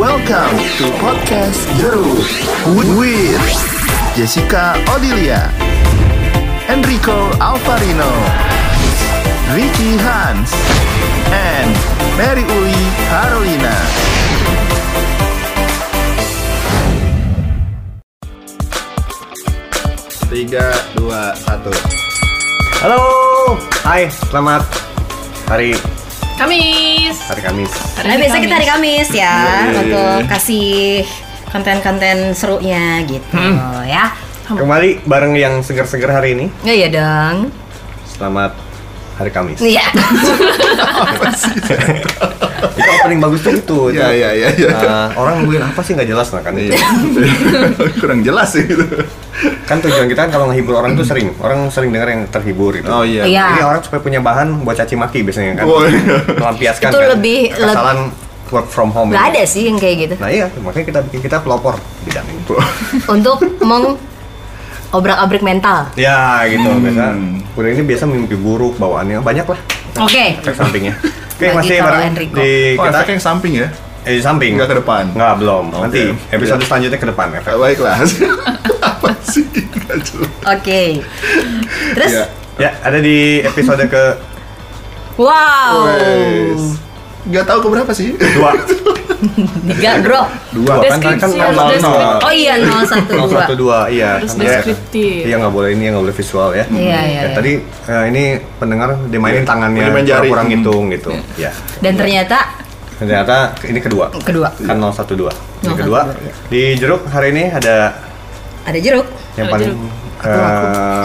Welcome 0.00 0.56
to 0.80 0.88
podcast 0.96 1.60
Jeruk 1.76 2.24
with 2.72 2.88
Jessica 4.16 4.80
Odilia, 4.96 5.52
Enrico 6.72 7.28
Alvarino, 7.36 8.08
Ricky 9.52 10.00
Hans, 10.00 10.56
and 11.28 11.76
Mary 12.16 12.48
Uli 12.48 12.80
Carolina. 13.12 13.76
Tiga, 20.32 20.72
dua, 20.96 21.36
satu. 21.36 21.76
Halo, 22.80 23.04
hai, 23.84 24.08
selamat 24.08 24.64
hari 25.44 25.76
Kamis. 26.40 27.20
hari 27.28 27.42
Kamis. 27.44 27.68
Nah, 28.00 28.16
biasa 28.16 28.36
kita 28.40 28.54
hari 28.56 28.64
Kamis 28.64 29.12
ya 29.12 29.68
untuk 29.76 30.24
kasih 30.24 31.04
konten-konten 31.52 32.32
serunya 32.32 33.04
gitu 33.04 33.36
ya. 33.84 34.08
Kembali 34.48 35.04
bareng 35.04 35.36
yang 35.36 35.60
segar-segar 35.60 36.16
hari 36.16 36.32
ini. 36.32 36.48
Ya 36.64 36.72
iya 36.72 36.88
dong. 36.88 37.52
Selamat 38.08 38.56
hari 39.20 39.30
Kamis. 39.36 39.60
Iya. 39.60 39.84
Itu 43.00 43.06
opening 43.06 43.20
bagus 43.20 43.40
tuh 43.40 43.52
itu. 43.54 43.78
Iya, 43.90 44.08
iya, 44.12 44.30
iya, 44.36 44.48
iya. 44.52 44.68
Nah, 44.70 45.08
orang 45.16 45.40
nungguin 45.40 45.64
apa 45.64 45.80
sih 45.80 45.96
nggak 45.96 46.04
jelas 46.06 46.28
lah 46.30 46.44
kan 46.44 46.52
itu. 46.54 46.70
Iya. 46.70 46.88
Kurang 48.00 48.20
jelas 48.20 48.52
sih 48.52 48.62
gitu. 48.62 48.84
Kan 49.64 49.80
tujuan 49.80 50.04
kita 50.04 50.28
kan 50.28 50.30
kalau 50.30 50.52
ngehibur 50.52 50.76
orang 50.76 50.92
tuh 50.92 51.02
sering. 51.02 51.32
Orang 51.38 51.72
sering 51.72 51.90
dengar 51.90 52.08
yang 52.08 52.28
terhibur 52.28 52.76
itu. 52.76 52.84
Oh 52.86 53.00
iya. 53.00 53.24
Iya. 53.24 53.46
Ini 53.56 53.62
orang 53.62 53.80
supaya 53.80 54.00
punya 54.00 54.20
bahan 54.20 54.60
buat 54.60 54.76
caci 54.76 54.94
maki 54.94 55.24
biasanya 55.24 55.56
kan. 55.56 55.64
Oh, 55.64 55.80
iya. 55.80 56.20
Melampiaskan 56.30 56.88
Itu 56.88 56.98
kan. 56.98 57.08
lebih- 57.10 57.48
kesalahan 57.50 57.98
work 58.50 58.66
from 58.66 58.90
home. 58.90 59.08
Gak 59.10 59.32
ada 59.32 59.42
sih 59.46 59.64
yang 59.64 59.78
kayak 59.78 59.96
gitu. 59.96 60.14
Nah 60.18 60.28
iya, 60.28 60.50
makanya 60.58 60.86
kita 60.86 61.00
bikin 61.06 61.20
kita 61.22 61.38
pelopor 61.40 61.78
di 62.02 62.10
bidang 62.10 62.26
ini. 62.26 62.42
Untuk 63.08 63.38
meng 63.62 63.94
obrak-abrik 64.90 65.40
mental. 65.40 65.86
Ya 65.94 66.42
gitu, 66.44 66.66
Hmm. 66.66 66.82
biasa. 66.82 67.04
Udah 67.54 67.68
ini 67.70 67.82
biasa 67.86 68.04
mimpi 68.04 68.34
buruk 68.34 68.74
bawaannya 68.74 69.22
banyak 69.22 69.46
lah. 69.46 69.60
Oke. 69.98 70.34
efek 70.36 70.54
sampingnya. 70.54 70.94
Oke, 71.40 71.46
Bagi 71.46 71.56
masih 71.56 71.76
bareng 71.80 72.04
Enrico. 72.06 72.36
di 72.36 72.52
Oh, 72.70 72.84
kita 72.84 72.98
efeknya 72.98 73.10
yang 73.10 73.24
samping 73.24 73.52
ya? 73.56 73.68
eh, 74.00 74.12
di 74.12 74.20
samping. 74.20 74.50
Nggak 74.54 74.68
ke 74.68 74.76
depan? 74.76 75.04
Nggak, 75.10 75.32
belum. 75.38 75.64
Oke. 75.70 75.80
Nanti 75.82 76.00
episode 76.30 76.60
Iya. 76.60 76.66
selanjutnya 76.66 76.98
ke 76.98 77.08
depan 77.08 77.26
efek. 77.34 77.48
Eh, 77.48 77.58
Baiklah. 77.58 77.96
Apa 78.92 79.08
sih? 79.22 79.44
Jelas. 79.48 80.08
Oke. 80.46 80.82
Terus 81.94 82.10
Iya. 82.10 82.24
Ya, 82.58 82.70
ada 82.78 82.98
di 82.98 83.18
episode 83.40 83.80
ke 83.86 84.04
wow. 85.16 85.88
Wes. 85.88 86.79
Nggak 87.22 87.44
tahu 87.44 87.58
keberapa 87.62 87.90
sih? 87.90 88.16
dua. 88.16 88.50
Tiga, 89.68 90.00
Bro. 90.00 90.22
Dua 90.56 90.80
kan 90.80 90.96
kan 90.96 91.12
kan 91.12 91.28
Deskripsi, 91.28 91.36
nol 91.36 91.44
harus 91.44 91.60
nol 91.78 91.92
nol. 91.92 92.00
deskripsi. 92.00 92.24
Oh 92.24 92.32
iya 92.32 92.54
012. 92.56 93.12
Nol 93.12 93.28
satu 93.28 93.52
dua, 93.54 93.78
iya. 93.86 94.10
Harus 94.16 94.32
kan, 94.32 94.40
ya. 94.40 94.48
deskriptif. 94.56 95.20
Iya 95.22 95.34
nggak 95.36 95.52
boleh 95.52 95.68
ini 95.70 95.84
nggak 95.86 96.02
boleh 96.02 96.16
visual 96.16 96.48
ya. 96.50 96.64
Iya, 96.64 96.80
iya, 96.80 96.96
Ya, 96.96 97.00
iya. 97.04 97.20
Tadi 97.30 97.52
eh, 97.60 98.04
ini 98.08 98.22
pendengar 98.56 98.88
dimainin 99.06 99.44
tangannya 99.44 99.84
Dimain 99.84 100.04
jari. 100.04 100.26
kurang 100.26 100.46
Hmm. 100.46 100.56
ngitung 100.56 100.84
gitu. 100.88 101.10
Ya. 101.36 101.50
Dan 101.78 101.92
ternyata 101.94 102.38
Ternyata 102.96 103.36
ini 103.64 103.76
kedua. 103.78 104.12
kedua 104.14 104.48
Kan 104.58 104.76
012. 104.76 105.32
Ini 105.60 105.68
012, 105.68 105.76
kedua. 105.78 106.00
iya. 106.16 106.32
Di 106.46 106.62
jeruk 106.76 107.00
hari 107.06 107.28
ini 107.30 107.44
ada 107.46 107.76
ada 108.62 108.78
jeruk. 108.78 109.04
yang 109.34 109.46
Ada 109.46 109.52
paling 109.52 109.68
jeruk. 109.68 109.80
eh, 110.20 111.00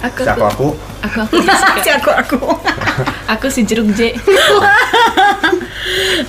Aku 0.00 0.20
si 0.20 0.30
aku 0.32 0.42
aku 0.44 0.66
aku 1.00 1.18
aku 1.22 1.36
Si 1.84 1.90
aku 1.90 2.10
aku. 2.10 2.38
aku 3.32 3.46
si 3.48 3.60
jeruk 3.62 3.88
J. 3.92 4.14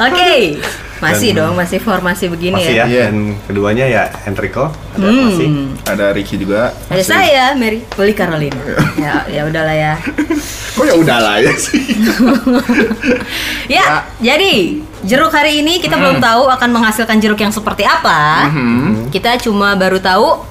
Oke. 0.02 0.58
Masih 1.02 1.34
Dan- 1.34 1.50
dong, 1.50 1.54
masih 1.58 1.82
formasi 1.82 2.30
begini 2.30 2.54
masih 2.56 2.78
ya. 2.78 2.78
ya. 2.78 2.86
Iya. 2.86 3.06
Dan 3.10 3.18
keduanya 3.42 3.86
ya 3.86 4.04
Enrico 4.24 4.70
ada 4.70 5.02
Hmm. 5.02 5.26
masih. 5.28 5.48
Ada 5.84 6.06
Ricky 6.12 6.38
juga. 6.38 6.70
Ada 6.88 7.02
saya, 7.02 7.46
Mary 7.56 7.82
Uli 7.92 8.14
Carolina. 8.14 8.62
ya, 8.96 9.26
ya 9.26 9.42
udahlah 9.44 9.74
ya. 9.74 9.94
Kok 10.72 10.86
ya 10.86 10.94
udahlah 10.96 11.42
ya 11.42 11.54
sih? 11.56 11.82
Ya, 13.66 14.06
jadi 14.20 14.78
jeruk 15.02 15.32
hari 15.32 15.60
ini 15.60 15.82
kita 15.82 15.98
belum 15.98 16.22
tahu 16.22 16.46
akan 16.48 16.70
menghasilkan 16.70 17.18
jeruk 17.18 17.40
yang 17.40 17.50
seperti 17.50 17.82
apa. 17.82 18.46
Hmm. 18.48 19.10
Kita 19.10 19.42
cuma 19.42 19.74
baru 19.74 19.98
tahu 19.98 20.51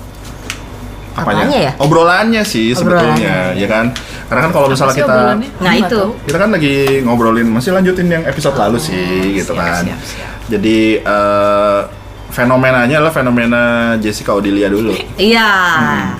Apanya? 1.12 1.42
Apanya 1.42 1.58
ya? 1.60 1.72
Obrolannya 1.76 2.42
sih 2.42 2.70
Obrolannya. 2.70 3.14
sebetulnya, 3.18 3.36
ya 3.54 3.66
kan? 3.66 3.86
Karena 4.26 4.40
kan 4.44 4.50
kalau 4.50 4.66
misalnya 4.68 4.94
kita 4.94 5.06
obrolannya? 5.08 5.48
Nah, 5.50 5.58
Nggak 5.60 5.76
itu. 5.82 6.02
kita 6.24 6.36
kan 6.38 6.48
lagi 6.50 6.74
ngobrolin 7.02 7.48
masih 7.48 7.70
lanjutin 7.70 8.06
yang 8.06 8.22
episode 8.24 8.54
lalu 8.54 8.78
sih 8.78 9.02
gitu 9.34 9.50
Oh, 9.50 9.58
siap, 9.58 9.66
kan. 9.66 9.82
siap, 9.84 10.00
siap. 10.00 10.30
Jadi 10.48 10.78
eh, 10.98 11.80
fenomenanya 12.30 12.96
adalah 12.96 13.10
fenomena 13.10 13.62
Jessica 13.96 14.30
Odilia 14.32 14.66
dulu. 14.66 14.94
Iya, 15.16 15.50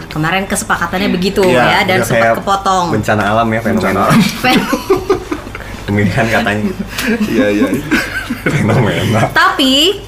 kemarin 0.06 0.42
kesepakatannya 0.44 1.06
begitu 1.08 1.38
Iya, 1.40 1.62
ya 1.62 1.78
dan 1.86 1.98
sempat 2.02 2.34
kayak 2.34 2.36
kepotong. 2.42 2.84
Bencana 2.90 3.22
alam 3.30 3.46
ya 3.46 3.60
fenomena. 3.60 4.10
Pemilihan 5.86 6.26
katanya 6.34 6.62
gitu. 6.64 6.82
Iya 7.32 7.46
iya. 7.52 7.66
Fenomena. 8.44 9.20
Tapi 9.30 10.02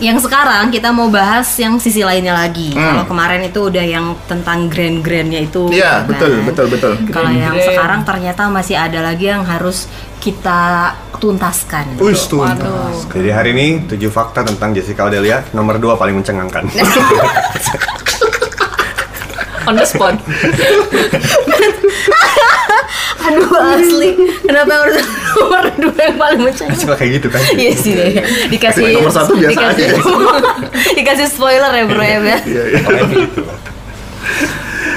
yang 0.00 0.16
sekarang 0.16 0.72
kita 0.72 0.88
mau 0.96 1.12
bahas 1.12 1.44
yang 1.60 1.76
sisi 1.76 2.00
lainnya 2.00 2.32
lagi. 2.32 2.72
Hmm. 2.72 2.96
Kalau 2.96 3.04
kemarin 3.12 3.44
itu 3.44 3.68
udah 3.68 3.84
yang 3.84 4.16
tentang 4.24 4.72
grand-grandnya 4.72 5.44
itu. 5.44 5.68
Iya 5.68 6.02
kan. 6.02 6.08
betul 6.08 6.32
betul 6.48 6.66
betul. 6.72 6.96
Kalau 7.12 7.30
yang 7.30 7.54
sekarang 7.60 8.00
ternyata 8.08 8.48
masih 8.48 8.80
ada 8.80 9.04
lagi 9.04 9.28
yang 9.28 9.44
harus 9.44 9.84
kita 10.24 10.96
tuntaskan. 11.20 12.00
Wih 12.00 12.16
tuntas. 12.16 12.56
Waduh. 12.56 13.12
Jadi 13.12 13.28
hari 13.28 13.52
ini 13.52 13.84
tujuh 13.84 14.08
fakta 14.08 14.40
tentang 14.40 14.72
Jessica 14.72 15.04
Odelia 15.04 15.44
nomor 15.52 15.76
dua 15.76 16.00
paling 16.00 16.16
mencengangkan. 16.16 16.64
On 19.68 19.76
the 19.76 19.84
spot. 19.84 20.16
Aduh 23.20 23.52
asli, 23.52 24.10
kenapa 24.42 24.72
harus 24.80 24.96
nomor 25.36 25.64
dua 25.76 25.98
yang 26.00 26.16
paling 26.16 26.40
mencengangkan? 26.40 26.80
Suka 26.80 26.94
kayak 26.94 27.20
gitu 27.20 27.28
kan? 27.28 27.40
Iya 27.52 27.72
sih 27.74 27.92
deh. 27.92 28.10
Dikasih 28.48 28.96
Nomor 28.96 29.12
satu 29.12 29.36
biasa 29.36 29.52
dikasih, 29.52 29.84
aja. 29.86 29.98
dikasih 30.98 31.26
spoiler 31.26 31.70
ya 31.70 31.84
bro 31.84 32.00
ya. 32.00 32.08
Iya 32.08 32.18
Bel. 32.18 32.40
iya. 32.40 32.62
Pokoknya 32.80 33.04
gitu. 33.12 33.40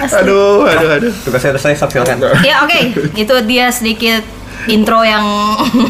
Aduh 0.03 0.63
aduh 0.63 0.89
aduh. 0.93 1.13
Tugasnya 1.23 1.55
udah 1.55 1.61
selesai, 1.61 1.87
silakan. 1.89 2.17
Ya 2.43 2.63
oke, 2.63 2.79
itu 3.13 3.35
dia 3.43 3.65
sedikit 3.69 4.23
intro 4.65 5.03
yang 5.03 5.23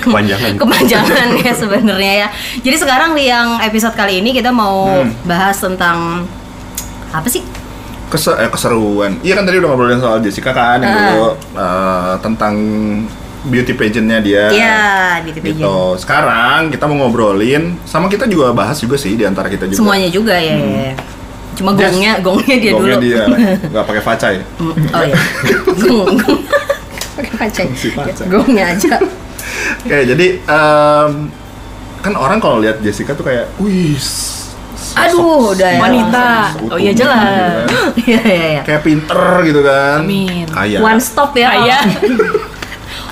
Kepanjangan. 0.02 0.58
kepanjangan 0.62 1.28
ya 1.38 1.54
sebenarnya 1.54 2.14
ya. 2.16 2.28
Jadi 2.62 2.76
sekarang 2.76 3.14
di 3.14 3.26
yang 3.26 3.58
episode 3.60 3.94
kali 3.94 4.22
ini 4.22 4.34
kita 4.34 4.50
mau 4.50 5.02
Hmm. 5.02 5.14
bahas 5.26 5.58
tentang 5.58 6.26
apa 7.10 7.28
sih? 7.28 7.42
Kese 8.08 8.32
eh, 8.34 8.48
keseruan. 8.48 9.18
Iya 9.20 9.34
kan 9.34 9.44
tadi 9.44 9.58
udah 9.58 9.70
ngobrolin 9.70 9.98
soal 9.98 10.20
Jessica 10.20 10.52
kan 10.52 10.78
yang 10.78 10.90
Ah. 10.90 11.00
dulu 11.08 11.28
eh, 11.56 12.14
tentang 12.20 12.56
beauty 13.44 13.74
pageantnya 13.74 14.20
dia. 14.20 14.44
Iya, 14.48 14.80
beauty 15.22 15.40
pageant. 15.40 15.60
Gitu. 15.60 15.78
Sekarang 16.00 16.60
kita 16.70 16.86
mau 16.86 16.98
ngobrolin 17.02 17.76
sama 17.84 18.08
kita 18.08 18.24
juga 18.26 18.52
bahas 18.52 18.78
juga 18.78 18.96
sih 18.96 19.14
di 19.14 19.24
antara 19.24 19.48
kita 19.48 19.66
juga. 19.66 19.78
Semuanya 19.78 20.08
juga 20.08 20.36
ya. 20.36 20.56
ya. 20.56 20.94
Cuma 21.54 21.70
Yes. 21.72 21.80
gongnya, 21.86 22.12
gongnya 22.20 22.56
dia 22.58 22.72
Gongnya 22.72 22.96
dulu. 22.96 23.06
dia 23.06 23.22
nggak 23.72 23.86
pakai 23.86 24.02
faca 24.02 24.28
ya. 24.32 24.44
Mm, 24.58 24.74
oh 24.90 25.04
iya. 25.04 25.18
Gong, 25.84 26.12
gong. 26.18 26.42
Pakai 27.14 27.34
pacai. 27.38 27.66
Si 27.74 27.88
pacai. 27.92 28.26
Gongnya 28.26 28.66
aja. 28.70 28.96
Oke, 29.84 29.98
jadi 30.08 30.28
em, 30.40 31.12
kan 32.00 32.14
orang 32.14 32.40
kalau 32.40 32.58
lihat 32.58 32.80
Jessica 32.80 33.14
tuh 33.14 33.22
kayak, 33.22 33.52
wih, 33.58 33.94
Aduh, 34.94 35.54
udah 35.54 35.70
ya. 35.74 35.80
Wanita. 35.82 36.28
Oh 36.70 36.78
iya 36.78 36.92
gitu 36.94 37.02
jelas. 37.06 37.18
kan. 37.18 37.66
Iya 38.04 38.22
iya 38.22 38.46
iya. 38.50 38.62
Kayak 38.62 38.82
pinter 38.84 39.22
gitu 39.44 39.62
kan. 39.62 39.98
Amin. 40.02 40.46
Kaya. 40.48 40.78
One 40.80 41.02
stop 41.02 41.32
ya. 41.34 41.48
Kaya. 41.50 41.78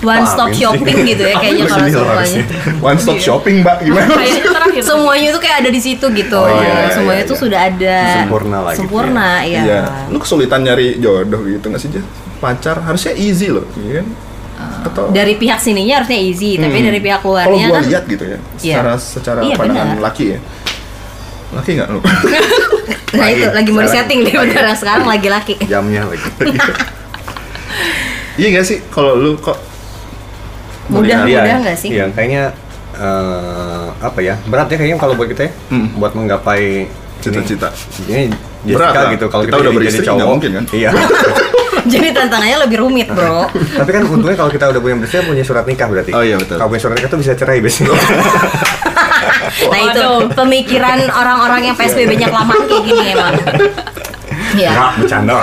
One 0.02 0.26
stop 0.26 0.50
shopping 0.50 0.98
gitu 1.06 1.22
ya 1.22 1.38
kayaknya 1.38 1.66
kalau 1.70 1.86
semuanya. 1.86 2.42
One 2.82 2.98
stop 2.98 3.18
shopping, 3.22 3.62
Mbak. 3.62 3.78
Gimana? 3.86 4.14
Semuanya 4.82 5.30
tuh 5.30 5.42
kayak 5.42 5.62
ada 5.62 5.70
di 5.70 5.78
situ 5.78 6.06
gitu. 6.10 6.42
Oh, 6.42 6.50
iya, 6.58 6.90
Semuanya 6.90 7.22
iya, 7.22 7.30
tuh 7.30 7.38
iya. 7.38 7.44
sudah 7.46 7.60
ada. 7.70 7.98
Sempurna 8.18 8.58
lah 8.62 8.72
gitu 8.74 8.80
Sempurna, 8.82 9.30
iya. 9.46 9.62
Iya. 9.62 9.82
Lu 10.10 10.18
kesulitan 10.18 10.66
nyari 10.66 10.98
jodoh 10.98 11.46
gitu 11.46 11.70
nggak 11.70 11.82
sih? 11.82 11.90
Pacar 12.42 12.82
harusnya 12.82 13.14
easy 13.14 13.54
loh, 13.54 13.66
iya 13.78 14.02
kan? 14.02 14.08
Atau 14.82 15.04
Dari 15.14 15.38
pihak 15.38 15.62
sininya 15.62 16.02
harusnya 16.02 16.18
easy, 16.18 16.58
tapi 16.58 16.82
Hmm. 16.82 16.88
dari 16.90 17.00
pihak 17.00 17.20
kalau 17.22 17.38
luarnya 17.38 17.68
gua 17.70 17.78
kan 17.78 17.84
lihat 17.86 18.04
gitu 18.06 18.24
ya, 18.26 18.38
Iya. 18.58 18.74
secara 18.74 18.94
secara 18.98 19.40
Iya, 19.46 19.56
pandangan 19.58 19.98
benar. 19.98 20.06
laki 20.10 20.26
ya. 20.34 20.40
Laki 21.52 21.72
nggak 21.76 21.90
lu? 21.90 22.00
Nah 23.12 23.28
itu 23.28 23.44
lagi 23.44 23.70
mau 23.70 23.84
deh 23.84 23.92
lagi. 23.92 24.32
beneran 24.32 24.72
sekarang 24.72 25.04
lagi 25.04 25.28
laki. 25.28 25.54
Jamnya 25.68 26.08
lagi. 26.08 26.24
iya 28.40 28.48
nggak 28.50 28.64
sih? 28.64 28.80
Kalau 28.88 29.14
lu 29.14 29.36
kok 29.36 29.60
Mudah 30.88 31.24
Iya, 31.24 31.44
mudah 31.44 31.56
nggak 31.62 31.78
sih? 31.78 31.90
Iya, 31.92 32.08
kayaknya 32.10 32.52
eh, 32.94 33.86
apa 34.00 34.20
ya? 34.20 34.36
Berat 34.44 34.68
ya 34.68 34.76
kayaknya 34.76 34.96
kalau 34.96 35.14
buat 35.14 35.28
kita 35.28 35.44
ya, 35.44 35.52
Hmm. 35.68 35.92
buat 35.96 36.12
menggapai 36.12 36.88
Cita-cita. 37.20 37.68
Ini 38.02 38.32
Jessica 38.64 38.82
Berat 38.82 38.94
lah. 38.96 39.10
gitu 39.12 39.26
kalau 39.28 39.44
Kita 39.44 39.52
kita, 39.52 39.62
udah 39.62 39.72
beristri, 39.72 39.94
jadi 39.94 40.08
cowok. 40.08 40.18
nggak 40.18 40.30
mungkin 40.32 40.50
kan? 40.52 40.64
Iya. 40.72 40.90
Jadi 41.82 42.08
tantangannya 42.14 42.58
lebih 42.62 42.78
rumit, 42.80 43.08
Bro. 43.10 43.50
Tapi 43.50 43.90
kan 43.90 44.02
untungnya 44.06 44.38
kalau 44.38 44.50
kita 44.50 44.70
udah 44.70 44.80
punya 44.80 44.96
beristri 44.96 45.18
punya 45.24 45.42
surat 45.42 45.66
nikah 45.66 45.86
berarti. 45.86 46.14
Oh, 46.14 46.22
iya, 46.22 46.38
betul. 46.38 46.56
Kalau 46.56 46.70
punya 46.70 46.80
surat 46.80 46.94
nikah 46.94 47.10
tuh 47.10 47.18
bisa 47.18 47.34
cerai 47.34 47.58
biasanya. 47.58 47.90
Nah 49.64 49.80
itu 49.82 50.02
Waduh. 50.02 50.34
pemikiran 50.34 51.00
orang-orang 51.08 51.62
yang 51.64 51.76
PSBB-nya 51.76 52.28
kelamaan 52.28 52.64
kayak 52.64 52.84
gini 52.84 53.04
emang. 53.12 53.34
Ya. 54.54 54.72
Enggak, 54.74 54.92
bercanda. 54.98 55.36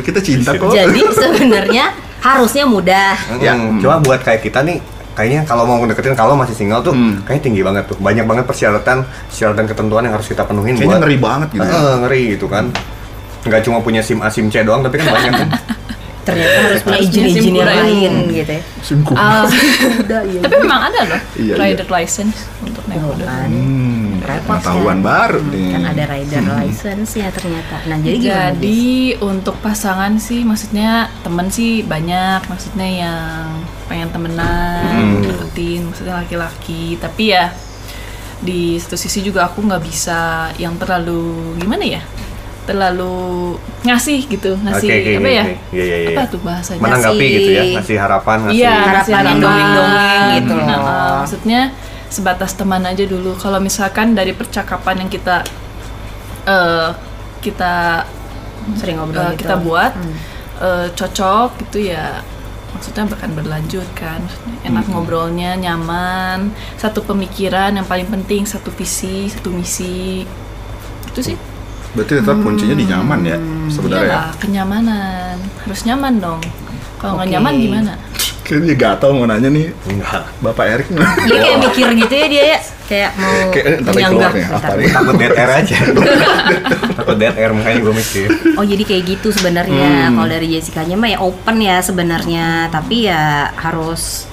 Kita 0.00 0.20
cinta 0.20 0.50
kok. 0.52 0.70
Jadi 0.70 1.00
sebenarnya 1.10 1.84
harusnya 2.20 2.64
mudah. 2.64 3.14
Ya. 3.38 3.52
Hmm, 3.52 3.78
Cuma 3.78 3.98
buat 3.98 4.20
kayak 4.20 4.42
kita 4.42 4.60
nih 4.60 4.80
kayaknya 5.10 5.42
kalau 5.42 5.64
mau 5.64 5.76
deketin 5.82 6.14
kalau 6.14 6.32
masih 6.32 6.54
single 6.54 6.80
tuh 6.80 6.90
Hmm. 6.90 7.20
kayaknya 7.22 7.42
tinggi 7.44 7.60
banget 7.60 7.84
tuh 7.84 7.96
banyak 7.98 8.24
banget 8.24 8.44
persyaratan 8.46 9.04
persyaratan 9.26 9.64
ketentuan 9.66 10.02
yang 10.02 10.14
harus 10.14 10.24
kita 10.24 10.42
penuhin 10.42 10.74
Kayaknya 10.74 10.88
buat 10.88 11.00
ngeri 11.02 11.16
banget 11.18 11.48
gitu. 11.50 11.60
ya. 11.60 11.70
Eh, 11.70 11.94
ngeri 11.98 12.22
gitu 12.30 12.46
kan 12.46 12.64
nggak 13.40 13.60
cuma 13.62 13.78
punya 13.80 14.00
sim 14.00 14.20
A 14.20 14.28
sim 14.28 14.48
C 14.48 14.60
doang 14.60 14.80
tapi 14.80 14.96
kan 14.96 15.10
banyak 15.10 15.32
kan 15.34 15.48
Ternyata 16.30 16.58
harus 16.62 16.80
punya 16.82 16.98
izin-izin 17.00 17.52
yang 17.52 17.68
lain 17.68 18.12
gitu 18.30 18.52
ya. 18.52 18.62
Iya. 20.22 20.40
tapi 20.40 20.54
memang 20.58 20.82
ada 20.86 21.00
loh 21.06 21.20
Iya, 21.34 21.44
iya. 21.46 21.54
rider 21.56 21.88
license 21.88 22.36
untuk 22.60 22.82
naik 22.86 23.00
Oh, 23.00 23.12
kuda. 23.12 23.24
kan. 23.24 23.48
Hmm, 23.48 24.20
pengetahuan 24.44 24.98
kan. 24.98 25.06
baru 25.06 25.40
nih. 25.44 25.68
Kan 25.70 25.84
ada 25.86 26.02
rider 26.06 26.42
license 26.56 27.10
ya 27.14 27.28
ternyata. 27.30 27.76
Nah, 27.84 27.96
jadi 27.98 28.16
gimana? 28.16 28.52
Jadi 28.52 28.80
untuk 29.18 29.54
pasangan 29.58 30.12
sih 30.16 30.40
maksudnya 30.42 30.90
temen 31.20 31.48
sih 31.48 31.82
banyak 31.82 32.40
maksudnya 32.46 32.88
yang 32.88 33.44
pengen 33.86 34.08
temenan, 34.08 34.82
Hmm. 34.86 35.22
deketin 35.22 35.80
maksudnya 35.84 36.14
laki-laki. 36.16 36.94
Tapi 36.96 37.24
ya 37.28 37.50
di 38.40 38.76
satu 38.76 38.96
sisi 38.96 39.20
juga 39.20 39.44
aku 39.44 39.60
nggak 39.60 39.82
bisa 39.82 40.20
yang 40.56 40.72
terlalu 40.74 41.20
gimana 41.56 41.84
ya? 41.84 42.02
Terlalu 42.70 43.58
ngasih 43.82 44.18
gitu, 44.26 44.54
ngasih 44.56 44.86
Oke, 44.86 44.94
oke, 44.96 45.10
apa 45.10 45.20
oke, 45.20 45.32
ya? 45.32 45.42
oke. 45.42 45.54
Iya, 45.70 45.82
iya, 45.82 45.96
iya. 45.98 46.08
Apa 46.12 46.22
tuh 46.26 46.40
bahasanya? 46.40 46.80
menanggapi 46.80 47.16
Ngasih- 47.16 47.34
gitu 47.34 47.50
ya 47.50 47.62
ngasih 47.74 47.96
harapan 47.98 48.36
ngasih 48.40 48.54
Iya, 48.56 48.70
Harapan 48.70 48.92
ngasih 48.92 49.10
yang 49.10 49.20
harapan. 49.20 49.42
dongeng-dongeng 49.42 50.22
gitu 50.30 50.54
Nah, 50.54 50.66
loh. 50.70 50.86
uh, 50.86 51.12
maksudnya 51.20 51.60
sebatas 52.08 52.50
teman 52.52 52.82
aja 52.84 53.04
dulu. 53.04 53.30
Kalau 53.34 53.58
misalkan 53.58 54.12
dari 54.12 54.32
percakapan 54.32 54.94
yang 55.00 55.10
kita 55.10 55.36
eh 56.42 56.88
kita 57.40 58.06
sering 58.76 58.96
ngobrol 58.96 59.24
eh, 59.24 59.30
gitu. 59.32 59.40
kita 59.42 59.54
buat 59.58 59.92
Hmm. 59.92 60.14
eh, 60.58 60.86
cocok 60.90 61.48
gitu 61.60 61.90
ya 61.90 62.20
maksudnya 62.70 63.02
bahkan 63.04 63.32
berlanjut 63.32 63.88
kan 63.92 64.22
enak 64.62 64.86
ngobrolnya 64.86 65.58
nyaman 65.58 66.48
satu 66.76 67.02
pemikiran 67.02 67.72
yang 67.72 67.82
paling 67.82 68.06
penting 68.06 68.44
satu 68.44 68.70
visi 68.70 69.26
satu 69.26 69.50
misi 69.50 70.22
itu 71.04 71.20
sih 71.20 71.36
Berarti 71.92 72.12
tetap 72.16 72.36
kuncinya 72.38 72.72
di 72.72 72.84
nyaman 72.84 73.20
ya 73.22 73.36
sebenarnya. 73.66 74.06
iyalah 74.08 74.30
kenyamanan 74.36 75.34
harus 75.60 75.80
nyaman 75.82 76.14
dong 76.16 76.40
kalau 76.96 77.12
nggak 77.16 77.26
Oke. 77.26 77.34
nyaman 77.34 77.54
gimana 77.56 77.94
Kayaknya 78.40 78.74
gatal 78.74 79.14
mau 79.14 79.24
nanya 79.24 79.46
nih 79.46 79.70
enggak 79.84 80.26
Bapak 80.40 80.64
Erik. 80.68 80.86
Dia 80.90 81.38
kayak 81.38 81.58
mikir 81.62 81.86
gitu 81.96 82.10
ya 82.12 82.26
dia 82.26 82.44
ya. 82.44 82.58
Kayak 82.84 83.10
mau 83.14 83.30
Kayak 83.48 83.64
eh, 83.64 83.78
menyanggah. 83.80 84.10
keluar 84.10 84.32
nih 84.32 84.44
apa 84.50 84.72
nih? 84.74 84.88
takut 84.90 85.14
dead 85.14 85.34
air 85.36 85.50
aja 85.52 85.76
takut 86.98 87.16
dead 87.16 87.34
air 87.36 87.50
makanya 87.52 87.78
gue 87.80 87.94
mikir 87.96 88.28
Oh 88.54 88.64
jadi 88.64 88.82
kayak 88.82 89.02
gitu 89.08 89.28
sebenarnya 89.30 89.88
Hmm. 90.02 90.14
kalau 90.14 90.28
dari 90.28 90.46
Jessica-nya 90.48 90.94
mah 90.94 91.08
ya 91.08 91.18
open 91.20 91.56
ya 91.58 91.78
sebenarnya 91.78 92.46
tapi 92.68 93.06
ya 93.06 93.22
harus 93.54 94.26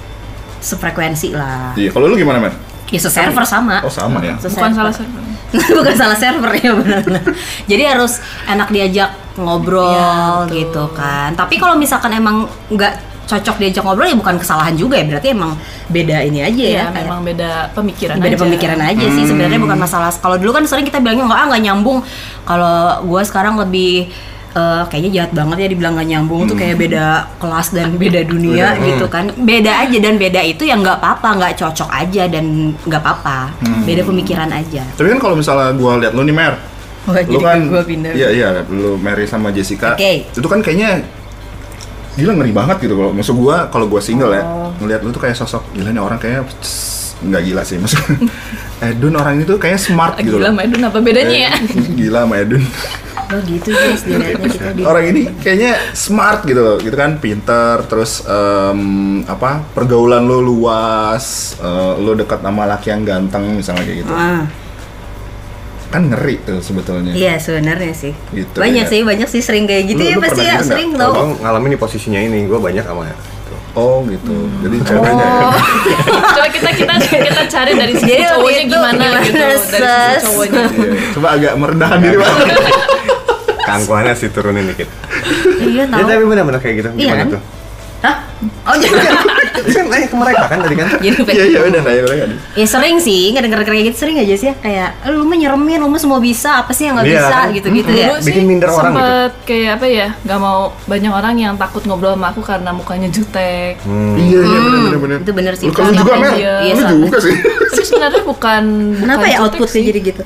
sefrekuensi 0.57 1.31
lah. 1.31 1.74
Iya, 1.74 1.94
kalau 1.94 2.09
lu 2.09 2.18
gimana, 2.18 2.42
Men? 2.42 2.54
Ya 2.89 3.00
server 3.01 3.44
sama. 3.44 3.81
Oh, 3.81 3.89
sama 3.89 4.19
ya. 4.19 4.36
Se- 4.38 4.48
bukan 4.50 4.72
salah 4.72 4.92
server 4.92 5.22
bukan 5.80 5.95
salah 5.95 6.16
server 6.16 6.51
ya 6.54 6.72
benar-benar. 6.72 7.24
Jadi 7.63 7.84
harus 7.84 8.19
enak 8.45 8.68
diajak 8.68 9.10
ngobrol 9.36 9.88
Iya, 9.89 10.12
betul. 10.44 10.56
gitu 10.56 10.84
kan. 10.92 11.30
Tapi 11.34 11.56
kalau 11.56 11.75
misalkan 11.75 12.12
emang 12.12 12.44
nggak 12.68 12.94
cocok 13.28 13.56
diajak 13.57 13.84
ngobrol 13.84 14.07
ya 14.07 14.16
bukan 14.16 14.36
kesalahan 14.36 14.72
juga 14.74 14.95
ya 14.95 15.04
berarti 15.06 15.36
emang 15.36 15.51
beda 15.88 16.24
ini 16.24 16.39
aja 16.42 16.63
ya. 16.63 16.72
ya 16.72 16.84
kayak- 16.88 16.95
memang 17.04 17.22
beda 17.22 17.50
pemikiran 17.75 18.16
beda 18.18 18.28
aja 18.30 18.39
pemikiran 18.39 18.80
aja 18.81 19.06
sih 19.06 19.24
sebenarnya 19.25 19.60
bukan 19.60 19.75
masalah 19.75 20.07
kalau 20.13 20.40
dulu 20.40 20.51
kan 20.54 20.63
sering 20.63 20.88
kita 20.88 21.04
bilangnya 21.04 21.28
nggak 21.28 21.36
ah 21.38 21.45
nggak 21.45 21.63
nyambung 21.68 22.00
kalau 22.48 22.75
gue 23.04 23.22
sekarang 23.24 23.60
lebih 23.60 24.07
eh, 24.57 24.83
kayaknya 24.88 25.12
jahat 25.13 25.31
banget 25.31 25.57
ya 25.59 25.68
dibilang 25.69 25.94
nggak 25.94 26.09
nyambung 26.09 26.42
tuh 26.44 26.56
kayak 26.56 26.75
beda 26.75 27.06
kelas 27.38 27.68
dan 27.69 27.94
beda 27.94 28.21
dunia 28.24 28.74
Beda, 28.74 28.83
gitu 28.83 29.06
kan 29.06 29.25
beda 29.31 29.71
aja 29.80 29.98
dan 30.00 30.15
beda 30.15 30.42
itu 30.42 30.63
yang 30.63 30.81
nggak 30.81 30.98
apa-apa 30.98 31.30
nggak 31.38 31.54
cocok 31.56 31.89
aja 31.89 32.24
dan 32.25 32.45
nggak 32.81 33.00
apa-apa 33.00 33.54
beda 33.83 34.01
pemikiran 34.04 34.50
aja 34.50 34.81
Tapi 34.92 35.07
kan 35.07 35.19
kalau 35.19 35.36
misalnya 35.36 35.69
gua 35.74 35.95
lihat 35.98 36.12
lu 36.12 36.21
nih, 36.21 36.33
Mer. 36.33 36.54
Wah, 37.06 37.15
lu 37.15 37.24
jadi 37.30 37.45
kan 37.45 37.59
gua 37.68 37.81
pindah. 37.81 38.12
Iya, 38.12 38.27
iya, 38.30 38.48
lu 38.68 38.98
Mary 38.98 39.24
sama 39.24 39.48
Jessica. 39.48 39.94
Oke. 39.94 40.27
Itu 40.27 40.44
kan 40.44 40.59
kayaknya 40.59 41.06
gila 42.13 42.33
ngeri 42.33 42.50
banget 42.51 42.77
gitu 42.81 42.94
kalau 42.94 43.12
maksud 43.12 43.36
gua 43.36 43.69
kalau 43.69 43.86
gua 43.86 44.01
single 44.01 44.33
ya 44.33 44.42
Oh. 44.42 44.74
ngelihat 44.81 45.01
lu 45.01 45.13
tuh 45.13 45.21
kayak 45.21 45.38
sosok 45.38 45.62
gila 45.71 45.89
nih 45.89 46.01
orang 46.01 46.18
kayak 46.18 46.50
tss, 46.57 47.13
nggak 47.21 47.42
gila 47.45 47.62
sih 47.62 47.77
maksud 47.77 48.01
Edun 48.83 49.13
orang 49.13 49.38
itu 49.38 49.54
kayak 49.56 49.77
smart 49.77 50.18
gitu 50.18 50.36
gila 50.36 50.50
loh. 50.50 50.57
Maidun 50.57 50.81
apa 50.81 50.98
bedanya 50.98 51.38
ya 51.48 51.54
Eh, 51.54 51.88
gila 51.95 52.25
sama 52.25 52.36
Edun 52.38 52.65
oh 53.28 53.42
gitu 53.44 53.70
guys 53.76 54.02
dilihatnya 54.08 54.50
kita 54.56 54.70
di 54.72 54.82
orang 54.88 55.06
ini 55.12 55.22
kayaknya 55.44 55.76
smart 55.92 56.48
gitu 56.48 56.62
loh 56.64 56.78
gitu 56.80 56.96
kan? 56.96 57.20
Pinter 57.20 57.84
terus 57.86 58.24
em, 58.24 59.22
apa 59.28 59.64
pergaulan 59.76 60.24
lo 60.24 60.40
luas 60.40 61.56
eh, 61.60 61.94
lo 62.00 62.16
dekat 62.16 62.40
sama 62.40 62.64
laki 62.64 62.88
yang 62.94 63.04
ganteng 63.04 63.60
misalnya 63.60 63.84
kayak 63.84 64.00
gitu. 64.08 64.14
Ah, 64.16 64.48
kan 65.88 66.04
ngeri 66.12 66.36
tuh 66.44 66.60
sebetulnya. 66.60 67.16
Iya 67.16 67.40
sebenarnya 67.40 67.94
sih. 67.96 68.14
Gitu, 68.36 68.56
banyak 68.56 68.86
ya. 68.88 68.92
sih 68.92 69.00
banyak 69.04 69.28
sih 69.28 69.42
sering 69.44 69.64
kayak 69.68 69.84
gitu 69.92 70.04
Lu- 70.04 70.10
ya 70.12 70.16
lu 70.20 70.24
pasti 70.24 70.44
ya 70.44 70.56
sering 70.64 70.90
tau. 70.96 71.12
Gue 71.16 71.26
ngalamin 71.44 71.70
di 71.76 71.80
posisinya 71.80 72.20
ini 72.20 72.48
gue 72.48 72.60
banyak 72.60 72.84
sama 72.84 73.08
gitu. 73.08 73.56
oh 73.78 74.02
gitu. 74.10 74.36
Jadi 74.66 74.76
ceweknya 74.84 75.26
ya? 75.26 75.48
Oh. 75.48 75.54
coba 76.36 76.48
kita 76.50 76.70
kita 76.76 76.94
kita 77.00 77.44
cari 77.48 77.72
dari 77.78 77.94
sisi 77.96 78.24
cowoknya 78.26 78.62
gimana, 78.68 78.92
gimana, 79.00 79.20
gitu 79.24 79.38
dari 79.38 79.58
sisi 79.60 80.26
cowoknya. 80.26 80.64
Iya, 80.66 80.94
coba 81.16 81.28
agak 81.36 81.54
merendahkan 81.56 82.00
diri. 82.04 82.18
kangkuannya 83.68 84.14
sih 84.14 84.30
turunin 84.30 84.66
dikit. 84.66 84.88
Iya 85.60 85.84
ya 85.84 85.92
tau. 85.92 86.08
tapi 86.08 86.24
benar-benar 86.25 86.60
kayak 86.60 86.75
gitu. 86.78 86.90
Iya 86.94 87.04
gimana 87.06 87.19
kan? 87.19 87.28
tuh? 87.30 87.42
Hah? 87.98 88.18
Oh 88.64 88.75
jadi 88.78 88.94
Itu 89.58 89.74
kan 89.74 89.90
nanya 89.90 90.06
ke 90.06 90.14
mereka 90.14 90.46
kan 90.46 90.62
tadi 90.62 90.75
kan? 90.78 90.88
Jadi 91.02 91.18
iya 91.28 91.46
iya 91.50 91.60
udah 91.66 91.81
nanya 91.81 92.02
kan 92.06 92.30
Ya 92.54 92.66
sering 92.69 93.02
sih, 93.02 93.34
ngedenger 93.34 93.66
kayak 93.66 93.90
gitu 93.90 93.98
sering 93.98 94.22
aja 94.22 94.36
sih. 94.38 94.48
Ya 94.48 94.56
Kayak, 94.56 94.90
"Eh, 95.02 95.10
lu 95.10 95.25
mah 95.25 95.34
nyeremin, 95.34 95.81
lu 95.81 95.90
mah 95.90 95.98
semua 95.98 96.22
bisa, 96.22 96.62
apa 96.62 96.69
sih 96.69 96.86
yang 96.86 96.94
gak 96.96 97.10
Iya, 97.10 97.18
bisa? 97.18 97.34
kan? 97.34 97.48
gitu-gitu 97.50 97.90
Hmm, 97.90 97.98
ya. 97.98 98.08
Bikin 98.22 98.44
minder 98.46 98.69
orang 98.69 98.94
gitu. 98.94 99.02
sempet 99.02 99.31
kayak 99.50 99.72
apa 99.81 99.86
ya 99.90 100.08
nggak 100.22 100.40
mau 100.40 100.60
banyak 100.86 101.10
orang 101.12 101.36
yang 101.36 101.54
takut 101.58 101.81
ngobrol 101.84 102.14
sama 102.14 102.28
aku 102.30 102.42
karena 102.46 102.69
mukanya 102.72 103.10
jutek. 103.10 103.81
Hmm. 103.81 104.14
iya 104.16 104.40
iya 104.40 104.60
benar 104.62 104.78
benar 104.78 105.00
benar. 105.02 105.18
Itu 105.25 105.31
bener 105.34 105.54
sih. 105.58 105.66
lu 105.66 105.92
juga 105.92 106.14
mer 106.16 106.31
iya, 106.38 106.54
lu 106.69 106.84
juga 107.02 107.18
sih. 107.18 107.34
Tapi 107.68 107.81
sebenarnya 107.84 108.22
bukan 108.24 108.64
Kenapa 108.96 109.18
bukan 109.19 109.34
ya 109.34 109.38
outputnya 109.42 109.74
sih. 109.74 109.81
jadi 109.83 110.00
gitu? 110.06 110.21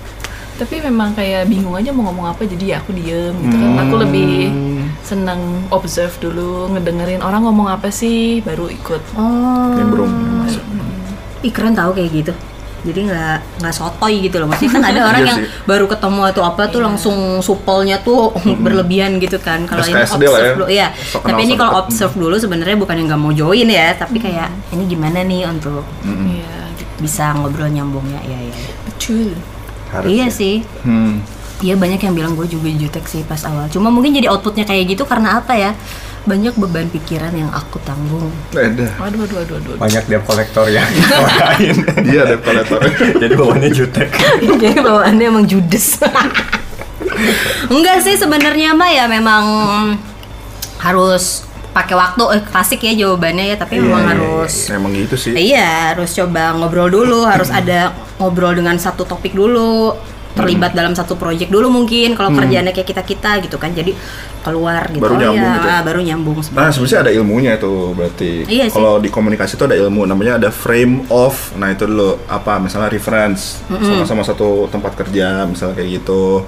Tapi 0.62 0.78
memang 0.78 1.18
kayak 1.18 1.50
bingung 1.50 1.74
aja 1.74 1.90
mau 1.90 2.06
ngomong 2.06 2.30
apa 2.30 2.46
jadi 2.46 2.64
ya 2.64 2.76
aku 2.78 2.94
diem 2.94 3.34
gitu 3.34 3.56
kan. 3.58 3.82
Aku 3.82 3.96
lebih 3.98 4.54
seneng 5.02 5.66
observe 5.74 6.14
dulu 6.22 6.70
ngedengerin 6.70 7.26
orang 7.26 7.42
ngomong 7.42 7.66
apa 7.66 7.90
sih 7.90 8.46
baru 8.46 8.70
ikut. 8.70 9.02
Oh, 9.18 9.74
nimbrung 9.74 10.14
ih 11.42 11.50
keren 11.50 11.74
tau 11.74 11.90
kayak 11.92 12.14
gitu. 12.14 12.34
Jadi 12.82 13.10
nggak 13.10 13.62
nggak 13.62 13.74
sotoy 13.74 14.22
gitu 14.22 14.38
loh. 14.38 14.54
Maksudnya 14.54 14.74
kan 14.78 14.84
ada 14.94 15.02
orang 15.10 15.22
Iya 15.22 15.30
yang 15.34 15.40
sih. 15.42 15.50
baru 15.66 15.86
ketemu 15.90 16.22
atau 16.30 16.44
apa 16.46 16.64
tuh 16.70 16.82
langsung 16.86 17.18
supelnya 17.42 17.98
tuh 18.02 18.30
berlebihan 18.66 19.18
gitu 19.18 19.42
kan. 19.42 19.66
Kalau 19.66 19.82
ini 19.82 19.98
lah 19.98 20.06
observe 20.06 20.30
ya. 20.46 20.54
dulu. 20.54 20.66
Iya. 20.70 20.88
Sok 20.94 21.26
tapi 21.26 21.42
ini 21.42 21.54
kalau 21.58 21.74
observe 21.82 22.14
dulu 22.14 22.38
sebenarnya 22.38 22.78
bukan 22.78 23.02
yang 23.02 23.08
nggak 23.10 23.22
mau 23.22 23.34
join 23.34 23.66
ya 23.66 23.98
tapi 23.98 24.22
kayak 24.22 24.54
ini 24.70 24.86
gimana 24.86 25.26
nih 25.26 25.50
untuk 25.50 25.82
iya 26.06 26.70
gitu. 26.78 26.86
bisa 27.02 27.34
ngobrol 27.34 27.66
nyambungnya 27.66 28.22
ya? 28.22 28.38
Ya 28.38 28.54
betul 28.86 29.34
Harus 29.92 30.08
iya 30.10 30.28
ya. 30.28 30.34
sih 30.34 30.56
hmm. 30.88 31.42
Iya 31.62 31.78
banyak 31.78 32.02
yang 32.02 32.18
bilang 32.18 32.34
gue 32.34 32.50
juga 32.50 32.74
jutek 32.74 33.06
sih 33.06 33.22
pas 33.22 33.38
awal. 33.46 33.70
Cuma 33.70 33.94
mungkin 33.94 34.18
jadi 34.18 34.34
outputnya 34.34 34.66
kayak 34.66 34.98
gitu 34.98 35.06
karena 35.06 35.38
apa 35.38 35.54
ya? 35.54 35.78
Banyak 36.26 36.58
beban 36.58 36.90
pikiran 36.90 37.30
yang 37.38 37.54
aku 37.54 37.78
tanggung. 37.86 38.34
beda 38.50 38.90
waduh 38.98 39.26
waduh 39.26 39.38
waduh 39.46 39.56
waduh 39.62 39.78
banyak 39.78 40.04
debt 40.10 40.26
kolektor 40.26 40.66
yang 40.70 40.86
lain 40.90 41.76
dia 42.06 42.26
ada 42.26 42.38
kolektor 42.42 42.82
jadi 43.22 43.34
bawaannya 43.34 43.70
jutek 43.74 44.10
jadi 44.50 44.82
bawaannya 44.90 45.26
emang 45.30 45.46
judes. 45.46 46.02
Enggak 47.70 48.02
sih 48.06 48.18
sebenarnya 48.18 48.74
mah 48.74 48.90
ya 48.90 49.06
memang 49.06 49.46
harus 50.82 51.46
pakai 51.72 51.96
waktu 51.96 52.24
eh 52.36 52.42
klasik 52.44 52.80
ya 52.82 52.94
jawabannya 52.98 53.46
ya 53.48 53.56
tapi 53.56 53.80
memang 53.80 54.04
harus 54.06 54.68
emang 54.68 54.92
gitu 54.92 55.16
sih 55.16 55.32
Iya, 55.32 55.96
harus 55.96 56.12
coba 56.12 56.52
ngobrol 56.52 56.88
dulu, 56.88 57.24
harus 57.24 57.48
ada 57.48 57.96
ngobrol 58.20 58.52
dengan 58.54 58.76
satu 58.76 59.04
topik 59.04 59.32
dulu, 59.32 59.96
terlibat 60.32 60.72
dalam 60.72 60.92
satu 60.92 61.16
proyek 61.16 61.48
dulu 61.48 61.68
mungkin 61.68 62.16
kalau 62.16 62.32
kerjaannya 62.34 62.72
kayak 62.72 62.88
kita-kita 62.88 63.40
gitu 63.42 63.56
kan. 63.56 63.72
Jadi 63.72 63.96
keluar 64.42 64.90
gitu. 64.90 65.00
Baru 65.00 65.16
Oh 65.16 65.20
nyambung 65.22 65.48
ya, 65.48 65.56
gitu 65.56 65.68
ya? 65.68 65.76
ah, 65.76 65.82
baru 65.82 66.00
nyambung 66.02 66.38
Nah, 66.52 66.72
sebenarnya. 66.72 67.00
ada 67.04 67.12
ilmunya 67.14 67.54
tuh 67.56 67.94
berarti. 67.94 68.32
Iya. 68.48 68.66
Kalau 68.68 68.98
di 68.98 69.08
komunikasi 69.08 69.54
itu 69.56 69.64
ada 69.64 69.78
ilmu 69.78 70.04
namanya 70.04 70.44
ada 70.44 70.50
frame 70.50 71.08
of. 71.08 71.56
Nah, 71.56 71.72
itu 71.72 71.88
dulu 71.88 72.20
apa 72.28 72.60
misalnya 72.60 72.90
reference 72.90 73.64
sama-sama 73.70 74.24
satu 74.24 74.68
tempat 74.68 74.98
kerja 74.98 75.46
misalnya 75.46 75.76
kayak 75.78 76.04
gitu 76.04 76.44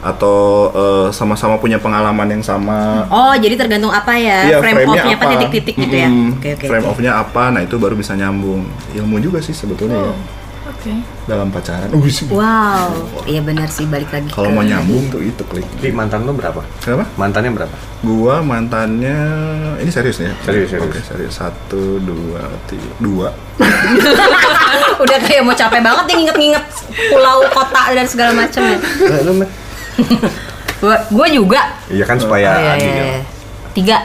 atau 0.00 0.68
eh, 0.72 1.08
sama-sama 1.12 1.60
punya 1.60 1.76
pengalaman 1.76 2.28
yang 2.28 2.44
sama. 2.44 3.04
Oh, 3.12 3.36
jadi 3.36 3.56
tergantung 3.60 3.92
apa 3.92 4.16
ya? 4.16 4.48
Iya, 4.48 4.58
frame 4.60 4.84
frame-nya 4.84 5.00
off-nya 5.04 5.14
apa 5.16 5.24
titik-titik 5.36 5.74
gitu 5.76 5.96
ya. 5.96 6.08
Oke, 6.08 6.48
oke. 6.56 6.66
Frame 6.66 6.86
oke. 6.88 6.92
off-nya 6.96 7.12
apa? 7.20 7.42
Nah, 7.52 7.60
itu 7.64 7.76
baru 7.76 7.94
bisa 7.94 8.16
nyambung. 8.16 8.64
Ilmu 8.96 9.16
juga 9.20 9.38
sih 9.44 9.52
sebetulnya 9.52 10.00
ya. 10.00 10.14
Oke. 10.70 10.96
dalam 11.28 11.52
pacaran. 11.52 11.92
Sih. 12.08 12.26
Wow, 12.32 13.22
iya 13.28 13.44
benar 13.44 13.68
sih 13.68 13.84
balik 13.84 14.08
lagi. 14.16 14.32
Kalau 14.32 14.48
mau 14.48 14.64
nyambung 14.64 15.12
tuh 15.12 15.20
itu 15.20 15.42
klik. 15.44 15.66
Di 15.76 15.92
mantan 15.92 16.24
lu 16.24 16.32
berapa? 16.32 16.64
Kenapa? 16.80 17.04
Mantannya 17.20 17.52
berapa? 17.52 17.76
Gua 18.00 18.40
mantannya 18.40 19.18
ini 19.82 19.90
serius 19.92 20.24
nih 20.24 20.32
ya? 20.32 20.34
Serius, 20.40 20.68
serius. 20.72 20.88
Oke, 20.88 21.00
serius. 21.04 21.32
Satu, 21.36 22.00
dua, 22.00 22.48
tiga, 22.64 22.90
dua. 22.96 23.28
Udah 25.04 25.18
kayak 25.20 25.42
mau 25.44 25.52
capek 25.52 25.84
banget 25.84 26.04
nih 26.08 26.16
nginget-nginget 26.24 26.64
pulau, 27.12 27.44
kota 27.52 27.82
dan 27.92 28.06
segala 28.08 28.32
macam 28.32 28.62
ya. 28.64 28.78
Eh, 28.80 29.22
gua 31.10 31.26
juga. 31.28 31.60
Iya 31.88 32.04
kan 32.04 32.16
supaya 32.16 32.48
Oh, 32.50 32.60
iya, 32.60 32.72
adil. 32.76 32.88
iya, 32.88 33.04
iya. 33.04 33.20
Tiga. 33.70 33.96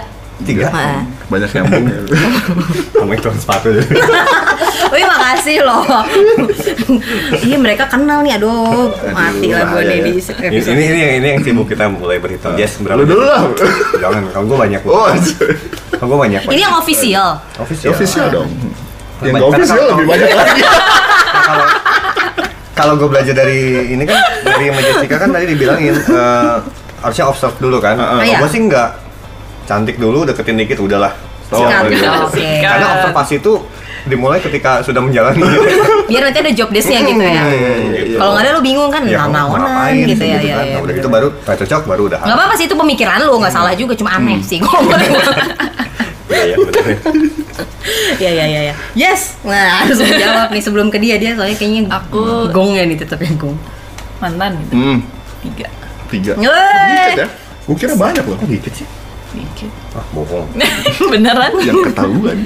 Tiga? 0.43 0.67
Heeh. 0.67 0.99
Banyak 1.31 1.49
nyambung 1.55 1.85
ya. 1.87 1.99
Sama 2.99 3.13
itu 3.15 3.29
sepatu. 3.39 3.67
Wih 4.91 5.05
makasih 5.15 5.63
loh. 5.63 5.83
Iya 7.45 7.57
mereka 7.57 7.89
kenal 7.89 8.21
nih, 8.21 8.37
aduh 8.37 8.93
mati 9.09 9.49
lah 9.53 9.73
gue 9.73 9.81
nih 9.85 9.97
ya. 9.97 10.03
di 10.05 10.11
ini, 10.11 10.21
episode 10.21 10.73
ini 10.75 10.83
ini 10.85 10.99
yang 10.99 11.13
ini 11.21 11.27
yang 11.33 11.41
sibuk 11.41 11.65
kita 11.65 11.89
mulai 11.89 12.17
berhitung. 12.21 12.53
Yes, 12.57 12.77
berapa? 12.77 13.01
Lu 13.01 13.03
dulu 13.05 13.23
lah. 13.25 13.41
Jangan, 13.97 14.21
kalau 14.33 14.45
gue 14.49 14.57
banyak. 14.57 14.81
Oh, 14.85 15.09
kalau 15.97 16.07
gue 16.13 16.19
banyak. 16.29 16.41
Ini 16.45 16.61
yang 16.61 16.75
official. 16.77 17.41
official. 17.57 17.91
official 17.93 18.25
dong. 18.29 18.49
Yang 19.21 19.43
official 19.45 19.83
lebih 19.97 20.05
banyak 20.05 20.29
lagi. 20.29 20.61
Kalau 22.75 22.99
gue 22.99 23.07
belajar 23.07 23.31
dari 23.31 23.89
ini 23.95 24.03
kan 24.03 24.19
dari 24.43 24.67
sama 24.69 24.81
Jessica 24.83 25.15
kan 25.15 25.29
tadi 25.31 25.45
dibilangin 25.47 25.95
eh, 25.95 26.55
harusnya 27.01 27.25
observe 27.31 27.55
dulu 27.57 27.79
kan. 27.79 27.95
Heeh. 27.95 28.19
Ah, 28.19 28.23
iya. 28.27 28.37
gue 28.43 28.49
sih 28.51 28.61
nggak 28.67 28.89
cantik 29.65 29.97
dulu 29.97 30.27
deketin 30.27 30.59
dikit 30.59 30.83
udahlah. 30.83 31.15
Sikat. 31.45 31.87
gitu. 31.87 32.05
Oke. 32.05 32.47
Karena 32.59 32.85
observasi 32.99 33.39
itu 33.39 33.53
dimulai 34.05 34.37
ketika 34.37 34.85
sudah 34.85 35.01
menjalani. 35.01 35.41
Biar 36.09 36.21
nanti 36.29 36.39
ada 36.41 36.51
job 36.53 36.69
desk-nya 36.69 37.01
gitu 37.05 37.21
ya. 37.25 37.43
gitu. 37.49 38.17
Kalau 38.21 38.31
nggak 38.37 38.43
ada 38.45 38.51
lu 38.53 38.61
bingung 38.61 38.89
kan, 38.93 39.01
Ya, 39.05 39.25
nah 39.25 39.49
mau 39.49 39.57
ngapain 39.57 40.05
gitu 40.05 40.21
sih 40.21 40.29
ya. 40.29 40.37
gitu 40.37 40.45
ya, 40.45 40.55
kan. 40.57 40.65
ya, 40.69 40.77
udah 40.81 40.93
gitu 40.93 41.09
baru 41.09 41.27
cocok 41.41 41.81
baru 41.89 42.01
udah. 42.13 42.19
Nggak 42.21 42.37
apa-apa 42.37 42.53
sih 42.57 42.65
itu 42.69 42.75
pemikiran 42.77 43.17
lu, 43.25 43.33
nggak 43.41 43.53
salah 43.53 43.73
juga, 43.73 43.93
cuma 43.97 44.13
aneh 44.13 44.37
sih. 44.45 44.61
Gue 44.61 44.69
Iya, 46.25 46.43
iya. 46.45 46.57
Iya 48.17 48.29
iya 48.31 48.45
iya. 48.45 48.61
Ya. 48.65 48.75
Yes. 48.95 49.37
Nah 49.41 49.83
harus 49.83 49.97
menjawab 49.99 50.49
nih 50.49 50.63
sebelum 50.63 50.87
ke 50.89 50.97
dia 50.97 51.15
dia 51.15 51.37
soalnya 51.37 51.53
kayaknya 51.53 51.81
Aku- 51.91 52.49
gong 52.49 52.73
ya 52.73 52.83
nih 52.83 52.97
tetap 52.97 53.21
yang 53.21 53.37
gong. 53.37 53.57
Mantan 54.17 54.57
gitu. 54.63 54.73
Hmm, 54.73 54.97
Tiga. 55.43 55.67
tiga. 56.09 56.33
Dikit 56.33 57.19
ya? 57.19 57.27
Gue 57.65 57.75
kira 57.75 57.93
banyak 57.93 58.23
loh. 58.23 58.37
Kok 58.37 58.47
dikit 58.47 58.73
sih? 58.73 58.87
Dikit. 59.33 59.71
Ah, 59.93 60.05
bohong. 60.13 60.47
Beneran? 61.11 61.51
Yang 61.59 61.91
ketahuan. 61.91 62.37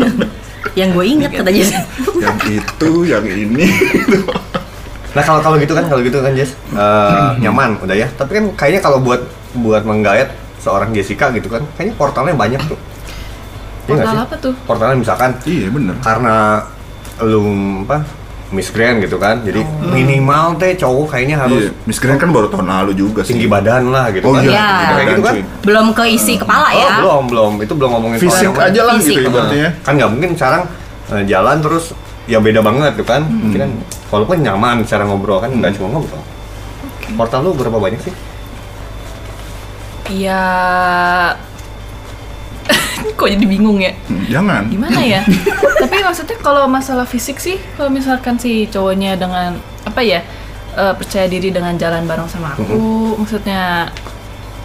Yang 0.78 0.88
gue 0.90 1.04
inget 1.06 1.30
katanya. 1.30 1.64
yang 2.18 2.38
itu, 2.48 2.90
yang 3.04 3.24
ini. 3.26 3.66
Nah 5.14 5.22
kalau 5.22 5.38
kalau 5.38 5.56
gitu 5.60 5.70
kan 5.70 5.86
kalau 5.86 6.02
gitu 6.02 6.18
kan 6.18 6.34
Jess 6.34 6.58
eh, 6.72 7.30
nyaman 7.38 7.78
udah 7.78 7.94
ya. 7.94 8.08
Tapi 8.10 8.30
kan 8.34 8.44
kayaknya 8.58 8.80
kalau 8.82 8.98
buat 8.98 9.22
buat 9.54 9.86
menggayat 9.86 10.34
seorang 10.64 10.90
Jessica 10.90 11.28
gitu 11.30 11.46
kan, 11.46 11.60
kayaknya 11.74 11.94
portalnya 11.94 12.32
banyak 12.32 12.62
tuh. 12.64 12.80
Iya 13.84 14.00
Portal 14.00 14.08
sih? 14.10 14.24
apa 14.24 14.34
tuh? 14.40 14.54
Portalnya 14.64 14.96
misalkan 14.96 15.30
iya 15.44 15.68
bener. 15.68 15.94
karena 16.00 16.64
lu 17.20 17.44
apa 17.84 18.00
Miss 18.48 18.70
Grand 18.70 18.96
gitu 18.98 19.18
kan, 19.18 19.42
jadi 19.42 19.60
minimal 19.84 20.54
teh 20.56 20.72
cowok 20.74 21.10
kayaknya 21.10 21.36
harus 21.36 21.68
Iya, 21.68 21.84
Miss 21.84 21.98
Grand 21.98 22.16
kan 22.16 22.30
baru 22.30 22.46
tahun 22.46 22.64
lalu 22.64 22.92
juga 22.94 23.20
sih. 23.20 23.34
tinggi 23.34 23.44
badan 23.44 23.90
lah 23.90 24.08
gitu 24.08 24.24
Oh 24.24 24.32
kan. 24.32 24.40
iya, 24.40 24.52
Iya. 24.54 24.88
kayak 24.90 25.06
gitu 25.10 25.22
kan. 25.22 25.34
Belum 25.60 25.86
keisi 25.90 26.34
kepala 26.34 26.66
Oh, 26.66 26.78
ya. 26.78 26.94
belum, 26.96 27.22
belum. 27.26 27.52
Itu 27.60 27.72
belum 27.74 27.90
ngomongin 27.92 28.18
soal 28.18 28.30
Fisik 28.30 28.48
mana. 28.50 28.70
aja 28.70 28.80
lah 28.82 28.94
gitu 28.96 29.20
ibaratnya. 29.20 29.68
kan 29.80 29.92
nggak 29.94 30.10
mungkin 30.10 30.30
sekarang 30.32 30.62
eh, 31.10 31.22
jalan 31.26 31.56
terus 31.60 31.84
ya 32.24 32.38
beda 32.38 32.60
banget 32.62 32.92
tuh 32.94 33.04
kan 33.04 33.20
mungkin 33.20 33.58
kan 33.60 33.70
walaupun 34.08 34.40
nyaman 34.40 34.80
cara 34.82 35.04
ngobrol 35.04 35.36
kan 35.36 35.50
nggak 35.50 35.76
cuma 35.76 35.92
ngobrol 35.92 36.22
portal 37.12 37.40
lu 37.42 37.52
berapa 37.52 37.76
banyak 37.76 38.00
sih 38.00 38.14
Iya. 40.08 40.42
Kok 43.18 43.28
jadi 43.28 43.44
bingung 43.44 43.78
ya? 43.80 43.92
Hmm, 44.08 44.24
Jangan. 44.28 44.62
Gimana 44.68 45.00
ya? 45.00 45.20
Tapi 45.84 45.96
maksudnya 46.00 46.36
kalau 46.40 46.64
masalah 46.64 47.04
fisik 47.04 47.36
sih, 47.36 47.60
kalau 47.76 47.92
misalkan 47.92 48.40
si 48.40 48.64
cowoknya 48.68 49.16
dengan 49.16 49.56
apa 49.84 50.00
ya 50.00 50.24
eh, 50.74 50.94
percaya 50.96 51.28
diri 51.28 51.52
dengan 51.52 51.76
jalan 51.76 52.08
bareng 52.08 52.28
sama 52.28 52.56
aku, 52.56 53.20
maksudnya 53.20 53.92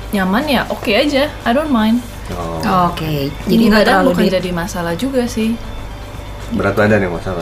nyaman 0.10 0.44
ya 0.48 0.62
oke 0.72 0.90
aja, 0.90 1.28
I 1.44 1.52
don't 1.52 1.70
mind. 1.70 2.00
oh, 2.34 2.90
Oke. 2.90 3.30
Jadi 3.46 3.52
Jadi 3.52 3.64
nggak 3.68 3.84
terlalu 3.86 4.10
bukan 4.16 4.24
di 4.26 4.32
jadi 4.32 4.50
masalah 4.56 4.94
juga 4.96 5.28
sih, 5.28 5.54
berat 6.50 6.74
badan 6.74 7.00
yang 7.00 7.14
masalah 7.14 7.42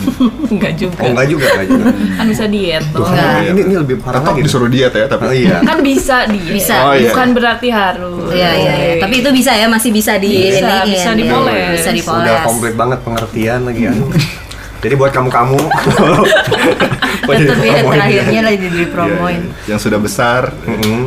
enggak 0.54 0.72
juga. 0.74 1.00
oh 1.00 1.08
enggak 1.10 1.26
juga 1.26 1.46
enggak 1.50 1.68
juga 1.68 1.84
Kan 2.14 2.26
bisa 2.28 2.44
diet 2.46 2.84
Tuh, 2.88 3.02
ini, 3.42 3.60
ini 3.60 3.74
lebih 3.76 3.96
parah 3.98 4.18
Tetap 4.18 4.30
lagi 4.30 4.40
disuruh 4.42 4.68
diet 4.68 4.92
ya, 4.92 5.06
tapi. 5.06 5.22
oh 5.24 5.34
iya 5.34 5.58
Kan 5.60 5.78
bisa 5.80 6.16
diet, 6.26 6.54
Bisa. 6.54 6.74
Oh, 6.80 6.94
iya. 6.94 7.10
bukan 7.10 7.28
berarti 7.32 7.68
harus. 7.68 8.30
Iya 8.30 8.50
iya 8.54 8.72
iya. 8.76 8.94
Tapi 8.98 9.14
itu 9.18 9.30
bisa 9.30 9.50
ya 9.52 9.66
masih 9.66 9.90
bisa 9.90 10.14
di 10.16 10.30
Bisa, 10.50 10.62
iniin, 10.62 10.86
bisa 10.88 11.10
ya. 11.10 11.14
dipoles. 11.16 11.74
Bisa 11.74 11.90
dipoles. 11.90 12.22
udah 12.22 12.36
komplit 12.44 12.74
banget 12.74 12.98
pengertian 13.02 13.60
lagi 13.64 13.82
aduh 13.86 14.10
jadi 14.84 14.94
buat 15.00 15.10
kamu 15.10 15.32
kamu 15.32 15.60
Tetep 17.24 17.56
ya 17.64 17.80
terakhirnya 17.80 18.40
lagi 18.44 18.68
dipromoin 18.68 19.48
Yang 19.64 19.88
sudah 19.88 19.96
besar 19.96 20.52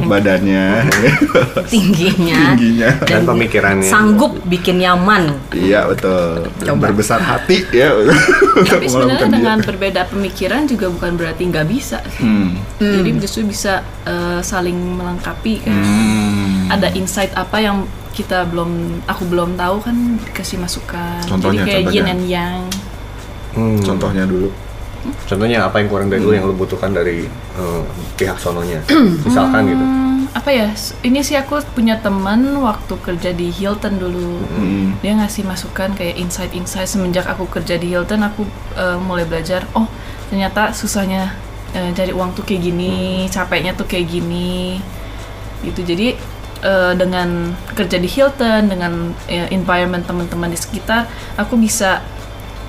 badannya, 0.09 0.89
tingginya 1.73 2.57
tingginya. 2.57 2.89
dan 3.05 3.21
pemikirannya 3.21 3.85
sanggup 3.85 4.33
bikin 4.49 4.81
nyaman. 4.81 5.37
Iya 5.53 5.85
betul. 5.85 6.49
Dan 6.57 6.73
Coba. 6.73 6.89
Berbesar 6.89 7.21
hati 7.21 7.69
ya. 7.69 7.93
Tapi 8.71 8.89
sebenarnya 8.89 9.29
dengan 9.29 9.57
berbeda 9.61 10.09
pemikiran 10.09 10.65
juga 10.65 10.89
bukan 10.89 11.13
berarti 11.19 11.43
nggak 11.53 11.67
bisa. 11.69 12.01
Hmm. 12.17 12.57
Jadi 12.81 13.09
justru 13.21 13.45
bisa 13.45 13.85
eh, 14.09 14.41
saling 14.41 14.75
melengkapi 14.97 15.69
kan. 15.69 15.77
Hmm. 15.77 16.73
Ada 16.73 16.97
insight 16.97 17.29
apa 17.37 17.61
yang 17.61 17.85
kita 18.17 18.49
belum, 18.49 19.03
aku 19.05 19.29
belum 19.29 19.53
tahu 19.53 19.85
kan 19.85 20.17
dikasih 20.25 20.57
masukan. 20.57 21.21
Contohnya, 21.29 21.61
Jadi 21.61 21.69
kayak 21.69 21.83
contohnya. 21.85 22.01
yin 22.01 22.09
and 22.09 22.23
yang. 22.25 22.61
Hmm. 23.53 23.79
Contohnya 23.83 24.25
dulu. 24.27 24.49
contohnya 25.23 25.63
apa 25.63 25.79
yang 25.79 25.87
kurang 25.87 26.11
dari 26.11 26.19
lu 26.19 26.35
yang 26.35 26.43
lu 26.43 26.57
butuhkan 26.57 26.91
dari 26.91 27.23
eh, 27.31 27.81
pihak 28.19 28.35
sononya 28.35 28.81
misalkan 29.23 29.63
gitu 29.69 29.85
Hmm, 30.27 30.33
apa 30.33 30.49
ya? 30.49 30.67
Ini 31.05 31.21
sih 31.21 31.37
aku 31.37 31.61
punya 31.77 32.01
teman 32.01 32.41
waktu 32.59 32.97
kerja 32.99 33.31
di 33.31 33.53
Hilton 33.53 34.01
dulu. 34.01 34.41
Hmm. 34.49 34.97
Dia 34.99 35.13
ngasih 35.13 35.45
masukan 35.45 35.93
kayak 35.93 36.17
insight-insight 36.17 36.89
semenjak 36.89 37.29
aku 37.29 37.45
kerja 37.47 37.77
di 37.77 37.93
Hilton 37.93 38.25
aku 38.25 38.43
eh, 38.75 38.97
mulai 38.97 39.23
belajar. 39.29 39.63
Oh 39.77 39.85
ternyata 40.27 40.73
susahnya 40.73 41.31
eh, 41.77 41.93
cari 41.93 42.11
uang 42.11 42.33
tuh 42.35 42.43
kayak 42.43 42.65
gini, 42.65 43.29
capeknya 43.29 43.77
tuh 43.77 43.85
kayak 43.87 44.09
gini. 44.09 44.81
Gitu. 45.61 45.85
Jadi 45.85 46.07
eh, 46.65 46.93
dengan 46.97 47.53
kerja 47.77 48.01
di 48.01 48.09
Hilton, 48.09 48.73
dengan 48.73 49.13
eh, 49.29 49.47
environment 49.53 50.03
teman-teman 50.03 50.49
di 50.51 50.57
sekitar, 50.59 51.05
aku 51.37 51.55
bisa 51.61 52.01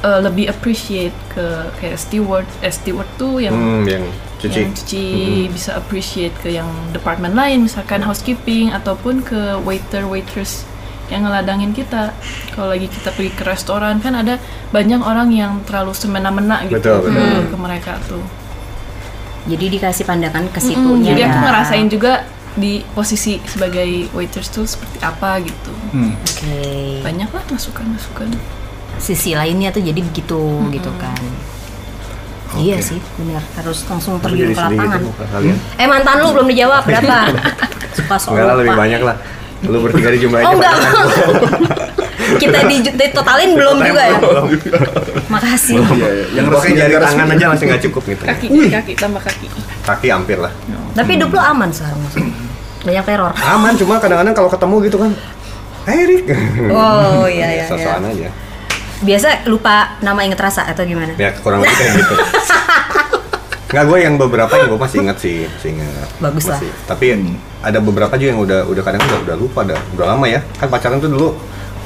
eh, 0.01 0.21
lebih 0.21 0.47
appreciate 0.47 1.15
ke 1.29 1.47
kayak 1.77 1.97
steward. 1.97 2.47
Eh, 2.59 2.71
steward 2.71 3.09
tuh 3.15 3.39
yang 3.39 3.53
hmm, 3.53 3.85
yang 3.85 4.05
cuci 4.39 4.55
yang 4.57 4.71
cuci 4.71 5.05
bisa 5.49 5.75
appreciate 5.75 6.35
ke 6.37 6.53
yang 6.53 6.67
departemen 6.91 7.33
lain 7.33 7.59
misalkan 7.61 8.01
housekeeping 8.01 8.71
ataupun 8.71 9.21
ke 9.21 9.37
waiter 9.61 10.05
waitress 10.05 10.63
yang 11.09 11.25
ngeladangin 11.25 11.73
kita 11.73 12.13
kalau 12.53 12.71
lagi 12.71 12.87
kita 12.87 13.11
pergi 13.11 13.33
ke 13.33 13.43
restoran 13.43 13.97
kan 13.97 14.15
ada 14.15 14.37
banyak 14.69 15.01
orang 15.01 15.33
yang 15.33 15.59
terlalu 15.65 15.91
semena-mena 15.91 16.63
gitu 16.65 16.79
Betul, 16.79 16.97
betul. 17.03 17.17
ke- 17.17 17.47
ke 17.49 17.57
mereka 17.57 17.93
tuh 18.05 18.23
Jadi 19.49 19.65
dikasih 19.73 20.05
pandangan 20.05 20.45
ke 20.47 20.61
situnya. 20.61 21.11
jadi 21.11 21.23
aku 21.25 21.35
ya. 21.35 21.43
ngerasain 21.43 21.89
juga 21.89 22.13
di 22.55 22.85
posisi 22.89 23.41
sebagai 23.43 23.89
waiters 24.13 24.47
tuh 24.49 24.63
seperti 24.65 25.01
apa 25.01 25.41
gitu 25.41 25.73
Hmm. 25.89 26.13
Oke. 26.13 27.01
banyak 27.01 27.27
lah 27.27 27.43
masukan-masukan 27.49 28.29
Sisi 28.99 29.33
lainnya 29.33 29.71
tuh 29.71 29.81
jadi 29.81 29.99
begitu 29.99 30.41
gitu 30.71 30.91
kan. 30.99 31.17
Iya 32.57 32.81
sih, 32.81 32.97
benar 33.21 33.45
harus 33.61 33.85
langsung 33.85 34.17
terjun 34.25 34.51
ke 34.51 34.57
gitu 34.57 34.63
lapangan. 34.65 35.01
muka 35.05 35.25
kalian 35.29 35.57
Eh 35.77 35.85
mantan 35.85 36.17
lu 36.25 36.33
belum 36.33 36.49
dijawab 36.49 36.83
berapa? 36.89 37.17
Suka 37.93 38.17
soal 38.17 38.33
enggak 38.41 38.47
lah 38.49 38.57
lebih 38.57 38.73
banyak 38.75 39.01
lah 39.05 39.17
lu 39.69 39.79
bertiga 39.83 40.09
di 40.15 40.19
jumlah 40.23 40.39
Oh 40.47 40.55
enggak. 40.57 40.75
Kita 42.43 42.61
di, 42.69 42.77
totalin 43.11 43.57
belum 43.57 43.79
juga 43.81 44.03
ya. 44.05 44.19
Makasih. 45.35 45.81
Iya, 45.81 45.89
iya. 45.93 46.07
Yang 46.09 46.37
yang 46.37 46.47
resmi 46.49 46.71
jari 46.77 46.95
tangan 47.01 47.27
aja 47.33 47.45
masih 47.53 47.65
nggak 47.69 47.83
cukup 47.89 48.03
gitu 48.17 48.23
kaki 48.25 48.47
kaki 48.71 48.93
tambah 48.97 49.23
kaki 49.23 49.47
kaki 49.85 50.07
hampir 50.09 50.39
lah 50.41 50.53
Tapi 50.97 51.11
hidup 51.21 51.29
lu 51.33 51.41
aman 51.41 51.69
sekarang. 51.69 52.01
Banyak 52.79 53.05
teror. 53.05 53.33
aman 53.35 53.73
cuma 53.77 54.01
kadang-kadang 54.01 54.33
kalau 54.33 54.49
ketemu 54.49 54.77
gitu 54.89 54.97
kan 55.03 55.13
Hai 55.85 56.01
Rick 56.05 56.27
Oh 56.73 57.25
iya 57.29 57.49
iya. 57.61 57.65
iya. 57.69 57.97
aja 57.99 58.29
Biasa 58.99 59.47
lupa 59.47 59.95
nama 60.01 60.21
inget 60.21 60.39
rasa 60.39 60.65
atau 60.65 60.83
gimana? 60.83 61.15
ya 61.15 61.31
kurang 61.37 61.63
lebih 61.63 61.71
kayak 61.73 61.93
gitu 61.97 62.15
Nggak, 63.69 63.85
gue 63.85 63.99
yang 64.01 64.15
beberapa 64.17 64.49
yang 64.51 64.73
gue 64.73 64.81
masih 64.81 64.99
inget 65.05 65.19
sih, 65.21 65.45
masih 65.45 65.77
inget. 65.77 66.09
Bagus 66.19 66.49
lah. 66.49 66.57
Masih. 66.57 66.73
Tapi 66.89 67.07
ada 67.61 67.79
beberapa 67.79 68.17
juga 68.17 68.33
yang 68.33 68.41
udah 68.41 68.65
udah 68.65 68.81
kadang 68.81 69.05
udah, 69.05 69.19
udah 69.29 69.37
lupa 69.37 69.61
dah. 69.61 69.77
Udah 69.93 70.07
lama 70.09 70.25
ya. 70.25 70.41
Kan 70.57 70.73
pacaran 70.73 70.97
tuh 70.97 71.13
dulu 71.13 71.37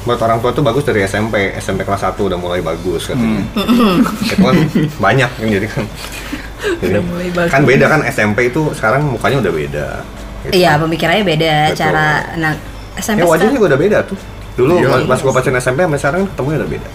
buat 0.03 0.15
orang 0.17 0.39
tua 0.39 0.51
tuh 0.51 0.59
bagus 0.59 0.83
dari 0.83 0.99
SMP 1.01 1.51
SMP 1.57 1.83
kelas 1.83 2.03
1 2.05 2.15
udah 2.17 2.35
mulai 2.35 2.59
bagus 2.59 3.07
katanya 3.07 3.39
itu 4.25 4.35
kan 4.37 4.55
banyak 4.97 5.31
yang 5.39 5.49
jadi 5.53 5.67
kan 5.69 5.83
Jadi, 6.59 6.91
Udah 6.91 7.03
mulai 7.03 7.27
bagus. 7.31 7.51
kan 7.51 7.61
beda 7.63 7.85
kan 7.87 7.99
SMP 8.05 8.39
itu 8.45 8.67
sekarang 8.73 9.07
mukanya 9.09 9.39
udah 9.39 9.53
beda 9.53 9.87
gitu. 10.43 10.51
Iya, 10.53 10.75
pemikirannya 10.75 11.23
beda 11.23 11.53
Betul. 11.71 11.79
cara 11.79 12.07
nah 12.35 12.51
SMP 12.95 13.19
ya 13.19 13.25
wajahnya 13.25 13.55
udah 13.57 13.79
beda 13.79 13.97
tuh 14.03 14.19
dulu 14.55 14.75
Iya. 14.77 14.91
pas- 14.91 15.07
pas 15.07 15.19
gua 15.21 15.31
pacaran 15.33 15.55
SMP 15.57 15.79
sama 15.81 15.95
sekarang 15.95 16.27
ketemunya 16.29 16.57
udah 16.59 16.71
beda 16.75 16.87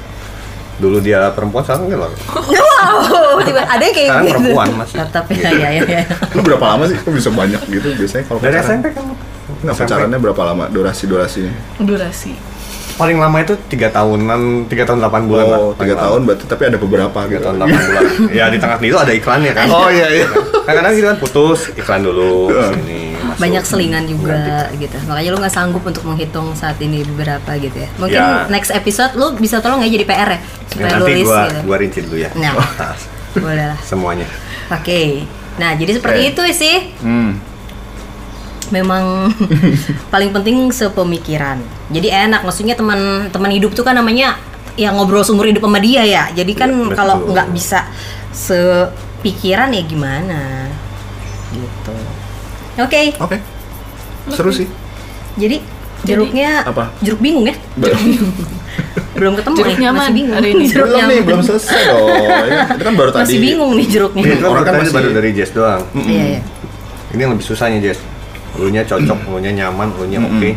dulu 0.78 0.98
dia 0.98 1.30
perempuan 1.30 1.60
sekarang 1.60 1.86
kan 1.86 1.98
laki. 2.00 2.22
Wow, 2.48 3.42
tiba 3.42 3.62
ada 3.62 3.78
yang 3.80 3.90
kayak 3.92 4.08
Sekarang 4.08 4.24
gitu. 4.24 4.34
perempuan 4.38 4.68
masih. 4.76 4.96
Tetap 5.00 5.24
ya, 5.28 5.50
ya, 5.50 5.68
ya. 5.68 5.82
ya. 5.84 6.02
Lu 6.30 6.40
berapa 6.40 6.64
lama 6.68 6.84
sih? 6.84 6.96
Kok 6.96 7.10
bisa 7.10 7.28
banyak 7.28 7.62
gitu 7.68 7.88
biasanya 7.92 8.24
kalau 8.24 8.38
dari 8.38 8.54
pacaran? 8.54 8.70
SMP 8.70 8.86
kan 8.92 9.04
Nggak 9.58 9.74
pacarannya 9.76 10.18
berapa 10.20 10.42
lama? 10.44 10.64
Durasi-durasinya? 10.68 11.52
Durasi. 11.78 12.32
paling 12.94 13.14
lama 13.14 13.38
itu 13.38 13.54
tiga 13.68 13.86
tahunan 13.88 14.66
tiga 14.66 14.82
tahun 14.82 14.98
delapan 14.98 15.22
bulan 15.24 15.46
lah 15.46 15.60
Oh, 15.60 15.70
tiga 15.72 15.94
tahun 15.94 16.20
berarti 16.20 16.44
tapi 16.44 16.62
ada 16.66 16.74
beberapa 16.76 17.14
tiga 17.22 17.30
gitu. 17.30 17.44
tahun 17.46 17.54
delapan 17.56 17.78
bulan 17.80 18.02
ya 18.42 18.44
di 18.48 18.58
tengah 18.58 18.78
itu 18.80 18.98
ada 18.98 19.12
iklannya 19.12 19.52
kan 19.52 19.66
Oh 19.68 19.86
iya 19.86 20.06
iya. 20.12 20.26
kadang-kadang 20.66 20.92
gitu 20.92 21.06
kan 21.06 21.16
putus 21.16 21.70
iklan 21.72 22.02
dulu 22.02 22.50
Iya. 22.50 22.74
Masuk. 23.38 23.40
Banyak 23.40 23.64
selingan 23.64 24.04
juga 24.04 24.38
gitu. 24.74 24.98
Makanya 25.04 25.30
lu 25.30 25.38
nggak 25.38 25.54
sanggup 25.54 25.80
untuk 25.80 26.02
menghitung 26.02 26.52
saat 26.52 26.74
ini 26.78 27.06
berapa 27.06 27.46
gitu 27.56 27.78
ya. 27.78 27.88
Mungkin 27.96 28.18
Ya. 28.18 28.44
next 28.48 28.68
episode 28.70 29.14
lu 29.14 29.32
bisa 29.34 29.58
tolong 29.58 29.78
ya 29.80 29.88
jadi 29.88 30.04
PR 30.04 30.28
ya 30.28 30.34
Ya, 30.34 30.40
supaya 30.66 30.90
lu 30.92 30.98
nanti 31.00 31.12
list 31.14 31.28
gua 31.28 31.40
gitu. 31.44 31.58
gua 31.64 31.76
rinci 31.78 31.98
dulu 32.02 32.16
ya 32.16 32.30
Nah. 32.36 32.52
Boleh 33.32 33.66
lah. 33.68 33.78
semuanya 33.80 34.26
Oke. 34.68 35.22
Nah, 35.56 35.72
jadi 35.72 35.90
seperti 35.92 36.20
Oke. 36.20 36.28
itu 36.28 36.42
sih. 36.52 36.76
Hmm. 36.98 37.38
Memang 38.68 39.32
paling 40.12 40.28
penting 40.30 40.68
sepemikiran. 40.68 41.56
Jadi 41.88 42.08
enak 42.10 42.42
maksudnya 42.42 42.74
teman-teman 42.74 43.48
hidup 43.50 43.72
tuh 43.72 43.80
kan 43.80 43.94
namanya 43.94 44.36
yang 44.74 44.94
ngobrol 44.94 45.22
seumur 45.22 45.44
hidup 45.44 45.62
sama 45.62 45.78
dia 45.78 46.02
ya. 46.02 46.28
Jadi 46.30 46.52
kan 46.52 46.68
Ya, 46.68 46.92
kalau 46.92 47.24
nggak 47.24 47.48
bisa 47.50 47.88
sepikiran 48.30 49.72
ya 49.72 49.82
gimana 49.82 50.68
gitu. 51.50 51.96
Oke. 52.80 53.02
Oke. 53.18 53.36
Seru 54.28 54.50
sih. 54.50 54.66
Jadi 55.34 55.62
jeruknya 56.00 56.62
Apa? 56.62 56.94
Jeruk 56.98 57.18
bingung 57.18 57.44
ya? 57.44 57.54
Belum 59.12 59.34
ketemu 59.38 59.56
Jeruk 59.56 59.68
nih, 59.68 59.78
nyaman 59.80 59.98
masih 60.00 60.14
bingung. 60.14 60.34
hari 60.34 60.48
ini. 60.48 60.64
Jeruk 60.70 60.86
belum 60.88 61.02
nih, 61.04 61.20
belum 61.22 61.40
selesai 61.42 61.80
loh. 61.88 62.06
Ya, 62.08 62.36
itu 62.70 62.82
kan 62.82 62.94
baru 62.94 63.10
tadi. 63.10 63.22
Masih 63.24 63.38
bingung 63.40 63.72
nih 63.74 63.86
jeruknya. 63.88 64.22
Ini 64.22 64.34
kan 64.36 64.48
Orang 64.48 64.62
kan 64.62 64.72
baru, 64.72 64.82
masih- 64.82 64.94
baru 64.94 65.08
dari 65.12 65.30
Jess 65.32 65.50
doang 65.50 65.82
Iya, 65.96 66.24
iya. 66.28 66.40
ini 67.08 67.20
yang 67.20 67.32
lebih 67.32 67.44
susahnya 67.44 67.80
Jess 67.80 67.98
lu 68.54 68.66
nya 68.68 68.82
cocok 68.82 69.18
lu 69.24 69.38
nya 69.38 69.52
nyaman 69.52 69.86
lu 69.92 70.04
nya 70.04 70.18
Mm-mm. 70.18 70.34
oke 70.34 70.50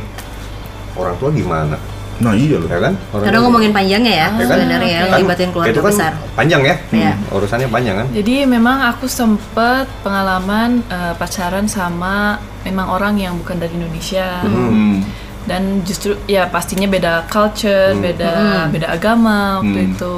orang 0.95 1.15
tua 1.15 1.29
gimana 1.29 1.77
Nah 2.21 2.33
iya 2.33 2.55
loh. 2.55 2.65
ya 2.65 2.79
kan 2.79 2.93
Orang 3.09 3.23
Kadang 3.23 3.33
tua- 3.35 3.45
ngomongin 3.47 3.71
panjangnya 3.71 4.13
ya, 4.13 4.27
Ya 4.27 4.27
kan? 4.39 4.47
sebenarnya 4.47 4.87
ya, 4.87 5.01
Kan 5.01 5.09
ngelibatin 5.11 5.49
keluarga 5.49 5.71
itu 5.71 5.81
kan 5.81 5.89
besar. 5.91 6.11
panjang 6.31 6.61
ya 6.61 6.75
Iya. 6.91 7.13
urusannya 7.29 7.67
panjang 7.67 7.95
kan 7.97 8.07
Jadi 8.11 8.35
memang 8.45 8.77
aku 8.85 9.05
sempet 9.05 9.85
pengalaman 10.01 10.69
eh, 10.87 11.13
pacaran 11.13 11.65
sama 11.65 12.37
memang 12.61 12.87
orang 12.87 13.17
yang 13.17 13.33
bukan 13.35 13.57
dari 13.57 13.73
Indonesia. 13.73 14.41
Hmm. 14.41 15.01
dan 15.41 15.81
justru 15.81 16.13
ya 16.27 16.45
pastinya 16.45 16.85
beda 16.85 17.25
culture, 17.25 17.91
Hmm. 17.91 17.99
beda 17.99 18.29
Hmm. 18.31 18.69
beda 18.69 18.87
agama 18.89 19.37
waktu 19.57 19.73
Hmm. 19.75 19.89
itu. 19.89 20.15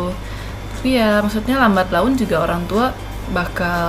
Tapi 0.73 0.89
ya 0.93 1.23
maksudnya 1.23 1.55
lambat 1.57 1.87
laun 1.89 2.13
juga 2.13 2.43
orang 2.43 2.59
tua 2.65 2.91
bakal 3.33 3.87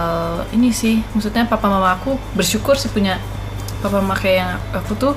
ini 0.51 0.71
sih, 0.71 1.03
maksudnya 1.11 1.43
papa 1.45 1.67
mama 1.67 1.91
aku 1.93 2.15
bersyukur 2.33 2.75
sih 2.75 2.87
punya 2.87 3.19
papa 3.81 3.99
mama 3.99 4.15
kayak 4.15 4.37
yang 4.39 4.53
aku 4.73 4.95
tuh 4.95 5.13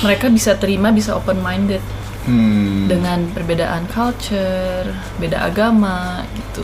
mereka 0.00 0.26
bisa 0.28 0.54
terima, 0.54 0.88
bisa 0.88 1.12
open 1.12 1.38
minded 1.38 1.84
Hmm. 2.22 2.86
dengan 2.86 3.26
perbedaan 3.28 3.82
culture, 3.86 4.86
beda 5.16 5.42
agama 5.44 6.22
gitu. 6.32 6.62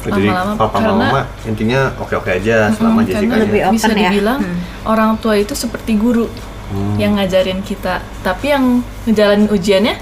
jadi 0.00 0.30
Lama-lama 0.30 0.52
papa 0.56 0.78
karena- 0.78 1.10
mama 1.10 1.22
intinya 1.42 1.80
oke 1.96 2.14
oke 2.16 2.30
aja 2.32 2.70
selama 2.70 3.02
Mm, 3.02 3.06
Jessica 3.08 3.34
Lebih 3.36 3.60
open 3.60 3.74
bisa 3.74 3.88
ya. 3.88 3.94
dibilang 4.04 4.38
Hmm. 4.40 4.58
orang 4.84 5.10
tua 5.16 5.34
itu 5.34 5.52
seperti 5.52 5.94
guru 5.94 6.30
Hmm. 6.68 6.94
yang 6.96 7.14
ngajarin 7.14 7.60
kita, 7.60 7.98
tapi 8.20 8.46
yang 8.48 8.64
ngejalanin 9.04 9.46
ujiannya 9.46 9.94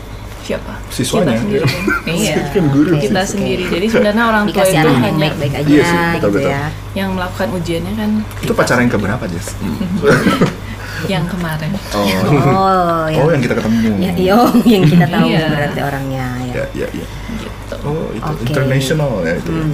siapa? 0.42 0.78
Siswanya. 0.88 1.32
Kita 1.32 1.42
sendiri. 1.42 1.64
iya. 2.22 2.34
Kan 2.46 2.64
guru. 2.68 2.92
Kita 2.96 3.22
sendiri. 3.24 3.64
Jadi 3.66 3.86
sebenarnya 3.88 4.24
orang 4.26 4.44
tua 4.46 4.62
Dikasih 4.62 4.78
itu 4.78 4.90
hanya 4.94 5.10
baik-baik 5.18 5.54
aja 5.54 5.66
Iya 5.66 5.82
sih, 5.82 5.96
betul, 5.96 6.12
gitu 6.14 6.28
betul. 6.30 6.50
ya. 6.50 6.64
yang 6.94 7.08
melakukan 7.12 7.48
ujiannya 7.52 7.92
kan 7.94 8.10
Itu 8.38 8.52
pacaran 8.52 8.80
yang 8.82 8.92
keberapa, 8.92 9.24
Jess? 9.26 9.48
yang 11.08 11.24
kemarin. 11.24 11.70
Oh. 11.92 12.02
Oh, 12.02 13.04
yang, 13.06 13.22
Oh, 13.22 13.30
yang 13.30 13.40
kita 13.40 13.54
ketemu. 13.54 13.88
ya, 13.96 14.10
iya, 14.14 14.32
oh, 14.34 14.50
yang 14.62 14.82
kita 14.82 15.06
tahu 15.14 15.26
Iya. 15.26 15.46
berarti 15.48 15.80
orangnya 15.80 16.26
ya. 16.42 16.54
Ya, 16.54 16.64
ya, 16.74 16.86
ya. 16.92 17.06
Gitu. 17.36 17.76
Oh, 17.82 18.06
itu 18.10 18.26
Oke. 18.28 18.42
international 18.44 19.10
ya 19.22 19.34
itu. 19.34 19.50
Hmm. 19.50 19.72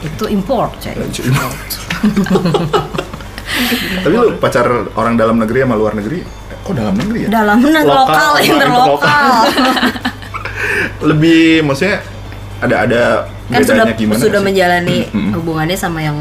Itu 0.00 0.24
import, 0.26 0.72
coy. 0.76 0.94
Tapi 4.00 4.14
lu 4.14 4.38
pacar 4.38 4.64
orang 4.94 5.14
dalam 5.14 5.36
negeri 5.36 5.60
sama 5.60 5.74
luar 5.74 5.92
negeri? 5.92 6.24
Kok 6.60 6.72
dalam 6.72 6.94
negeri 6.94 7.26
ya? 7.26 7.28
Dalam 7.30 7.58
menang 7.60 7.84
Lokal 7.84 8.06
lokal, 8.06 8.32
interlokal. 8.40 9.34
Lebih 11.10 11.64
maksudnya 11.64 12.00
ada 12.60 12.76
ada 12.78 13.02
kan 13.48 13.60
sudah 13.60 13.84
gimana 13.90 14.20
sudah 14.20 14.38
sih? 14.38 14.46
menjalani 14.46 14.98
Mm-mm. 15.08 15.32
hubungannya 15.34 15.74
sama 15.74 16.00
yang 16.00 16.16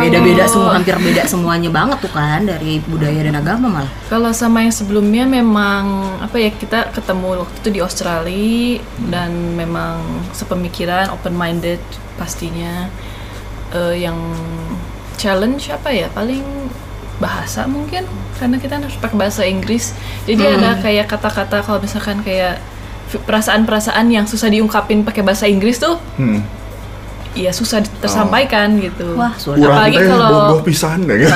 Beda-beda 0.00 0.44
semua 0.48 0.72
hampir 0.80 0.96
beda 0.96 1.22
semuanya 1.28 1.68
banget 1.68 1.98
tuh 2.00 2.12
kan 2.14 2.40
dari 2.48 2.80
budaya 2.88 3.20
dan 3.28 3.36
agama 3.36 3.68
malah. 3.68 3.92
Kalau 4.08 4.32
sama 4.32 4.64
yang 4.64 4.72
sebelumnya 4.72 5.28
memang 5.28 6.16
apa 6.24 6.40
ya 6.40 6.48
kita 6.48 6.88
ketemu 6.96 7.44
waktu 7.44 7.56
itu 7.60 7.68
di 7.68 7.80
Australia 7.84 8.80
dan 9.12 9.58
memang 9.58 10.00
sepemikiran, 10.32 11.12
open 11.12 11.36
minded 11.36 11.82
pastinya. 12.16 12.88
Eh, 13.72 14.04
yang 14.04 14.16
challenge 15.16 15.68
apa 15.72 15.88
ya 15.92 16.08
paling 16.12 16.44
bahasa 17.20 17.64
mungkin 17.70 18.02
karena 18.36 18.58
kita 18.58 18.82
harus 18.82 18.96
pakai 18.98 19.16
bahasa 19.16 19.42
Inggris. 19.46 19.94
Jadi 20.26 20.42
ada 20.42 20.80
kayak 20.80 21.06
kata-kata 21.06 21.62
kalau 21.62 21.78
misalkan 21.78 22.20
kayak 22.24 22.58
perasaan-perasaan 23.12 24.08
yang 24.08 24.24
susah 24.24 24.48
diungkapin 24.48 25.04
pakai 25.04 25.20
bahasa 25.20 25.44
Inggris 25.44 25.76
tuh 25.76 26.00
Hmm. 26.16 26.40
Ya 27.34 27.48
susah 27.48 27.80
tersampaikan 27.98 28.76
gitu. 28.76 29.14
Wah, 29.14 29.32
sulit. 29.34 29.60
Urang 29.60 29.80
Apalagi 29.80 29.98
kalau 30.02 30.28
bogoh 30.50 30.62
pisan 30.62 31.02
deh 31.02 31.16
gitu. 31.18 31.32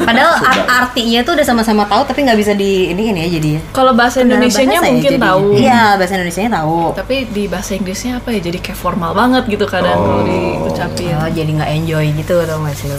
Padahal 0.00 0.32
ar- 0.36 0.66
artinya 0.82 1.20
tuh 1.20 1.32
udah 1.32 1.44
sama-sama 1.44 1.82
tahu 1.84 2.02
tapi 2.04 2.22
nggak 2.22 2.34
bisa 2.36 2.52
di 2.52 2.90
ini 2.90 3.10
ya 3.12 3.28
jadi 3.32 3.50
ya. 3.52 3.60
kalau 3.70 3.92
bahasa 3.92 4.20
Indonesianya 4.20 4.76
bahasa 4.76 4.84
ya 4.84 4.92
mungkin 4.92 5.12
tahu. 5.18 5.44
Iya, 5.54 5.82
bahasa 5.94 6.12
Indonesianya 6.14 6.50
tahu. 6.52 6.78
tapi 6.92 7.14
di 7.26 7.44
bahasa 7.46 7.70
Inggrisnya 7.72 8.12
apa 8.16 8.28
ya 8.30 8.40
jadi 8.40 8.58
kayak 8.60 8.76
formal 8.76 9.12
banget 9.12 9.46
gitu 9.46 9.64
kadang 9.64 9.92
Oh. 9.92 10.06
kalau 10.08 10.22
diucapin 10.22 11.12
Oh, 11.12 11.28
jadi 11.28 11.50
nggak 11.52 11.70
enjoy 11.76 12.04
gitu 12.14 12.34
tau 12.40 12.58
gak 12.60 12.74
sih 12.74 12.88
lo? 12.88 12.98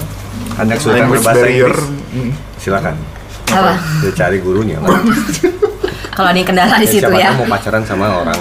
anda 0.53 0.73
kesulitan 0.73 0.99
Language 1.05 1.21
berbahasa. 1.21 1.45
Inggris 1.45 1.79
Hmm. 2.11 2.31
silakan 2.55 2.95
Apa? 3.47 3.73
dia 3.99 4.11
cari 4.13 4.37
gurunya 4.39 4.77
Kalau 6.11 6.27
ada 6.27 6.41
kendala 6.41 6.75
di 6.75 6.83
Ya, 6.83 6.91
situ 6.91 7.01
siapa 7.01 7.17
ya. 7.17 7.31
tahu 7.31 7.39
mau 7.41 7.49
pacaran 7.49 7.83
sama 7.83 8.05
orang 8.17 8.35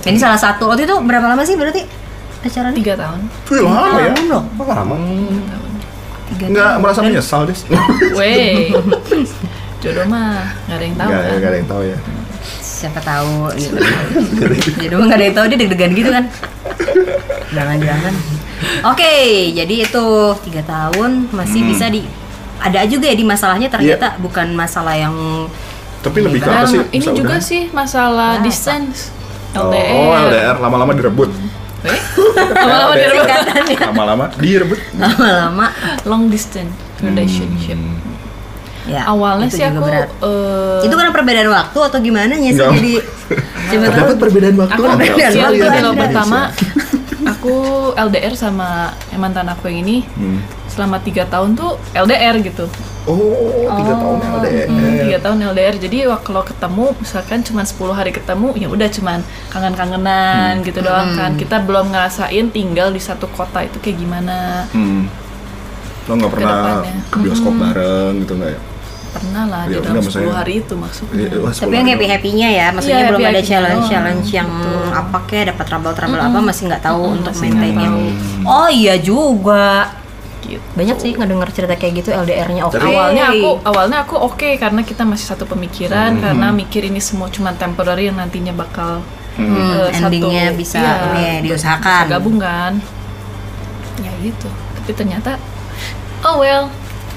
Ini 0.00 0.16
salah 0.16 0.38
satu. 0.38 0.64
Waktu 0.66 0.84
itu 0.84 0.94
berapa 1.00 1.26
lama 1.26 1.42
sih 1.42 1.54
berarti 1.54 1.84
pacaran? 2.40 2.72
tiga 2.72 2.94
tahun 2.94 3.20
Wih, 3.46 3.60
lama 3.60 3.98
ya. 3.98 4.12
Oh, 4.32 4.66
lama 4.66 4.94
Tiga 6.30 6.44
Nggak 6.46 6.62
tahun. 6.68 6.80
merasa 6.80 7.00
menyesal, 7.02 7.40
Des. 7.44 7.60
Weh 8.18 8.70
jodoh 9.82 10.04
mah 10.06 10.44
nggak 10.64 10.76
ada 10.76 10.84
yang 10.84 10.96
tahu 10.96 11.08
Nggak 11.08 11.20
kan 11.20 11.32
nggak 11.32 11.48
ada 11.48 11.56
yang 11.56 11.68
tahu 11.68 11.82
ya. 11.84 11.98
Siapa 12.60 13.00
tahu 13.02 13.32
gitu. 13.54 13.76
jadi 14.78 14.90
emang 14.90 15.06
nggak 15.06 15.18
ada 15.18 15.26
yang 15.26 15.36
tahu 15.36 15.46
dia 15.46 15.58
deg-degan 15.58 15.92
gitu 15.92 16.10
kan. 16.10 16.24
Jangan-jangan. 17.50 18.14
Oke, 18.86 19.12
jadi 19.50 19.74
itu 19.82 20.04
tiga 20.42 20.62
tahun 20.62 21.10
masih 21.30 21.60
Hmm. 21.60 21.70
bisa 21.70 21.86
di 21.88 22.00
ada 22.58 22.84
juga 22.84 23.06
ya 23.06 23.16
di 23.16 23.24
masalahnya 23.24 23.68
ternyata 23.68 24.06
Iya. 24.10 24.20
bukan 24.20 24.52
masalah 24.52 24.92
yang 24.92 25.12
Tapi 25.98 26.18
lebih 26.18 26.40
ke 26.40 26.46
dan 26.46 26.56
apa 26.58 26.68
sih? 26.70 26.80
ini 26.86 26.96
Bisa 26.98 27.12
juga 27.12 27.34
udahan? 27.34 27.42
sih 27.42 27.62
masalah 27.70 28.30
Apa? 28.34 28.44
distance 28.44 29.12
Oh, 29.50 29.66
LDR, 29.66 30.30
LDR 30.30 30.56
lama-lama 30.58 30.92
direbut. 30.92 31.26
Weh, 31.26 31.50
lama-lama 32.60 32.92
LDR. 32.92 33.00
direbut. 33.00 33.78
Lama-lama 33.80 34.24
direbut. 34.36 34.80
lama-lama 34.94 35.66
long 36.04 36.28
distance 36.28 36.72
relationship 37.00 37.78
Hmm. 37.78 37.96
ya 38.88 39.06
awalnya 39.06 39.46
itu 39.46 39.56
sih 39.56 39.64
aku 39.66 39.80
berat. 39.82 40.08
eh, 40.08 40.80
itu 40.82 40.94
karena 40.94 41.12
perbedaan 41.12 41.48
waktu 41.48 41.78
atau 41.82 41.98
gimana 42.00 42.32
ya 42.34 42.50
sih 42.50 42.64
jadi 42.64 42.92
coba 43.70 43.84
Terdapat 43.86 44.16
perbedaan 44.18 44.56
waktu. 44.56 44.72
aku 44.74 44.82
perbedaan 44.90 45.32
waktu 45.38 45.64
kalau 45.70 45.90
ada. 45.90 46.00
pertama 46.00 46.38
aku 47.28 47.54
LDR 47.94 48.34
sama 48.34 48.68
mantan 49.14 49.46
aku 49.46 49.68
yang 49.68 49.80
ini 49.80 49.96
Hmm. 50.10 50.40
Selama 50.80 50.96
tiga 50.98 51.28
tahun 51.28 51.52
tuh 51.52 51.76
LDR 51.92 52.40
gitu. 52.40 52.64
Oh, 53.04 53.20
tiga 53.70 53.92
tahun 53.94 54.16
LDR. 54.40 54.66
Hmm, 54.66 54.96
tiga 54.98 55.18
tahun 55.20 55.38
LDR 55.46 55.76
jadi 55.76 55.96
kalau 56.18 56.40
ketemu 56.40 56.96
misalkan 56.96 57.44
cuma 57.44 57.60
10 57.62 57.92
hari 57.92 58.10
ketemu 58.10 58.56
ya 58.56 58.66
udah 58.66 58.88
cuman 58.88 59.20
kangen-kangenan 59.52 60.64
gitu 60.64 60.80
doang 60.80 61.12
kan. 61.12 61.36
Kita 61.36 61.60
belum 61.60 61.92
ngerasain 61.92 62.48
tinggal 62.48 62.88
di 62.88 62.98
satu 62.98 63.28
kota 63.28 63.60
itu 63.60 63.76
kayak 63.76 64.00
gimana. 64.00 64.64
Hmm. 64.72 65.04
Lo 66.08 66.16
nggak 66.16 66.32
pernah 66.32 66.80
ke 67.06 67.16
bioskop 67.20 67.52
bareng 67.54 68.24
gitu 68.24 68.34
nggak 68.34 68.50
ya? 68.50 68.60
pernah 69.10 69.42
lah 69.42 69.66
di 69.66 69.74
Ya, 69.74 69.82
dalam 69.82 69.98
enggak, 69.98 70.06
10 70.06 70.22
maksudnya- 70.22 70.38
hari 70.38 70.54
itu 70.62 70.74
maksudnya. 70.78 71.26
Wah, 71.34 71.50
Tapi 71.50 71.50
yang 71.50 71.50
sepuluh 71.74 71.90
happy 71.90 72.06
happynya 72.06 72.48
ya, 72.48 72.66
maksudnya 72.70 72.94
Iya, 72.96 73.08
belum 73.10 73.20
ada 73.26 73.42
challenge 73.42 73.74
doang, 73.74 73.90
challenge 73.90 74.28
yang 74.30 74.48
gitu. 74.54 74.70
apa 74.94 75.18
kayak 75.26 75.44
dapat 75.50 75.64
trouble 75.66 75.94
trouble 75.98 76.20
apa 76.22 76.38
masih 76.40 76.62
nggak 76.70 76.82
tahu 76.86 77.02
Mm-mm, 77.02 77.16
untuk 77.18 77.32
masih 77.34 77.42
nggak 77.42 77.58
maintainnya. 77.58 77.90
Oh 78.46 78.68
iya 78.70 78.94
juga. 79.02 79.66
Gitu. 80.42 80.62
Banyak 80.72 80.96
sih 80.96 81.12
ngedenger 81.12 81.48
cerita 81.50 81.74
kayak 81.74 81.92
gitu 81.96 82.10
LDR-nya 82.10 82.62
oke. 82.64 82.76
awalnya 82.76 83.24
aku 83.28 83.50
awalnya 83.62 83.98
aku 84.00 84.14
oke 84.16 84.50
karena 84.54 84.80
kita 84.80 85.02
masih 85.02 85.26
satu 85.26 85.44
pemikiran 85.44 86.12
Hmm. 86.12 86.22
karena 86.22 86.46
mikir 86.50 86.82
ini 86.82 86.98
semua 86.98 87.28
cuma 87.28 87.52
temporary 87.52 88.06
yang 88.06 88.16
nantinya 88.16 88.52
bakal 88.52 89.00
Hmm, 89.32 89.88
satu- 89.88 90.10
endingnya 90.10 90.52
bisa 90.52 90.80
ini 91.12 91.22
ya, 91.22 91.34
diusahakan. 91.40 92.02
bisa 92.02 92.10
gabung 92.10 92.36
kan 92.36 92.72
ya 93.98 94.12
gitu 94.20 94.48
tapi 94.74 94.90
ternyata 94.92 95.36
oh 96.22 96.38
well 96.38 96.66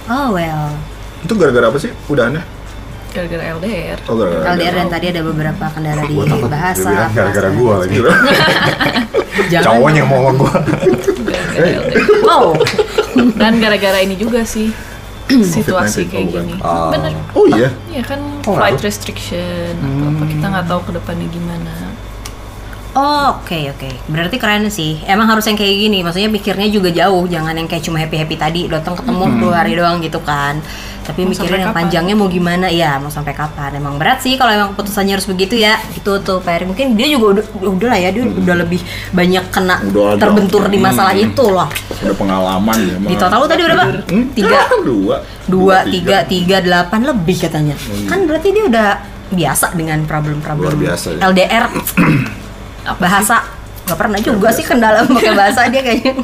Oh 0.04 0.30
well. 0.30 0.68
Itu 1.20 1.32
gara-gara 1.34 1.64
apa 1.66 1.78
sih 1.78 1.88
udahannya? 2.06 2.44
gara-gara 3.10 3.44
LDR 3.54 3.96
Oh 4.04 4.16
gara-gara 4.16 4.52
LDR 4.52 4.74
dan 4.76 4.88
tadi 4.90 5.06
ada 5.08 5.22
beberapa 5.22 5.66
kendala 5.70 6.04
di 6.04 6.12
Gua 6.12 6.26
bahasa. 6.44 6.84
bilang 6.84 7.12
gara-gara 7.14 7.48
bahasa. 7.48 7.56
gua 7.56 7.74
lagi. 7.80 7.98
Jangan. 9.48 9.64
Cowoknya 9.70 10.04
mau 10.04 10.20
sama 10.20 10.32
gua. 10.36 10.54
LDR 11.54 11.84
Wow. 12.22 12.46
Dan 13.34 13.58
gara-gara 13.58 13.99
ini 13.99 14.15
juga 14.15 14.41
sih 14.43 14.69
situasi 15.56 16.06
COVID-19, 16.06 16.12
kayak 16.12 16.26
oh, 16.26 16.34
gini 16.36 16.54
Ah. 16.60 16.89
bener 16.91 17.12
Oh 17.34 17.45
iya. 17.47 17.69
Iya 17.88 18.04
kan 18.04 18.19
Oh, 18.43 18.54
flight 18.54 18.76
ngaruh. 18.76 18.86
restriction 18.86 19.73
atau 19.73 20.06
apa 20.10 20.23
kita 20.28 20.45
nggak 20.45 20.65
tahu 20.67 20.80
ke 20.84 20.91
depannya 20.93 21.28
gimana 21.30 21.73
Oh, 22.93 23.41
oke 23.41 23.73
oke. 23.73 23.89
Berarti 24.06 24.38
keren 24.38 24.69
sih. 24.69 25.02
Emang 25.10 25.26
harus 25.26 25.41
yang 25.49 25.58
kayak 25.58 25.82
gini. 25.82 26.06
Maksudnya 26.06 26.30
pikirnya 26.30 26.69
juga 26.69 26.93
jauh. 26.93 27.26
Jangan 27.26 27.58
yang 27.58 27.65
kayak 27.65 27.82
cuma 27.82 27.97
happy 27.97 28.21
happy 28.21 28.38
tadi 28.38 28.62
datang 28.69 28.93
ketemu 28.93 29.41
dua 29.41 29.65
hari 29.65 29.73
doang 29.73 29.97
gitu 29.97 30.21
kan. 30.21 30.62
Tapi 31.04 31.20
Mau 31.22 31.30
mikirin 31.30 31.60
yang 31.60 31.70
kapan? 31.70 31.80
panjangnya 31.84 32.16
mau 32.16 32.28
gimana? 32.28 32.68
Ya 32.68 32.96
mau 32.96 33.08
sampai 33.08 33.32
kapan? 33.32 33.76
Emang 33.76 34.00
berat 34.00 34.20
sih 34.20 34.39
kalau 34.39 34.50
emang 34.50 34.70
keputusannya 34.72 35.13
harus 35.13 35.28
begitu 35.28 35.56
ya. 35.56 35.76
Gitu 35.92 36.16
tuh 36.20 36.39
Pak 36.39 36.52
Erick. 36.54 36.68
Mungkin 36.72 36.96
dia 36.96 37.08
juga 37.08 37.26
udah, 37.36 37.46
udah 37.62 37.88
lah 37.88 38.00
ya. 38.00 38.10
Dia 38.10 38.24
udah 38.24 38.56
lebih 38.58 38.80
banyak 39.12 39.44
kena 39.50 39.76
Udah 39.86 40.16
ada. 40.16 40.22
terbentur 40.22 40.63
di 40.66 40.80
masalah 40.80 41.12
Hmm. 41.12 41.26
itu 41.26 41.44
loh. 41.44 41.68
Udah 42.00 42.16
pengalaman 42.16 42.78
ya. 42.80 42.96
Di 43.04 43.16
total 43.16 43.38
lu 43.38 43.48
tadi 43.48 43.62
berapa? 43.62 43.84
Hmm? 44.08 44.26
Tiga. 44.32 44.58
Dua. 44.80 45.16
Dua, 45.44 45.78
tiga, 45.84 46.24
tiga, 46.24 46.58
delapan 46.60 47.04
lebih 47.06 47.36
katanya. 47.38 47.76
Kan 48.08 48.24
berarti 48.24 48.50
dia 48.50 48.63
udah 48.63 48.89
biasa 49.30 49.74
dengan 49.74 49.98
problem-problem 50.04 50.62
Luar 50.63 50.78
biasa 50.78 51.18
ya. 51.18 51.26
LDR 51.26 51.66
bahasa 53.02 53.42
nggak 53.84 53.98
pernah 53.98 54.20
juga 54.20 54.48
sih 54.50 54.62
kendala 54.62 55.04
pakai 55.10 55.34
bahasa 55.34 55.66
dia 55.68 55.82
kayaknya 55.82 56.22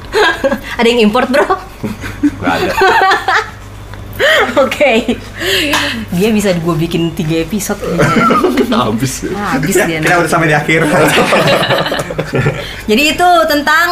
ada 0.80 0.86
yang 0.86 1.00
import 1.02 1.28
bro 1.28 1.44
Gak 2.40 2.52
ada. 2.56 2.72
oke 4.64 4.92
dia 6.10 6.28
bisa 6.30 6.50
gue 6.52 6.74
bikin 6.78 7.12
tiga 7.12 7.42
episode 7.42 7.80
kayaknya 7.80 8.78
Habis 8.86 9.12
ya. 9.24 9.30
Ah, 9.32 9.48
habis 9.56 9.74
Ya, 9.74 9.84
dia 9.86 9.98
kita 10.00 10.08
nanti. 10.10 10.20
udah 10.20 10.30
sampai 10.30 10.48
di 10.48 10.56
akhir. 10.56 10.80
jadi 12.90 13.02
itu 13.14 13.28
tentang 13.48 13.88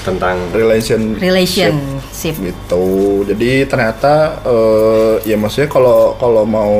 Tentang 0.00 0.36
Relation 0.56 1.12
relationship 1.20 2.32
gitu. 2.40 2.86
Jadi 3.28 3.68
ternyata 3.68 4.40
eh, 4.42 5.14
ya 5.28 5.36
maksudnya 5.36 5.68
kalau 5.68 6.16
kalau 6.16 6.48
mau 6.48 6.72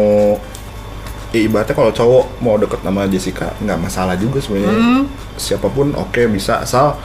ya 1.30 1.44
ibaratnya 1.44 1.76
kalau 1.76 1.92
cowok 1.92 2.24
mau 2.40 2.56
deket 2.56 2.80
sama 2.80 3.04
Jessica 3.06 3.52
nggak 3.60 3.76
masalah 3.78 4.16
juga 4.16 4.40
sebenarnya. 4.40 4.72
Hmm. 4.72 5.04
Siapa 5.36 5.68
pun 5.68 5.92
oke 5.92 6.32
bisa 6.32 6.64
asal 6.64 6.96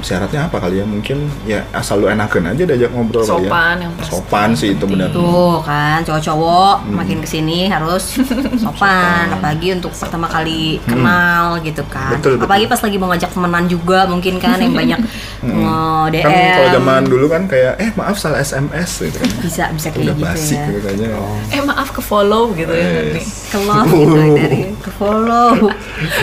syaratnya 0.00 0.46
apa 0.46 0.56
kali 0.58 0.80
ya? 0.80 0.84
Mungkin 0.84 1.18
ya 1.44 1.60
asal 1.70 2.00
lu 2.00 2.06
enakan 2.06 2.50
aja 2.50 2.62
diajak 2.64 2.90
ngobrol 2.90 3.22
kali 3.22 3.46
ya. 3.46 3.50
Sopan 3.50 3.76
yang 3.80 3.92
pasti. 3.94 4.10
Sopan 4.10 4.48
sih 4.52 4.68
itu 4.74 4.84
benar. 4.84 5.08
tuh 5.10 5.60
kan 5.62 6.02
cowok-cowok 6.02 6.74
makin 6.90 7.18
ke 7.20 7.28
sini 7.28 7.66
harus 7.66 8.16
sopan 8.62 9.30
apalagi 9.30 9.74
untuk 9.74 9.92
pertama 9.92 10.26
kali 10.26 10.78
kenal 10.84 11.60
gitu 11.60 11.82
kan. 11.86 12.16
Betul, 12.18 12.36
betul. 12.36 12.44
apalagi 12.44 12.66
pas 12.66 12.80
lagi 12.80 12.96
mau 12.96 13.08
ngajak 13.10 13.30
temenan 13.30 13.64
juga 13.64 13.98
mungkin 14.04 14.34
kan 14.36 14.56
yang 14.56 14.72
banyak 14.72 15.00
nge-DM 15.44 16.24
Kan 16.24 16.52
kalau 16.52 16.70
zaman 16.74 17.02
dulu 17.06 17.26
kan 17.26 17.42
kayak 17.44 17.74
eh 17.78 17.90
maaf 17.94 18.16
salah 18.16 18.40
SMS 18.40 18.90
gitu 19.00 19.16
kan. 19.16 19.30
bisa 19.40 19.64
bisa 19.72 19.88
Udah 19.90 19.96
kayak 19.96 20.16
gitu 20.16 20.24
basi 20.24 20.54
ya. 20.54 20.64
gitu 20.68 20.78
kayaknya. 20.82 21.08
eh 21.50 21.62
maaf 21.62 21.88
ke 21.90 22.00
follow 22.00 22.52
gitu 22.52 22.72
ya 22.72 22.86
nanti 22.92 23.22
ke 23.24 23.58
love 23.58 23.88
gitu 24.00 24.16
dari 24.36 24.60
ke 24.76 24.90
follow. 24.92 25.50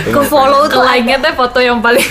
Ke 0.07 0.21
follow 0.23 0.61
ke 0.65 0.73
tuh 0.73 0.81
like-nya 0.81 1.17
teh 1.17 1.33
foto 1.33 1.59
yang 1.59 1.79
paling 1.79 2.05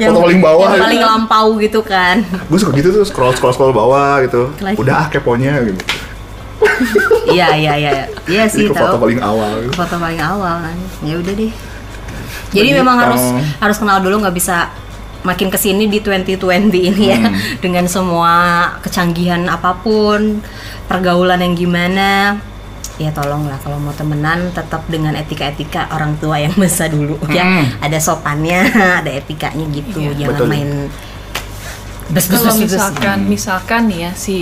yang, 0.00 0.10
Foto 0.10 0.24
paling 0.24 0.40
bawah 0.40 0.64
yang 0.64 0.72
gitu. 0.72 0.84
paling 0.86 1.02
lampau 1.04 1.46
gitu 1.56 1.80
kan 1.82 2.16
Gue 2.48 2.56
suka 2.56 2.72
gitu 2.72 2.88
tuh 2.90 3.04
scroll 3.04 3.32
scroll 3.32 3.52
scroll 3.52 3.70
bawah 3.70 4.18
gitu. 4.20 4.48
Like. 4.58 4.74
Udah 4.74 4.94
ah 4.96 5.06
keponya 5.06 5.60
gitu. 5.62 5.76
iya 7.30 7.52
iya 7.54 7.72
iya 7.74 7.92
iya 8.26 8.44
sih 8.44 8.64
Jadi 8.64 8.72
ke 8.72 8.74
foto 8.74 8.94
tahu 8.94 9.02
paling 9.02 9.20
awal. 9.20 9.50
gitu. 9.60 9.72
foto 9.74 9.94
paling 9.96 10.20
awal 10.20 10.54
kan 10.60 10.76
ya 11.00 11.14
udah 11.14 11.32
deh 11.34 11.52
jadi 12.50 12.68
Begitu. 12.68 12.80
memang 12.80 12.96
harus 12.98 13.22
harus 13.58 13.76
kenal 13.76 14.00
dulu 14.00 14.16
nggak 14.18 14.34
bisa 14.34 14.72
makin 15.20 15.48
ke 15.48 15.56
sini 15.56 15.84
di 15.86 16.00
2020 16.00 16.40
ini 16.72 17.04
ya 17.06 17.20
Hmm. 17.20 17.36
dengan 17.60 17.84
semua 17.84 18.34
kecanggihan 18.80 19.44
apa 19.46 19.76
pun 19.76 20.40
pergaulan 20.86 21.38
yang 21.38 21.54
gimana 21.54 22.40
ya 23.00 23.10
tolonglah 23.10 23.56
kalau 23.58 23.80
mau 23.80 23.90
temenan 23.90 24.52
tetap 24.52 24.84
dengan 24.86 25.16
etika-etika 25.16 25.88
orang 25.90 26.14
tua 26.14 26.36
yang 26.38 26.52
masa 26.54 26.84
dulu 26.86 27.16
ya 27.26 27.40
Hmm. 27.42 27.64
ada 27.80 27.96
sopannya 27.98 28.60
ada 29.00 29.08
etikanya 29.10 29.64
gitu 29.70 30.04
Iya. 30.04 30.12
jangan 30.20 30.36
Betul. 30.36 30.46
main 30.46 30.70
bes 32.10 32.26
bes 32.26 32.36
kalau 32.36 32.52
bes 32.52 32.60
bes 32.60 32.68
misalkan 32.68 33.18
misalkan 33.24 33.82
nih 33.86 33.98
ya 34.02 34.12
si 34.12 34.36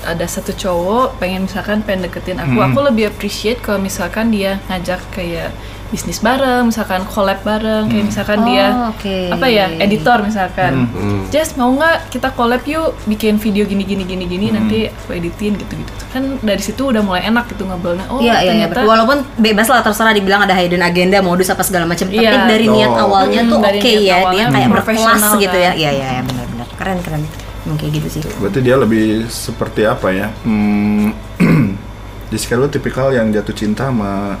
ada 0.00 0.24
satu 0.24 0.54
cowok 0.54 1.18
pengen 1.18 1.44
misalkan 1.44 1.82
pengen 1.82 2.06
deketin 2.06 2.38
aku 2.38 2.56
Hmm. 2.56 2.70
aku 2.70 2.78
lebih 2.82 3.04
appreciate 3.08 3.58
kalau 3.58 3.76
misalkan 3.78 4.30
dia 4.30 4.56
ngajak 4.66 5.04
kayak 5.10 5.50
bisnis 5.88 6.18
bareng 6.18 6.68
misalkan 6.68 7.00
collab 7.04 7.40
bareng 7.40 7.88
kayak 7.88 8.04
misalkan 8.06 8.44
dia 8.44 8.66
Oh, 8.70 8.92
oke. 8.92 9.16
apa 9.30 9.46
ya 9.46 9.72
editor 9.74 10.20
misalkan 10.20 10.84
Hmm. 10.88 11.24
Jess 11.28 11.54
mau 11.54 11.68
nggak 11.70 12.10
kita 12.10 12.28
collab 12.30 12.60
yuk 12.62 12.92
bikin 13.04 13.36
video 13.36 13.64
gini 13.64 13.82
gini 13.82 14.04
gini 14.04 14.24
gini 14.24 14.46
nanti 14.48 14.84
aku 14.84 15.12
editin 15.12 15.56
gitu 15.56 15.72
gitu 15.72 15.92
kan 16.08 16.36
dari 16.38 16.60
situ 16.60 16.82
udah 16.84 17.00
mulai 17.00 17.24
enak 17.24 17.48
gitu 17.48 17.64
ngobrolnya 17.64 18.04
oh 18.06 18.18
Iya 18.18 18.36
iya 18.36 18.52
iya. 18.54 18.68
ternyata 18.68 18.84
Walaupun 18.84 19.18
bebas 19.34 19.64
lah 19.66 19.80
terserah 19.80 20.12
dibilang 20.12 20.40
ada 20.40 20.52
hidden 20.52 20.80
agenda, 20.80 21.20
modus 21.20 21.48
apa 21.48 21.60
segala 21.60 21.84
macam. 21.84 22.04
Tapi 22.04 22.16
Iya. 22.18 22.44
dari 22.44 22.66
niat 22.66 22.88
Oh. 22.90 23.04
awalnya 23.06 23.40
tuh 23.42 23.56
Hmm, 23.56 23.64
oke 23.64 23.72
dari 23.74 23.80
niat 23.80 24.00
ya, 24.02 24.18
dia 24.26 24.44
kayak 24.46 24.68
berkelas 24.70 24.76
profesional 24.94 25.32
gitu 25.38 25.56
ya. 25.58 25.70
kan. 25.70 25.74
Iya 25.74 25.90
iya 25.90 26.06
iya 26.10 26.22
benar-benar 26.22 26.66
keren 26.74 26.98
keren. 27.00 27.22
Kayak 27.70 27.92
gitu 27.94 28.08
sih. 28.10 28.20
Berarti 28.34 28.60
dia 28.60 28.76
lebih 28.76 29.06
seperti 29.26 29.82
apa 29.84 30.08
ya? 30.10 30.26
Hmm, 30.42 31.12
Jessica 32.30 32.54
lu 32.54 32.66
tipikal 32.66 33.08
yang 33.10 33.28
jatuh 33.28 33.52
cinta 33.52 33.88
sama 33.88 34.36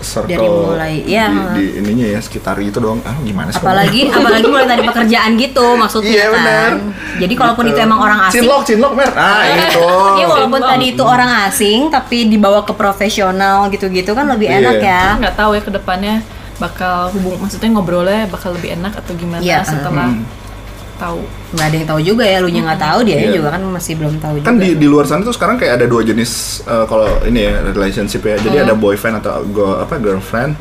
circle 0.00 0.26
Dari 0.26 0.48
mulai- 0.48 1.02
di, 1.02 1.12
ya. 1.12 1.26
di 1.52 1.64
ininya 1.76 2.06
ya 2.08 2.18
sekitar 2.18 2.56
itu 2.58 2.76
doang. 2.76 2.98
Ah 3.02 3.14
gimana 3.18 3.48
sih? 3.48 3.58
Apalagi 3.58 4.08
apalagi 4.16 4.46
mulai 4.46 4.66
dari 4.66 4.82
pekerjaan 4.82 5.30
gitu 5.36 5.66
maksudnya 5.74 6.10
Iya, 6.10 6.24
kan. 6.24 6.34
benar. 6.34 6.70
Jadi 7.18 7.34
kalaupun 7.34 7.64
Gitu. 7.64 7.72
itu 7.72 7.80
emang 7.82 8.00
orang 8.00 8.20
asing 8.22 8.40
Cinlok, 8.40 8.62
cinlok, 8.64 8.92
mer. 8.94 9.10
Ah, 9.12 9.44
itu. 9.46 9.86
Iya 10.18 10.26
walaupun 10.26 10.60
tadi 10.60 10.86
itu 10.90 11.02
orang 11.02 11.30
asing 11.46 11.78
tapi 11.88 12.26
dibawa 12.26 12.60
ke 12.62 12.72
profesional 12.72 13.68
gitu-gitu 13.68 14.10
kan 14.10 14.26
lebih 14.26 14.46
Iya. 14.46 14.58
enak 14.58 14.76
ya. 14.78 15.02
nggak 15.18 15.34
tahu 15.34 15.50
ya 15.52 15.62
ke 15.62 15.70
depannya 15.70 16.24
bakal 16.56 17.08
hubung 17.10 17.36
maksudnya 17.38 17.68
ngobrolnya 17.70 18.24
bakal 18.26 18.52
lebih 18.52 18.74
enak 18.74 18.92
atau 18.94 19.12
gimana 19.14 19.40
Iya, 19.40 19.62
setelah 19.62 20.08
Hmm. 20.10 20.24
Tahu 21.00 21.20
Nggak 21.50 21.66
ada 21.66 21.76
yang 21.80 21.88
tahu 21.88 22.00
juga 22.04 22.24
ya, 22.28 22.38
lu 22.38 22.48
nya 22.52 22.60
nggak 22.62 22.80
tahu 22.80 22.98
dia 23.02 23.16
Iya. 23.16 23.30
juga 23.40 23.48
kan 23.56 23.62
masih 23.64 23.92
belum 23.98 24.14
tahu 24.20 24.34
juga. 24.38 24.46
Kan 24.46 24.56
di, 24.60 24.68
di 24.76 24.86
luar 24.86 25.04
sana 25.08 25.24
tuh 25.24 25.32
sekarang 25.34 25.56
kayak 25.56 25.80
ada 25.80 25.86
dua 25.88 26.04
jenis 26.04 26.60
eh, 26.62 26.84
kalau 26.84 27.08
ini 27.24 27.40
ya 27.48 27.64
relationship 27.66 28.22
ya. 28.22 28.36
Jadi 28.38 28.56
ada 28.60 28.74
boyfriend 28.76 29.18
atau 29.18 29.42
go, 29.48 29.80
apa 29.80 29.96
girlfriend. 29.96 30.54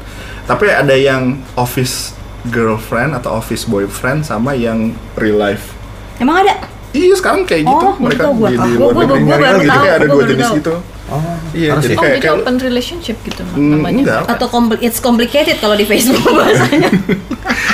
Tapi 0.48 0.66
ada 0.72 0.96
yang 0.96 1.38
office 1.54 2.16
girlfriend 2.50 3.14
atau 3.14 3.36
office 3.36 3.68
boyfriend 3.68 4.24
sama 4.24 4.56
yang 4.56 4.96
real 5.14 5.38
life. 5.38 5.76
Emang 6.18 6.42
ada? 6.42 6.56
Iya 6.90 7.14
sekarang 7.14 7.46
kayak 7.46 7.70
gitu 7.70 7.86
Oh, 7.86 7.94
mereka 8.02 8.34
di, 8.34 8.58
di 8.58 8.72
luar 8.74 8.94
negeri 8.98 9.62
gitu 9.62 9.78
kayak 9.78 9.96
ada 10.02 10.08
gua 10.10 10.16
dua 10.18 10.24
jenis 10.26 10.50
gitu. 10.58 10.76
Oh, 11.10 11.26
Iya, 11.52 11.74
harus 11.74 11.84
jadi 11.84 11.96
oh 11.96 12.00
kayak 12.00 12.14
jadi 12.14 12.22
kayak 12.24 12.38
open 12.40 12.56
relationship 12.60 13.18
gitu 13.20 13.42
Hmm, 13.44 13.72
namanya 13.74 14.00
enggak. 14.00 14.22
Atau 14.30 14.48
compli- 14.48 14.78
it's 14.80 14.98
complicated 14.98 15.58
kalau 15.58 15.74
di 15.74 15.84
Facebook 15.84 16.22
bahasanya. 16.38 16.90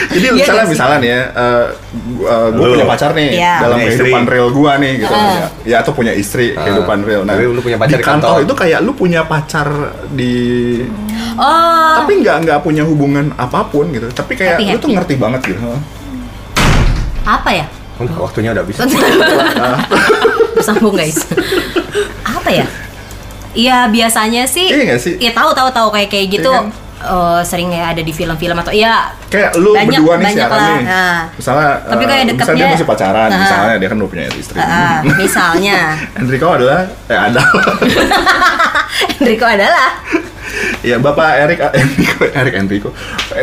Jadi 0.07 0.23
Iya 0.23 0.31
misalnya 0.33 0.65
misalnya 0.65 0.97
nih 0.97 1.09
ya, 1.09 1.21
gue 2.49 2.65
Lu. 2.65 2.73
punya 2.73 2.87
pacar 2.87 3.11
nih 3.11 3.29
Iya. 3.33 3.53
dalam 3.59 3.75
Punya 3.75 3.87
kehidupan 3.89 4.21
istri. 4.21 4.31
real 4.31 4.49
gua 4.49 4.71
nih 4.77 4.93
gitu. 4.97 5.11
Ah. 5.11 5.19
Ya, 5.19 5.47
ya 5.65 5.75
atau 5.79 5.91
punya 5.91 6.13
istri 6.13 6.45
Ah. 6.49 6.63
kehidupan 6.63 6.97
real. 7.01 7.21
Nah, 7.21 7.33
Tapi 7.33 7.43
lu 7.45 7.59
punya 7.59 7.75
pacar 7.75 7.91
di 7.91 7.99
kantor 8.01 8.29
kantor. 8.31 8.45
itu 8.45 8.53
kayak 8.55 8.79
lu 8.79 8.91
punya 8.93 9.21
pacar 9.23 9.67
di 10.09 10.33
Oh, 11.35 11.91
tapi 11.97 12.11
nggak 12.17 12.37
nggak 12.41 12.59
punya 12.61 12.83
hubungan 12.83 13.35
apa 13.35 13.65
pun 13.65 13.91
gitu. 13.91 14.07
Tapi 14.09 14.33
kayak 14.33 14.55
lu 14.61 14.77
tuh 14.77 14.89
ngerti 14.89 15.15
banget 15.15 15.41
gitu. 15.45 15.59
apa 17.21 17.49
ya? 17.51 17.65
Waktunya 17.97 18.51
udah 18.51 18.61
habis. 18.61 18.75
Bersambung 20.53 20.95
guys. 20.99 21.27
apa 22.23 22.49
ya? 22.53 22.65
Iya 23.55 23.87
biasanya 23.87 24.43
sih. 24.45 24.67
Iya 24.67 24.83
nggak 24.85 25.01
sih? 25.01 25.13
Iya 25.17 25.31
tahu 25.31 25.49
tahu 25.51 25.69
tahu 25.69 25.87
kayak 25.89 26.09
kayak 26.09 26.27
gitu. 26.33 26.51
Iya 26.51 26.61
kan? 26.61 26.83
eh, 26.97 27.41
sering 27.43 27.69
ya 27.69 27.91
ada 27.91 27.99
di 27.99 28.09
film-film 28.09 28.57
atau 28.57 28.71
ya 28.71 29.13
Kayak 29.27 29.55
lu 29.55 29.71
Banyak- 29.71 29.99
berdua 29.99 30.13
nih 30.15 30.25
banyak 30.25 30.37
siaran 30.37 30.57
lah. 30.57 30.67
nih. 30.69 30.83
Nah. 30.85 31.17
Misalnya 31.33 31.69
Tapi 31.83 31.95
eh, 31.95 32.07
kayak 32.07 32.23
misalnya 32.29 32.55
dia 32.57 32.67
masih 32.71 32.87
pacaran, 32.87 33.27
Nah. 33.27 33.39
misalnya 33.39 33.75
dia 33.75 33.87
kan 33.87 33.97
udah 33.97 34.09
punya 34.09 34.23
istri. 34.33 34.57
ah, 34.57 34.97
misalnya 35.13 35.77
Enrico 36.19 36.47
adalah 36.49 36.79
eh 37.05 37.19
ada. 37.21 37.41
Enrico 39.17 39.45
adalah 39.45 39.89
ya 40.81 40.95
Bapak 40.97 41.29
Erik 41.41 41.59
eh, 41.59 41.71
Enrico 41.75 42.23
Erik 42.25 42.53
Enrico. 42.55 42.89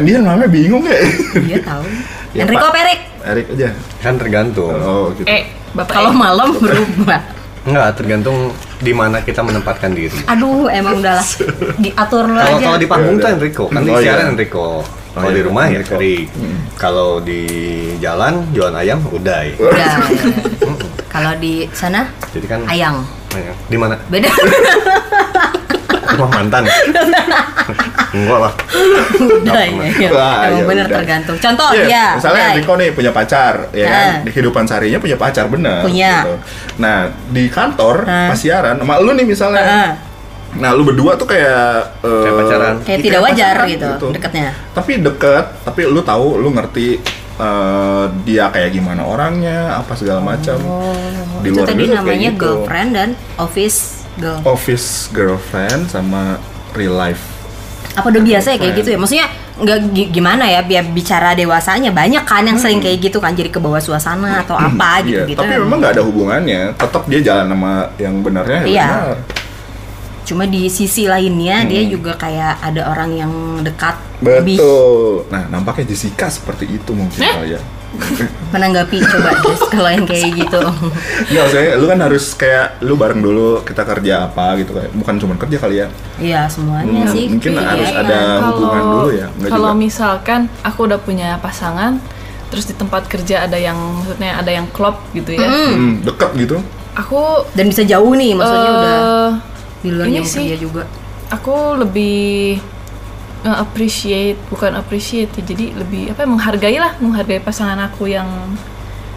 Dia 0.01 0.16
namanya 0.18 0.48
bingung 0.48 0.83
ya. 0.83 0.98
dia 1.38 1.61
tahu 1.61 1.85
Ya, 2.33 2.42
Enrico 2.42 2.64
Pak. 2.64 2.72
Perik 2.72 3.01
Erik 3.22 3.46
aja. 3.53 3.68
Kan 4.01 4.16
tergantung. 4.16 4.72
Oh, 4.72 5.12
gitu. 5.12 5.29
Eh, 5.29 5.44
bapak 5.72 5.92
kalau 5.92 6.11
malam 6.11 6.57
berubah 6.57 7.20
Enggak, 7.62 7.94
tergantung 7.94 8.51
di 8.77 8.90
mana 8.90 9.20
kita 9.20 9.38
menempatkan 9.40 9.94
diri. 9.94 10.18
aduh 10.27 10.66
emang 10.66 10.98
udahlah 10.98 11.22
diatur 11.79 12.27
lu 12.27 12.35
Kalau 12.37 12.59
aja 12.59 12.64
kalau 12.64 12.79
di 12.79 12.88
panggung 12.90 13.16
tuh 13.16 13.22
Iya, 13.22 13.29
iya. 13.29 13.38
Enrico, 13.38 13.64
kan 13.68 13.81
di 13.81 13.90
Oh, 13.90 13.96
iya. 13.96 14.05
siaran 14.05 14.27
Enrico. 14.35 14.66
Kalau 15.12 15.29
iya, 15.29 15.37
di 15.37 15.42
rumah 15.44 15.64
ya. 15.66 15.79
Erik. 15.79 16.25
Kalau 16.75 17.11
di 17.20 17.40
jalan 17.98 18.35
jualan 18.51 18.75
ayam 18.75 18.98
udah. 19.07 19.40
Udah, 19.55 19.79
ya. 19.79 19.94
kalau 21.07 21.37
di 21.37 21.68
sana 21.70 22.09
Jadi 22.33 22.46
kan 22.48 22.64
ayang 22.66 23.05
di 23.68 23.77
mana? 23.77 23.94
beda 24.09 24.29
Rumah 26.05 26.29
mantan. 26.31 26.62
Enggak 28.12 28.38
lah. 28.41 28.53
udah 29.15 29.62
ya, 29.62 29.87
ya. 29.97 30.11
Wah, 30.11 30.35
emang 30.45 30.53
ya 30.55 30.65
bener 30.67 30.87
udah. 30.87 30.97
tergantung 30.99 31.37
contoh 31.38 31.69
Iya, 31.73 31.87
ya 31.87 32.07
misalnya 32.15 32.43
udah. 32.43 32.53
Enrico 32.53 32.73
nih 32.77 32.88
punya 32.91 33.11
pacar, 33.11 33.55
ya 33.73 33.87
kan? 33.87 34.05
Ah. 34.05 34.15
Di 34.21 34.31
kehidupan 34.31 34.65
seharinya 34.65 34.99
punya 34.99 35.17
pacar 35.17 35.45
bener. 35.47 35.81
Punya. 35.81 36.12
gitu. 36.21 36.35
Nah, 36.77 36.97
di 37.27 37.45
kantor 37.49 37.97
Ah. 38.05 38.29
pas 38.29 38.37
siaran, 38.37 38.77
sama 38.77 38.95
lu 38.99 39.12
nih 39.12 39.25
misalnya. 39.25 39.62
Ah. 39.62 39.91
Nah, 40.53 40.71
lu 40.71 40.85
berdua 40.85 41.17
tuh 41.17 41.25
kayak 41.25 41.97
eh, 41.99 42.12
Kayak 42.21 42.35
pacaran. 42.37 42.75
kayak 42.79 42.93
iya, 42.93 43.05
tidak 43.09 43.21
wajar 43.23 43.55
pacaran 43.57 43.73
gitu, 43.73 44.07
deketnya 44.12 44.49
Tapi 44.71 44.93
deket, 45.01 45.45
tapi 45.65 45.81
lu 45.87 46.01
tahu, 46.03 46.37
lu 46.37 46.49
ngerti 46.51 47.01
eh, 47.35 48.05
dia 48.23 48.45
kayak 48.47 48.69
gimana 48.71 49.01
orangnya, 49.03 49.73
apa 49.75 49.97
segala 49.97 50.21
macam. 50.21 50.61
Di 50.61 50.69
Oh, 50.69 50.93
itu 51.43 51.57
luar 51.57 51.65
tadi 51.65 51.83
juga 51.83 51.88
kayak 51.88 52.05
namanya 52.05 52.29
gitu. 52.29 52.38
girlfriend 52.38 52.91
dan 52.93 53.09
office 53.35 54.02
girl 54.14 54.38
Office 54.44 55.09
girlfriend 55.09 55.88
sama 55.88 56.37
real 56.72 56.94
life. 56.94 57.22
apa 57.92 58.09
udah 58.09 58.22
biasa 58.22 58.53
ya 58.53 58.59
kayak 58.59 58.75
gitu 58.75 58.88
ya 58.88 58.96
maksudnya 58.96 59.29
nggak 59.55 59.79
gi- 59.92 60.11
gimana 60.11 60.48
ya 60.48 60.61
biar 60.61 60.88
bicara 60.88 61.33
dewasanya 61.33 61.92
banyak 61.92 62.25
kan 62.25 62.40
yang 62.40 62.57
sering 62.57 62.81
kayak 62.81 62.98
gitu 63.03 63.20
kan 63.20 63.31
jadi 63.31 63.46
ke 63.46 63.61
bawah 63.61 63.77
suasana 63.79 64.40
atau 64.40 64.57
apa 64.57 65.05
gitu 65.05 65.12
Iya, 65.14 65.29
gitu 65.29 65.38
tapi 65.38 65.55
memang 65.55 65.77
nggak 65.77 65.92
ada 65.92 66.03
hubungannya. 66.03 66.72
Tetap 66.72 67.05
dia 67.05 67.20
jalan 67.20 67.46
sama 67.46 67.72
yang 67.96 68.16
benarnya 68.18 68.61
ya 68.61 68.66
Iya. 68.66 68.87
benar. 68.88 69.18
cuma 70.22 70.46
di 70.46 70.70
sisi 70.70 71.05
lainnya 71.05 71.66
dia 71.66 71.83
Hmm. 71.83 71.90
juga 71.90 72.12
kayak 72.14 72.62
ada 72.62 72.83
orang 72.87 73.11
yang 73.12 73.33
dekat 73.61 73.98
lebih 74.22 74.57
Betul. 74.57 75.27
Nah, 75.29 75.42
nampaknya 75.51 75.85
Jessica 75.85 76.31
seperti 76.31 76.64
itu 76.70 76.90
mungkin 76.90 77.20
Eh? 77.20 77.53
ya. 77.53 77.61
Menanggapi 78.49 78.97
coba 79.01 79.31
Jess, 79.41 79.61
kalau 79.67 79.89
yang 79.89 80.05
kayak 80.05 80.29
gitu 80.35 80.61
Enggak, 81.27 81.43
maksudnya 81.43 81.71
lu 81.75 81.87
kan 81.87 81.99
harus 82.01 82.25
kayak 82.33 82.67
lu 82.81 82.95
bareng 82.95 83.21
dulu 83.21 83.47
kita 83.61 83.83
kerja 83.83 84.15
apa 84.27 84.57
gitu 84.57 84.73
kayak 84.73 84.91
bukan 84.93 85.15
cuma 85.17 85.35
kerja 85.37 85.57
kali 85.59 85.77
ya. 85.79 85.87
iya 86.17 86.41
semuanya 86.47 87.03
Hmm, 87.03 87.13
sih 87.13 87.25
mungkin 87.29 87.53
Iya, 87.53 87.63
harus 87.67 87.89
iya. 87.89 88.01
ada 88.03 88.19
hubungan 88.47 88.83
dulu 88.87 89.11
ya. 89.11 89.27
Enggak 89.31 89.51
kalau 89.51 89.71
juga. 89.71 89.81
misalkan 89.81 90.41
aku 90.61 90.81
udah 90.85 90.99
punya 90.99 91.29
pasangan 91.39 91.93
terus 92.49 92.65
di 92.65 92.75
tempat 92.75 93.07
kerja 93.07 93.45
ada 93.45 93.57
yang 93.57 93.77
maksudnya 93.97 94.37
ada 94.37 94.51
yang 94.51 94.67
klop 94.69 95.01
gitu 95.13 95.33
ya 95.33 95.49
Hmm, 95.49 96.01
deket 96.03 96.31
gitu. 96.37 96.57
aku 96.93 97.21
dan 97.53 97.65
bisa 97.67 97.81
jauh 97.83 98.13
nih 98.13 98.33
maksudnya 98.33 98.61
eh, 98.63 98.75
udah 98.75 98.97
di 99.81 99.89
luar 99.91 100.07
jam 100.07 100.23
sih. 100.23 100.45
kerja 100.45 100.59
juga 100.61 100.83
aku 101.29 101.55
lebih 101.79 102.61
appreciate 103.45 104.39
bukan 104.47 104.73
appreciate 104.73 105.31
ya, 105.33 105.43
jadi 105.45 105.75
lebih 105.75 106.11
apa 106.11 106.23
ya, 106.23 106.29
menghargai 106.29 106.77
lah 106.77 106.93
menghargai 106.97 107.39
pasangan 107.39 107.79
aku 107.83 108.07
yang 108.07 108.29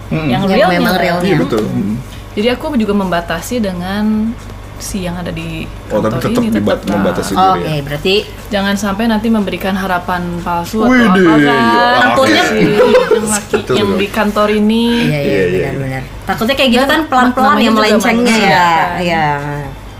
Hmm. 0.06 0.26
yang 0.26 0.46
Yang 0.46 0.52
realnya 0.52 0.80
memang 0.80 0.96
realnya. 0.96 1.26
Iya 1.26 1.38
betul. 1.40 1.62
Hmm. 1.62 1.98
jadi 2.32 2.48
aku 2.54 2.76
juga 2.76 2.94
membatasi 2.94 3.58
dengan 3.58 4.34
si 4.76 5.02
yang 5.02 5.16
ada 5.16 5.32
di 5.32 5.64
Oh, 5.88 5.98
tapi 5.98 6.14
kantor 6.14 6.20
tetap 6.22 6.36
ini 6.36 6.48
dibat- 6.52 6.78
tetap 6.78 6.94
membatasi. 6.94 7.32
Oh, 7.34 7.56
oke 7.56 7.64
ya. 7.64 7.80
berarti 7.82 8.16
jangan 8.50 8.76
sampai 8.76 9.08
nanti 9.08 9.28
memberikan 9.30 9.72
harapan 9.74 10.22
palsu 10.42 10.84
atau 10.84 10.92
Widih, 10.92 11.26
apa 11.26 11.40
iya, 11.40 11.56
kan 11.56 11.96
takutnya 12.06 12.44
si 12.44 12.60
yang 12.60 13.26
laki 13.26 13.54
Betul, 13.56 13.74
yang 13.74 13.88
betul. 13.88 13.98
di 13.98 14.08
kantor 14.10 14.50
ini 14.52 14.86
iya 14.86 15.00
iya 15.00 15.16
Iya, 15.16 15.22
iya, 15.24 15.70
benar-benar 15.72 16.04
takutnya 16.24 16.56
kayak 16.56 16.70
gitu 16.72 16.86
kan 16.86 17.02
pelan-pelan 17.08 17.46
namanya 17.48 17.64
ya 17.64 17.72
melencengnya 17.72 18.22
manusia, 18.30 18.46
ya 18.46 18.60
kan. 18.60 18.90
iya 19.00 19.28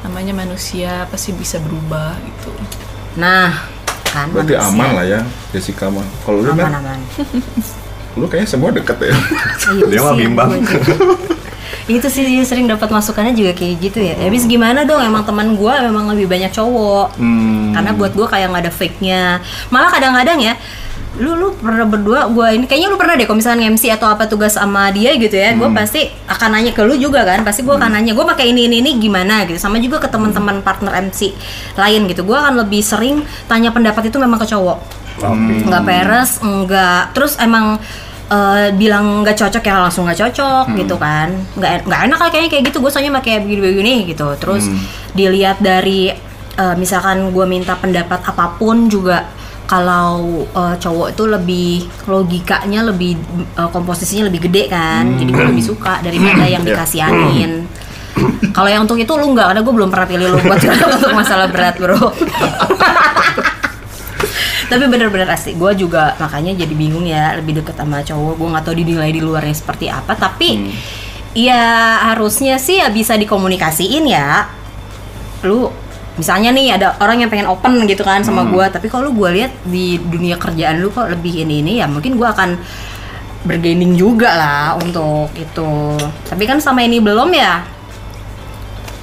namanya 0.04 0.34
manusia 0.36 0.92
pasti 1.08 1.30
bisa 1.34 1.58
berubah 1.58 2.14
gitu 2.22 2.52
nah 3.16 3.50
kan 4.16 4.28
Berarti 4.32 4.56
manusia. 4.56 4.72
aman 4.72 4.90
lah 4.94 5.06
ya 5.06 5.20
Jessica 5.52 5.92
mah. 5.92 6.08
Kalau 6.24 6.40
lu 6.40 6.50
aman 6.50 6.64
kan 6.64 6.74
aman 6.80 7.00
lu 8.18 8.26
kayaknya 8.26 8.48
semua 8.48 8.72
deket 8.72 8.96
ya. 9.02 9.12
Iya 9.76 9.86
Dia 9.92 10.00
mah 10.02 10.16
bimbang. 10.16 10.52
itu 11.86 12.08
sih 12.08 12.24
dia 12.26 12.42
sering 12.42 12.66
dapat 12.66 12.88
masukannya 12.88 13.36
juga 13.36 13.52
kayak 13.54 13.76
gitu 13.80 14.00
ya. 14.00 14.16
Habis 14.18 14.48
gimana 14.48 14.82
dong 14.82 14.98
emang 14.98 15.22
teman 15.22 15.54
gua 15.54 15.84
memang 15.84 16.10
lebih 16.10 16.26
banyak 16.26 16.50
cowok. 16.50 17.20
Hmm. 17.20 17.76
Karena 17.76 17.92
buat 17.92 18.12
gua 18.12 18.26
kayak 18.26 18.50
nggak 18.50 18.64
ada 18.64 18.74
fake-nya. 18.74 19.24
Malah 19.68 19.92
kadang-kadang 19.92 20.40
ya 20.40 20.56
lu 21.16 21.32
lu 21.40 21.48
pernah 21.56 21.88
berdua 21.88 22.28
gua 22.28 22.52
ini 22.52 22.68
kayaknya 22.68 22.92
lu 22.92 23.00
pernah 23.00 23.16
deh 23.16 23.24
kalau 23.24 23.40
misalnya 23.40 23.72
MC 23.72 23.88
atau 23.88 24.12
apa 24.12 24.28
tugas 24.28 24.60
sama 24.60 24.92
dia 24.92 25.16
gitu 25.16 25.32
ya 25.32 25.56
gua 25.56 25.72
pasti 25.72 26.12
akan 26.28 26.60
nanya 26.60 26.76
ke 26.76 26.84
lu 26.84 27.00
juga 27.00 27.24
kan 27.24 27.40
pasti 27.48 27.64
gua 27.64 27.80
akan 27.80 27.96
nanya 27.96 28.12
gua 28.12 28.28
pakai 28.28 28.52
ini 28.52 28.68
ini 28.68 28.84
ini 28.84 28.92
gimana? 29.00 29.48
gitu. 29.48 29.56
Sama 29.56 29.80
juga 29.80 30.04
ke 30.04 30.12
teman-teman 30.12 30.60
partner 30.60 30.92
MC 31.08 31.32
lain 31.80 32.02
gitu. 32.12 32.28
Gua 32.28 32.44
akan 32.48 32.68
lebih 32.68 32.84
sering 32.84 33.24
tanya 33.48 33.72
pendapat 33.72 34.12
itu 34.12 34.18
memang 34.20 34.40
ke 34.44 34.48
cowok. 34.48 34.80
Oke. 35.16 35.64
nggak 35.64 35.84
peres 35.88 36.44
nggak. 36.44 37.16
Terus 37.16 37.40
emang 37.40 37.80
eh, 38.28 38.68
bilang 38.76 39.24
nggak 39.24 39.40
cocok 39.40 39.64
ya 39.64 39.80
langsung 39.80 40.04
nggak 40.04 40.20
cocok 40.20 40.66
gitu 40.76 40.96
kan. 41.00 41.32
Nggak 41.56 41.88
nggak 41.88 42.02
enak 42.12 42.20
lah 42.20 42.30
kayaknya 42.32 42.50
kayak 42.52 42.64
gitu. 42.68 42.84
Gue 42.84 42.92
soalnya 42.92 43.16
pakai 43.24 43.40
begini-begini 43.40 44.04
gitu. 44.12 44.28
Terus 44.36 44.68
dilihat 45.16 45.64
dari 45.64 46.12
eh, 46.60 46.76
misalkan 46.76 47.32
gue 47.32 47.46
minta 47.48 47.80
pendapat 47.80 48.20
apa 48.20 48.60
pun 48.60 48.92
juga 48.92 49.32
kalau 49.66 50.46
eh, 50.46 50.76
cowok 50.78 51.08
itu 51.14 51.24
lebih 51.26 51.70
logikanya 52.06 52.86
lebih 52.86 53.18
eh, 53.58 53.70
komposisinya 53.70 54.30
lebih 54.30 54.46
gede 54.50 54.70
kan. 54.70 55.18
Jadi 55.18 55.30
gue 55.30 55.46
lebih 55.50 55.66
suka 55.66 56.00
daripada 56.00 56.46
yang 56.46 56.62
Iya. 56.62 56.70
dikasihanin. 56.78 57.52
Kalau 58.56 58.70
yang 58.72 58.88
untuk 58.88 58.96
itu 58.96 59.12
lu 59.12 59.36
nggak 59.36 59.52
ada 59.52 59.60
gue 59.60 59.74
belum 59.76 59.92
pernah 59.92 60.08
pilih 60.08 60.28
lu 60.32 60.40
buat 60.40 60.62
untuk 60.64 61.12
masalah 61.12 61.52
berat 61.52 61.76
bro. 61.76 62.00
Tapi 64.66 64.82
bener-bener 64.90 65.30
asli 65.30 65.54
gue 65.54 65.72
juga 65.78 66.18
makanya 66.18 66.58
jadi 66.58 66.74
bingung 66.74 67.06
ya 67.06 67.38
lebih 67.38 67.62
deket 67.62 67.76
sama 67.78 68.02
cowok. 68.02 68.34
Gue 68.40 68.48
nggak 68.56 68.64
tahu 68.66 68.76
dinilai 68.80 69.12
di 69.14 69.22
luarnya 69.22 69.54
seperti 69.54 69.92
apa 69.92 70.16
tapi 70.16 70.74
ya 71.36 71.62
harusnya 72.14 72.56
sih 72.58 72.80
ya 72.82 72.90
bisa 72.90 73.14
dikomunikasiin 73.14 74.06
ya. 74.08 74.48
Lu 75.46 75.70
misalnya 76.16 76.56
nih 76.56 76.80
ada 76.80 76.96
orang 77.04 77.24
yang 77.24 77.30
pengen 77.30 77.48
open 77.52 77.84
gitu 77.86 78.04
kan 78.08 78.24
sama 78.24 78.48
gue 78.48 78.66
tapi 78.72 78.88
kalau 78.88 79.12
gue 79.12 79.30
lihat 79.36 79.52
di 79.68 80.00
dunia 80.00 80.40
kerjaan 80.40 80.80
lu 80.80 80.88
kok 80.88 81.12
lebih 81.12 81.44
ini 81.44 81.60
ini 81.60 81.74
ya 81.84 81.92
mungkin 81.92 82.16
gue 82.16 82.24
akan 82.28 82.56
bergaining 83.44 83.94
juga 83.94 84.32
lah 84.32 84.66
untuk 84.80 85.30
itu 85.36 86.00
tapi 86.26 86.44
kan 86.48 86.58
sama 86.58 86.82
ini 86.82 87.04
belum 87.04 87.30
ya 87.36 87.68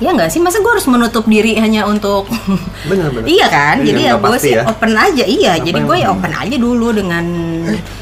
ya 0.03 0.11
nggak 0.11 0.35
sih 0.35 0.43
masa 0.43 0.59
gue 0.59 0.73
harus 0.73 0.89
menutup 0.91 1.29
diri 1.31 1.55
hanya 1.55 1.87
untuk 1.87 2.27
Bener 2.91 3.07
bener. 3.15 3.23
Iya 3.23 3.47
kan, 3.47 3.77
Iya, 3.79 3.87
jadi 3.87 4.01
ya 4.03 4.13
gue 4.19 4.39
sih 4.43 4.53
ya. 4.59 4.67
open 4.67 4.93
aja, 4.99 5.23
iya. 5.23 5.53
Apa 5.55 5.63
jadi 5.63 5.79
gue 5.79 5.97
ya 6.03 6.09
open? 6.11 6.33
aja 6.35 6.57
dulu 6.59 6.91
dengan, 6.91 7.25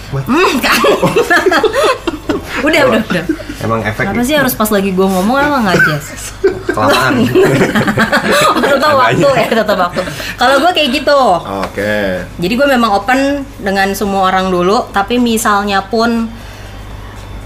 what? 0.08 0.24
hmm 0.24 0.52
kan. 0.64 0.80
udah, 2.66 2.80
udah, 2.90 3.02
udah. 3.04 3.24
Emang 3.60 3.80
efek 3.84 4.02
Kenapa 4.08 4.24
sih 4.24 4.36
harus 4.36 4.54
pas 4.56 4.70
lagi 4.72 4.90
gue 4.92 5.06
ngomong 5.06 5.36
emang 5.36 5.62
nggak 5.66 5.78
Jess? 5.84 6.34
kelamaan. 6.70 7.14
tetap 8.70 8.92
waktu 8.94 9.28
ya, 9.36 9.48
tetap 9.52 9.78
waktu. 9.78 10.00
Kalau 10.38 10.56
gue 10.62 10.70
kayak 10.70 10.88
gitu, 11.02 11.20
Oke. 11.66 11.94
jadi 12.38 12.52
gue 12.56 12.68
memang 12.70 12.90
open 12.94 13.42
dengan 13.58 13.90
semua 13.92 14.30
orang 14.30 14.48
dulu. 14.48 14.88
Tapi 14.94 15.18
misalnya 15.18 15.84
pun 15.84 16.30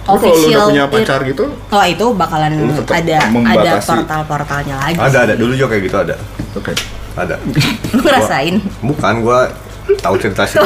Tapi 0.04 0.20
kalau 0.20 0.20
lu 0.20 0.28
udah 0.28 0.36
official, 0.36 0.64
punya 0.68 0.86
pacar 0.92 1.20
gitu, 1.24 1.44
oh 1.48 1.84
itu 1.88 2.06
bakalan 2.12 2.52
ada 2.92 3.18
ada 3.24 3.72
portal-portalnya 3.80 4.76
lagi. 4.76 5.00
ada 5.00 5.18
ada 5.24 5.34
dulu 5.34 5.56
juga 5.56 5.72
kayak 5.72 5.82
gitu 5.88 5.96
ada. 5.96 6.16
oke. 6.52 6.72
Ada. 7.14 7.38
Lu 7.94 8.02
ngerasain? 8.02 8.58
Bukan 8.82 9.22
gua 9.22 9.46
tahu 10.02 10.18
cerita 10.18 10.42
sih. 10.50 10.58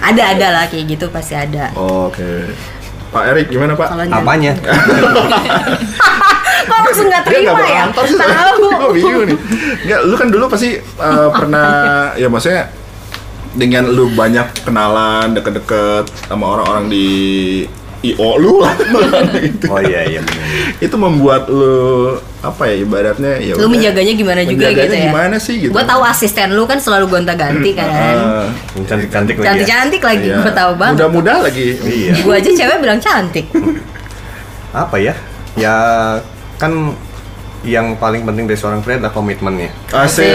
Ada 0.00 0.22
ada 0.32 0.46
lah 0.52 0.64
kayak 0.66 0.84
gitu 0.88 1.06
pasti 1.08 1.34
ada. 1.34 1.70
Oke. 1.74 2.48
Pak 3.08 3.22
Erik 3.24 3.48
gimana 3.48 3.72
Pak? 3.72 3.88
Nyam- 4.04 4.20
Apanya? 4.20 4.52
Kok 6.68 6.78
langsung 6.84 7.06
nggak 7.08 7.24
terima 7.24 7.56
nggak 7.56 7.70
ya? 7.70 7.84
Tahu. 7.88 8.04
Gue 8.78 8.90
bingung 8.94 9.24
nih. 9.24 9.38
Nggak, 9.88 10.00
lu 10.04 10.14
kan 10.14 10.28
dulu 10.28 10.44
pasti 10.46 10.76
uh, 11.00 11.28
pernah 11.32 11.68
ya 12.14 12.28
maksudnya 12.28 12.68
dengan 13.56 13.88
lu 13.88 14.12
banyak 14.12 14.62
kenalan 14.62 15.32
deket-deket 15.32 16.04
sama 16.28 16.58
orang-orang 16.58 16.92
di 16.92 17.08
IO 18.04 18.38
lu 18.38 18.60
lah 18.62 18.76
gitu. 19.40 19.66
Oh 19.72 19.80
iya 19.80 20.04
iya. 20.06 20.20
Itu 20.78 20.94
membuat 20.94 21.48
lu 21.48 22.14
apa 22.38 22.70
ya 22.70 22.74
ibaratnya 22.78 23.32
ya 23.42 23.58
Lu 23.58 23.66
menjaganya 23.66 24.14
gimana 24.14 24.46
juga 24.46 24.70
Menjaganya 24.70 24.86
gitu 24.86 24.94
ya? 24.94 25.06
gimana 25.10 25.36
sih 25.42 25.54
gitu 25.58 25.72
Gue 25.74 25.82
tahu 25.82 26.02
asisten 26.06 26.54
lu 26.54 26.62
kan 26.64 26.78
selalu 26.78 27.10
gonta-ganti 27.10 27.70
kan. 27.74 27.88
Ah, 27.90 28.46
Cantik-cantik 28.78 29.34
lagi 29.34 29.42
ya. 29.42 29.50
Cantik-cantik 29.50 30.02
lagi, 30.06 30.26
iya. 30.30 30.38
gue 30.38 30.52
tahu 30.54 30.72
banget. 30.78 30.94
muda-muda 31.02 31.32
lagi 31.42 31.66
Iya. 31.82 32.12
Gue 32.22 32.34
aja 32.38 32.50
cewek 32.54 32.78
bilang 32.78 33.02
cantik. 33.02 33.46
Apa 34.70 34.96
ya? 34.96 35.18
Ya 35.58 35.74
kan 36.56 36.94
yang 37.66 37.98
paling 37.98 38.22
penting 38.22 38.46
dari 38.46 38.54
seorang 38.54 38.86
pria 38.86 39.02
adalah 39.02 39.10
komitmennya. 39.10 39.74
asik 39.90 40.30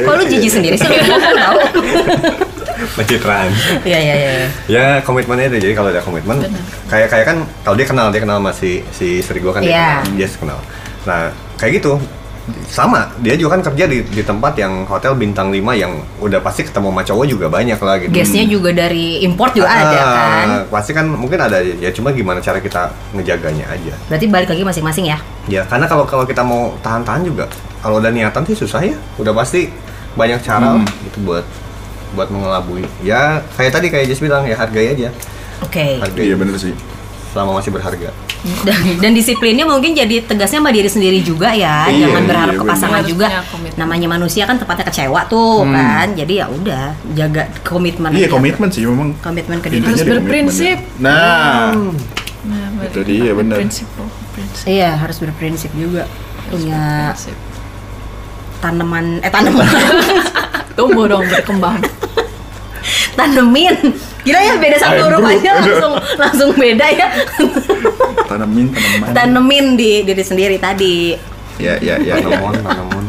Kok 0.00 0.14
lu 0.16 0.24
jijik 0.24 0.50
sendiri 0.50 0.76
sih? 0.80 0.88
Lu 0.88 1.20
tahu. 1.20 1.58
Pencitraan. 2.90 3.48
Iya 3.82 3.98
iya 3.98 4.14
iya. 4.14 4.32
ya 4.66 4.84
komitmennya 5.00 5.48
itu 5.48 5.58
jadi 5.60 5.72
kalau 5.72 5.88
ada 5.88 6.00
komitmen 6.00 6.36
kayak 6.86 7.08
kayak 7.08 7.24
kan 7.24 7.36
kalau 7.60 7.74
dia 7.74 7.84
kenal 7.84 8.08
dia 8.08 8.20
kenal 8.20 8.38
sama 8.38 8.52
si 8.52 8.84
istri 9.18 9.38
gua 9.38 9.52
kan 9.52 9.62
Iya. 9.62 10.04
dia, 10.10 10.24
dia 10.24 10.28
kenal 10.30 10.58
nah 11.04 11.28
kayak 11.54 11.78
gitu 11.78 12.00
sama 12.66 13.08
dia 13.18 13.32
juga 13.34 13.56
kan 13.56 13.64
kerja 13.64 13.84
di, 13.84 14.04
di 14.04 14.20
tempat 14.20 14.52
yang 14.54 14.84
hotel 14.84 15.12
bintang 15.14 15.48
5 15.48 15.64
yang 15.74 15.92
udah 16.18 16.40
pasti 16.40 16.60
ketemu 16.62 16.88
sama 16.90 17.02
cowok 17.02 17.24
juga 17.26 17.46
banyak 17.48 17.78
lah 17.78 17.96
gitu 17.96 18.12
Gasnya 18.12 18.44
juga 18.44 18.70
dari 18.70 19.20
import 19.22 19.52
juga 19.54 19.64
ada 19.66 19.88
Ah, 19.90 20.04
kan. 20.04 20.48
pasti 20.68 20.92
kan 20.92 21.08
mungkin 21.08 21.36
ada 21.38 21.56
ya 21.60 21.88
cuma 21.88 22.08
gimana 22.10 22.38
cara 22.38 22.60
kita 22.60 22.88
ngejaganya 23.12 23.64
aja 23.66 23.96
Berarti 24.06 24.26
balik 24.28 24.48
lagi 24.50 24.60
masing-masing 24.62 25.06
ya. 25.06 25.18
ya 25.46 25.64
karena 25.64 25.84
kalau 25.84 26.04
kalau 26.04 26.24
kita 26.24 26.40
mau 26.40 26.76
tahan-tahan 26.78 27.24
juga 27.24 27.48
kalau 27.80 27.96
udah 27.96 28.08
niatan 28.08 28.44
sih 28.44 28.52
susah 28.54 28.80
ya 28.82 28.96
udah 29.16 29.32
pasti 29.32 29.72
banyak 30.12 30.40
cara 30.40 30.76
Hmm. 30.76 30.84
gitu 31.02 31.24
buat 31.24 31.44
buat 32.14 32.30
mengelabui 32.30 32.86
ya 33.02 33.42
kayak 33.54 33.72
tadi 33.72 33.86
kayak 33.90 34.06
Jess 34.06 34.18
bilang 34.18 34.46
ya 34.46 34.54
hargai 34.54 34.94
aja 34.94 35.10
Oke. 35.60 35.98
hargai 35.98 36.24
iya 36.24 36.36
bener 36.38 36.54
sih 36.56 36.72
selama 37.30 37.58
masih 37.58 37.74
berharga 37.74 38.14
Dan, 38.62 38.76
dan 39.02 39.10
disiplinnya 39.16 39.64
mungkin 39.64 39.96
jadi 39.96 40.20
tegasnya 40.20 40.60
sama 40.60 40.68
diri 40.68 40.84
sendiri 40.84 41.24
juga 41.24 41.48
ya. 41.56 41.88
Iya, 41.88 42.12
Jangan 42.12 42.24
berharap 42.28 42.52
iya, 42.52 42.60
ke 42.60 42.66
pasangan 42.68 43.00
benar. 43.00 43.08
juga. 43.08 43.24
Harus 43.24 43.40
punya 43.40 43.52
komitmen. 43.56 43.78
Namanya 43.80 44.08
manusia 44.12 44.42
kan 44.44 44.56
tempatnya 44.60 44.84
kecewa 44.84 45.20
tuh 45.26 45.64
kan. 45.64 46.08
Jadi 46.12 46.32
ya 46.44 46.46
udah 46.52 46.84
jaga 47.16 47.48
komitmen. 47.64 48.12
iya 48.12 48.28
aja. 48.28 48.36
komitmen 48.36 48.68
sih 48.68 48.84
memang 48.84 49.16
Komitmen 49.18 49.64
ke 49.64 49.72
diri. 49.72 49.80
Harus 49.80 50.04
berprinsip. 50.04 50.76
komitmen. 50.76 51.00
nah 51.00 51.72
Nah, 52.44 52.84
Itu 52.84 53.00
dia, 53.00 53.32
benar. 53.32 53.56
Prinsip 53.56 53.88
prinsip. 54.36 54.64
Iya 54.68 54.90
harus 54.92 55.16
berprinsip 55.16 55.72
juga. 55.72 56.04
Punya 56.52 57.16
Prinsip. 57.16 57.36
tanaman 58.60 59.24
eh 59.24 59.32
tanaman 59.32 59.64
Tumbuh 60.76 61.08
dong 61.08 61.24
berkembang. 61.24 61.80
Tanemin. 63.14 63.74
Gila 64.24 64.40
ya 64.40 64.54
beda 64.56 64.76
satu 64.76 65.00
huruf 65.06 65.24
aja 65.24 65.50
langsung 65.60 65.92
langsung 66.16 66.50
beda 66.54 66.86
ya. 66.90 67.06
tanamin 68.26 68.72
tanaman 68.72 69.08
tanemin 69.12 69.66
di 69.76 70.02
diri 70.02 70.24
sendiri 70.24 70.56
tadi. 70.58 71.14
ya 71.54 71.78
ya 71.78 71.94
ya, 72.02 72.18
tanamun 72.18 73.06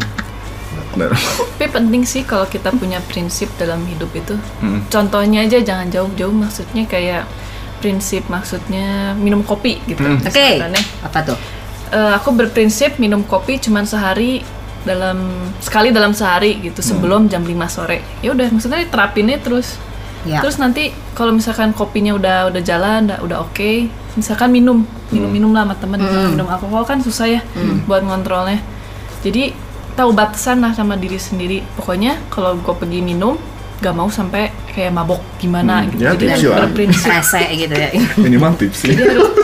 Bener. 0.96 1.12
Tapi 1.12 1.68
penting 1.68 2.08
sih 2.08 2.24
kalau 2.24 2.48
kita 2.48 2.72
punya 2.72 3.04
prinsip 3.12 3.52
dalam 3.60 3.84
hidup 3.84 4.08
itu. 4.15 4.32
Hmm. 4.63 4.80
Contohnya 4.88 5.44
aja 5.44 5.60
jangan 5.60 5.91
jauh-jauh 5.91 6.32
maksudnya 6.32 6.88
kayak 6.88 7.28
prinsip 7.84 8.24
maksudnya 8.32 9.12
minum 9.20 9.44
kopi 9.44 9.84
gitu. 9.84 10.00
Hmm. 10.00 10.24
Oke. 10.24 10.32
misalkan 10.32 10.72
ya. 10.72 10.84
Apa 11.04 11.20
tuh? 11.28 11.38
Eh, 11.91 12.12
aku 12.15 12.32
berprinsip 12.32 12.96
minum 12.96 13.28
kopi 13.28 13.60
cuman 13.60 13.84
sehari 13.84 14.39
dalam 14.88 15.52
sekali 15.60 15.91
dalam 15.91 16.15
sehari 16.15 16.63
gitu 16.63 16.80
Hmm. 16.80 16.89
sebelum 16.96 17.22
jam 17.28 17.44
5 17.44 17.68
sore. 17.68 18.00
Ya 18.24 18.32
udah 18.32 18.48
maksudnya 18.48 18.88
terapinnya 18.88 19.36
terus. 19.44 19.76
Ya. 20.26 20.42
Terus 20.42 20.58
nanti 20.58 20.84
kalau 21.14 21.32
misalkan 21.32 21.70
kopinya 21.70 22.12
udah 22.12 22.50
udah 22.50 22.60
jalan, 22.60 23.06
udah, 23.06 23.18
udah 23.22 23.38
oke, 23.42 23.88
misalkan 24.16 24.50
minum, 24.50 24.82
minum 25.08 25.30
minum 25.30 25.52
lah 25.52 25.64
sama 25.64 25.76
temen, 25.76 26.00
minum 26.28 26.46
alkohol 26.46 26.82
kan 26.82 26.98
susah 26.98 27.30
ya 27.30 27.42
buat 27.86 28.02
ngontrolnya. 28.02 28.58
Jadi 29.22 29.54
tahu 29.94 30.12
batasan 30.12 30.60
lah 30.60 30.72
sama 30.72 30.94
diri 30.96 31.16
sendiri. 31.16 31.62
Pokoknya 31.76 32.18
kalau 32.28 32.54
gue 32.56 32.74
pergi 32.74 33.00
minum, 33.00 33.38
gak 33.78 33.92
mau 33.92 34.08
sampai 34.08 34.50
kayak 34.68 34.92
mabok 34.92 35.22
gimana 35.38 35.82
Hmm, 35.82 35.90
gitu. 35.90 36.02
ya, 36.02 36.12
Jadi 36.12 36.20
tips 36.22 36.34
harus 36.34 36.52
berprinsip. 36.60 37.08
Rese 37.08 37.44
gitu 37.54 37.74
ya. 37.74 37.90
minimal 38.26 38.52
tips 38.56 38.78
sih 38.82 38.96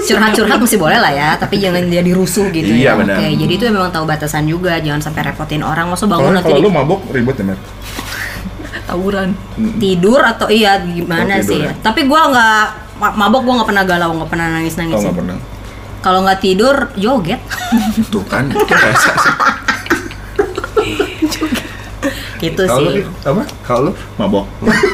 Curhat-curhat 0.02 0.58
mesti 0.58 0.76
boleh 0.76 0.98
lah 0.98 1.10
ya, 1.10 1.30
tapi 1.36 1.56
jangan 1.56 1.84
jadi 1.84 2.12
rusuh 2.12 2.50
gitu 2.50 2.67
Iya, 2.67 2.84
ya. 2.88 3.00
benar. 3.00 3.15
Oke, 3.15 3.28
jadi 3.38 3.54
itu 3.54 3.63
memang 3.67 3.91
tahu 3.91 4.04
batasan 4.04 4.44
juga, 4.44 4.76
jangan 4.78 5.00
sampai 5.00 5.22
repotin 5.26 5.62
orang. 5.62 5.88
Masa 5.88 6.04
bangun 6.04 6.26
kalau 6.26 6.34
nanti 6.34 6.48
kalau 6.48 6.58
di- 6.58 6.65
lu 6.65 6.72
mabok 6.72 7.00
ribet 7.12 7.38
ya 7.38 7.46
Matt 7.46 7.60
Tawuran. 8.91 9.30
tidur 9.77 10.19
atau 10.19 10.47
iya 10.47 10.77
gimana 10.80 11.34
Oh, 11.34 11.41
sih 11.41 11.60
ya. 11.60 11.71
Tapi 11.77 12.06
gua 12.06 12.27
nggak 12.27 12.63
ma- 12.97 13.15
mabok 13.17 13.41
gua 13.41 13.54
nggak 13.58 13.69
pernah 13.69 13.86
galau, 13.86 14.12
nggak 14.13 14.30
pernah 14.30 14.47
nangis 14.51 14.75
oh 14.75 14.80
nangis. 14.82 15.01
pernah 15.08 15.38
Kalau 16.01 16.19
nggak 16.21 16.39
tidur 16.39 16.75
joget. 16.95 17.39
tuh 18.10 18.25
kan 18.25 18.49
itu 18.49 18.60
gitu 22.41 22.62
Kalau 22.65 22.89
lu, 22.89 22.91
sih. 22.97 23.04
Apa? 23.21 23.41
Kalau 23.62 23.82
lu? 23.88 23.91
Mabok. 24.17 24.45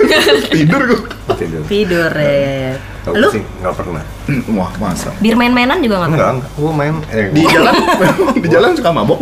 Tidur 0.53 0.81
gua. 0.83 0.99
Tidur. 1.39 1.63
Tidur 1.63 2.11
ya. 2.11 2.75
kalau 3.07 3.23
Lu? 3.23 3.27
sih 3.31 3.43
nggak 3.63 3.75
pernah. 3.79 4.03
Wah 4.59 4.71
masa? 4.83 5.09
Bir 5.23 5.39
main-mainan 5.39 5.79
juga 5.79 6.03
nggak 6.03 6.09
enggak 6.11 6.19
pernah. 6.19 6.35
enggak 6.43 6.51
gua 6.59 6.71
main 6.75 6.95
eh, 7.15 7.27
di 7.31 7.41
jalan? 7.47 7.73
Di 8.43 8.47
jalan 8.51 8.69
suka 8.75 8.89
mabok? 8.91 9.19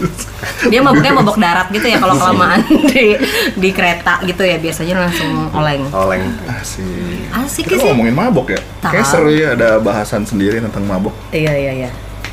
Dia 0.72 0.80
maboknya 0.80 1.12
mabok 1.16 1.36
darat 1.40 1.68
gitu 1.72 1.86
ya 1.88 1.96
kalau 2.00 2.16
kelamaan 2.16 2.60
di 2.92 3.16
di 3.56 3.70
kereta 3.72 4.20
gitu 4.28 4.44
ya 4.44 4.60
biasanya 4.60 5.08
langsung 5.08 5.48
oleng. 5.56 5.88
oleng. 5.92 6.24
Asik. 6.48 7.32
Asik 7.32 7.64
kita 7.68 7.80
sih. 7.80 7.88
ngomongin 7.88 8.12
mabok 8.12 8.52
ya? 8.52 8.60
Tahu. 8.84 8.92
kayak 8.92 9.06
seru 9.08 9.32
ya 9.32 9.56
ada 9.56 9.80
bahasan 9.80 10.24
sendiri 10.24 10.60
tentang 10.60 10.84
mabok. 10.84 11.12
Iya 11.32 11.52
iya 11.56 11.72
iya. 11.84 11.90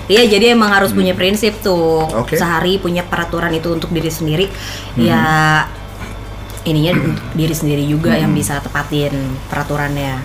Iya 0.08 0.24
jadi 0.24 0.56
emang 0.56 0.72
harus 0.72 0.96
punya 0.96 1.12
prinsip 1.12 1.60
tuh 1.60 2.08
Oke. 2.16 2.40
sehari 2.40 2.80
punya 2.80 3.04
peraturan 3.04 3.52
itu 3.52 3.68
untuk 3.76 3.92
diri 3.92 4.08
sendiri. 4.08 4.46
Ya 4.96 5.68
ininya 6.64 6.96
untuk 7.00 7.28
diri 7.36 7.56
sendiri 7.56 7.84
juga 7.84 8.16
yang 8.16 8.32
bisa 8.32 8.60
tepatin 8.64 9.14
peraturannya. 9.52 10.24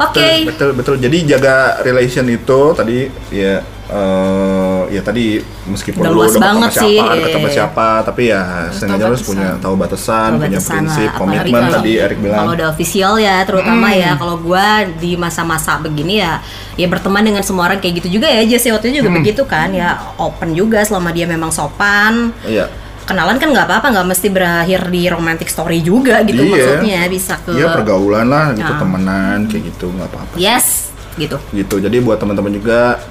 Oke. 0.00 0.48
betul 0.48 0.72
betul 0.72 0.94
jadi 0.96 1.36
jaga 1.36 1.84
relation 1.84 2.24
itu 2.24 2.60
tadi 2.72 3.12
ya 3.28 3.60
eh, 3.90 4.80
ya 4.88 5.02
tadi 5.02 5.38
meskipun 5.66 6.00
Udah 6.00 6.10
lu 6.10 6.16
luas 6.16 6.34
banget 6.34 6.70
siapa 6.72 6.84
sih, 6.84 6.96
deket 6.96 7.30
sama 7.30 7.42
iya. 7.42 7.54
siapa 7.54 7.86
tapi 8.00 8.22
ya 8.24 8.40
sengaja 8.70 9.04
harus 9.04 9.22
punya 9.22 9.48
tahu 9.58 9.74
batasan 9.74 10.28
Tahu 10.28 10.38
punya 10.40 10.50
batasan 10.56 10.74
prinsip 10.78 11.04
lah, 11.04 11.14
komitmen 11.16 11.50
kalau- 11.60 11.74
tadi 11.76 11.92
Erik 11.96 12.18
bilang 12.18 12.38
Kalau 12.40 12.52
udah 12.54 12.68
official 12.68 13.12
ya, 13.18 13.36
terutama 13.42 13.88
ya 13.92 14.10
kalau 14.14 14.36
gua 14.38 14.66
di 14.94 15.12
masa-masa 15.14 15.76
begini 15.76 16.14
ya, 16.18 16.38
ya 16.74 16.86
berteman 16.86 17.22
dengan 17.22 17.42
semua 17.42 17.66
orang 17.66 17.78
kayak 17.78 18.00
gitu 18.00 18.16
juga 18.16 18.26
ya. 18.26 18.42
Jesse 18.42 18.70
waktu 18.70 18.90
itu 18.90 19.02
juga 19.02 19.10
begitu 19.12 19.42
kan, 19.44 19.70
ya 19.70 19.88
open 20.16 20.52
juga 20.52 20.80
selama 20.80 21.10
dia 21.10 21.26
memang 21.26 21.50
sopan. 21.50 22.30
iya 22.44 22.70
Kenalan 23.00 23.36
kan 23.36 23.50
nggak 23.50 23.66
apa-apa, 23.66 23.86
nggak 23.90 24.06
mesti 24.08 24.28
berakhir 24.28 24.86
di 24.86 25.02
romantic 25.06 25.46
story 25.46 25.82
juga 25.82 26.22
gitu 26.22 26.40
Iya. 26.40 26.52
maksudnya 26.78 27.00
bisa 27.06 27.34
ke 27.38 27.50
Iya 27.52 27.74
pergaulan 27.74 28.26
lah 28.26 28.54
gitu 28.54 28.70
Ah. 28.70 28.78
temenan 28.78 29.38
kayak 29.44 29.62
gitu 29.68 29.90
nggak 29.90 30.08
apa-apa 30.08 30.34
yes 30.36 30.94
gitu. 31.18 31.34
gitu 31.50 31.76
jadi 31.76 31.96
buat 31.98 32.16
teman-teman 32.16 32.54
juga 32.54 33.02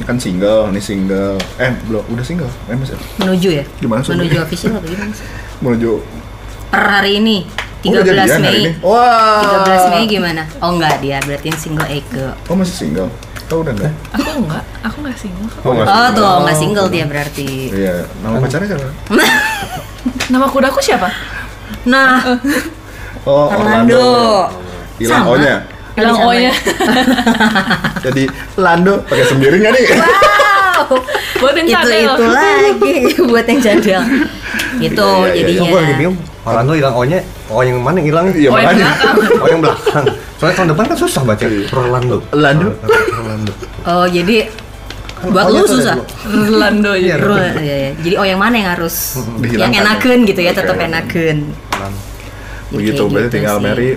ini 0.00 0.08
kan 0.08 0.16
single 0.16 0.72
ini 0.72 0.80
single 0.80 1.36
eh 1.60 1.76
belum 1.84 2.00
udah 2.08 2.24
single 2.24 2.48
eh 2.64 2.74
masih 2.74 2.96
Menuju 3.18 3.48
ya? 3.52 3.64
Gimana 3.76 4.00
sih? 4.00 4.10
Menuju 4.10 4.36
official 4.40 4.72
atau 4.72 4.88
gimana 4.88 5.12
sih? 5.12 5.26
menuju 5.62 5.90
Per 6.66 6.80
hari 6.82 7.20
ini 7.20 7.44
Oh, 7.80 7.92
udah 7.92 8.00
13 8.02 8.08
jadian 8.10 8.28
hari 8.38 8.40
Mei. 8.42 8.60
ini? 8.62 8.70
wah 8.80 9.60
13 9.68 9.92
Mei 9.92 10.04
gimana? 10.06 10.42
Oh 10.58 10.70
enggak 10.70 11.00
dia 11.00 11.20
berarti 11.20 11.46
yang 11.46 11.60
single 11.60 11.84
Eke. 11.86 12.32
oh 12.42 12.56
masih 12.56 12.76
single 12.78 13.08
Kau 13.44 13.60
udah 13.60 13.74
enggak? 13.74 13.92
Aku 14.14 14.30
enggak, 14.40 14.64
aku 14.80 14.96
enggak 15.02 15.18
single. 15.18 15.48
Oh, 15.60 15.74
nggak 15.74 15.84
Oh 15.84 15.90
single. 15.90 16.14
tuh 16.14 16.30
nggak 16.40 16.56
single 16.56 16.86
dia 16.86 17.04
berarti. 17.04 17.50
Iya, 17.68 17.94
nama 18.22 18.38
pacarnya 18.38 18.68
siapa? 18.70 18.88
Nama 20.30 20.46
kudaku 20.46 20.78
siapa? 20.78 21.08
Nah, 21.84 22.38
Oh, 23.26 23.50
Orlando. 23.50 23.98
Orlando. 23.98 24.06
Hilang 24.96 25.22
Sama. 25.26 25.34
O-nya. 25.34 25.56
Bilang 25.92 26.14
Sama. 26.14 26.28
O-nya. 26.28 26.52
Jadi 28.06 28.22
Lando 28.56 28.94
pakai 29.04 29.24
sendiri 29.26 29.54
nggak 29.58 29.72
nih? 29.72 29.84
wow. 29.90 30.96
Buat 31.40 31.54
yang 31.56 31.66
itu 31.66 31.74
cadel. 31.74 32.10
itu 32.10 32.24
lagi 32.28 32.94
buat 33.30 33.46
yang 33.46 33.60
cadel. 33.60 34.02
Itu 34.78 35.08
Iya, 35.26 35.32
iya, 35.32 35.34
iya. 35.34 35.40
jadinya. 35.44 35.60
Oh, 35.60 35.68
gue 35.68 35.80
lagi 35.80 35.94
bingung. 35.96 36.16
Orlando 36.40 36.72
hilang 36.72 36.94
O-nya, 36.96 37.18
O 37.48 37.60
yang 37.60 37.78
mana 37.78 38.00
yang 38.00 38.08
hilang? 38.08 38.24
Iya, 38.32 38.48
Oh, 38.48 38.56
yang 38.56 38.72
belakang. 38.80 39.14
O 39.36 39.46
yang 39.46 39.60
belakang. 39.60 40.04
Soalnya 40.40 40.54
tahun 40.56 40.68
depan 40.72 40.84
kan 40.88 40.96
susah 40.96 41.22
baca 41.22 41.44
Orlando. 41.70 42.16
Lando. 42.32 42.68
Orlando. 43.12 43.52
Oh 43.82 44.06
jadi 44.06 44.48
buat 45.20 45.44
O-nya 45.52 45.60
lu 45.60 45.68
susah. 45.68 45.94
Rolando 46.24 46.92
Iya, 46.96 47.14
ya. 47.20 47.52
Iya, 47.60 47.76
iya. 47.76 47.90
Jadi 48.00 48.14
oh 48.16 48.24
yang 48.24 48.40
mana 48.40 48.54
yang 48.56 48.70
harus 48.72 49.20
yang 49.44 49.68
enakan 49.70 50.24
gitu 50.24 50.40
ya, 50.40 50.52
tetap 50.52 50.76
enakan. 50.76 51.36
Begitu 52.70 53.02
berarti 53.04 53.26
gitu 53.26 53.34
tinggal 53.36 53.56
sih. 53.58 53.64
Mary 53.66 53.90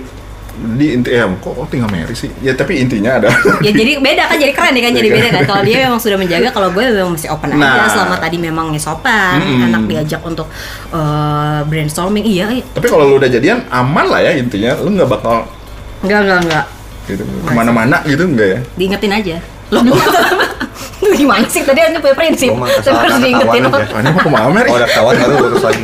di 0.54 0.94
inti 0.94 1.10
eh 1.10 1.26
kok 1.42 1.52
kok 1.52 1.66
tinggal 1.66 1.90
Mary 1.90 2.14
sih? 2.14 2.30
Ya 2.38 2.54
tapi 2.54 2.78
intinya 2.78 3.18
ada. 3.18 3.28
ya 3.66 3.70
jadi 3.74 3.98
beda 3.98 4.30
kan 4.30 4.36
jadi 4.38 4.52
keren 4.54 4.74
ya 4.78 4.82
kan 4.86 4.92
jadi 4.94 5.08
beda 5.10 5.28
kan 5.34 5.42
kalau 5.50 5.62
dia 5.66 5.76
memang 5.86 5.98
sudah 5.98 6.18
menjaga 6.18 6.48
kalau 6.54 6.68
gue 6.70 6.84
memang 6.94 7.12
masih 7.14 7.28
open 7.34 7.48
Nah. 7.54 7.86
aja 7.86 7.88
selama 7.90 8.16
tadi 8.22 8.36
memang 8.38 8.66
sopan 8.78 9.38
Mm-mm. 9.42 9.66
enak 9.70 9.82
diajak 9.90 10.20
untuk 10.22 10.46
eh, 10.90 11.60
brainstorming 11.66 12.22
iya 12.26 12.50
iya. 12.50 12.64
tapi 12.74 12.86
kalau 12.86 13.06
lu 13.06 13.14
udah 13.18 13.30
jadian 13.30 13.62
aman 13.70 14.06
lah 14.06 14.20
ya 14.22 14.32
intinya. 14.38 14.78
Lu 14.78 14.94
nggak 14.94 15.10
bakal 15.10 15.46
enggak 16.04 16.20
enggak 16.26 16.40
enggak 16.44 16.66
gitu 17.04 17.20
ke 17.20 17.52
mana-mana 17.52 18.00
gitu 18.08 18.24
enggak 18.24 18.48
ya? 18.48 18.60
diingetin 18.80 19.12
aja 19.12 19.36
Loh, 19.72 19.82
Gimana 21.14 21.46
sih 21.46 21.62
tadi 21.62 21.80
Anda 21.84 22.00
punya 22.00 22.16
prinsip? 22.16 22.50
Mah 22.56 22.68
Tapi 22.80 22.96
harus 22.96 23.18
diingetin. 23.20 23.60
Ini 23.60 23.68
mau 23.68 24.20
ke 24.20 24.30
Mamer. 24.32 24.64
Oh, 24.66 24.76
udah 24.76 24.88
ketahuan 24.88 25.14
baru 25.20 25.34
lurus 25.46 25.62
lagi. 25.62 25.82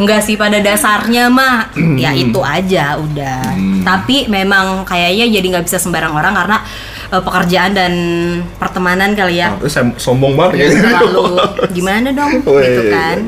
Enggak 0.00 0.20
sih 0.24 0.34
pada 0.34 0.58
dasarnya 0.58 1.28
mah 1.28 1.70
ya 2.00 2.10
itu 2.16 2.40
aja 2.40 2.96
udah. 2.96 3.52
Tapi 3.84 4.26
memang 4.26 4.82
kayaknya 4.88 5.28
jadi 5.28 5.46
nggak 5.58 5.64
bisa 5.68 5.76
sembarang 5.76 6.12
orang 6.16 6.32
karena 6.34 6.56
eh, 7.12 7.22
pekerjaan 7.22 7.72
dan 7.76 7.92
pertemanan 8.56 9.12
kali 9.12 9.44
ya. 9.44 9.54
Terus 9.60 9.72
saya 9.76 9.86
sombong 10.00 10.34
banget 10.34 10.72
ya. 10.72 10.80
Terlalu 10.80 11.22
gimana 11.76 12.08
dong 12.10 12.32
gitu 12.64 12.82
kan. 12.88 13.18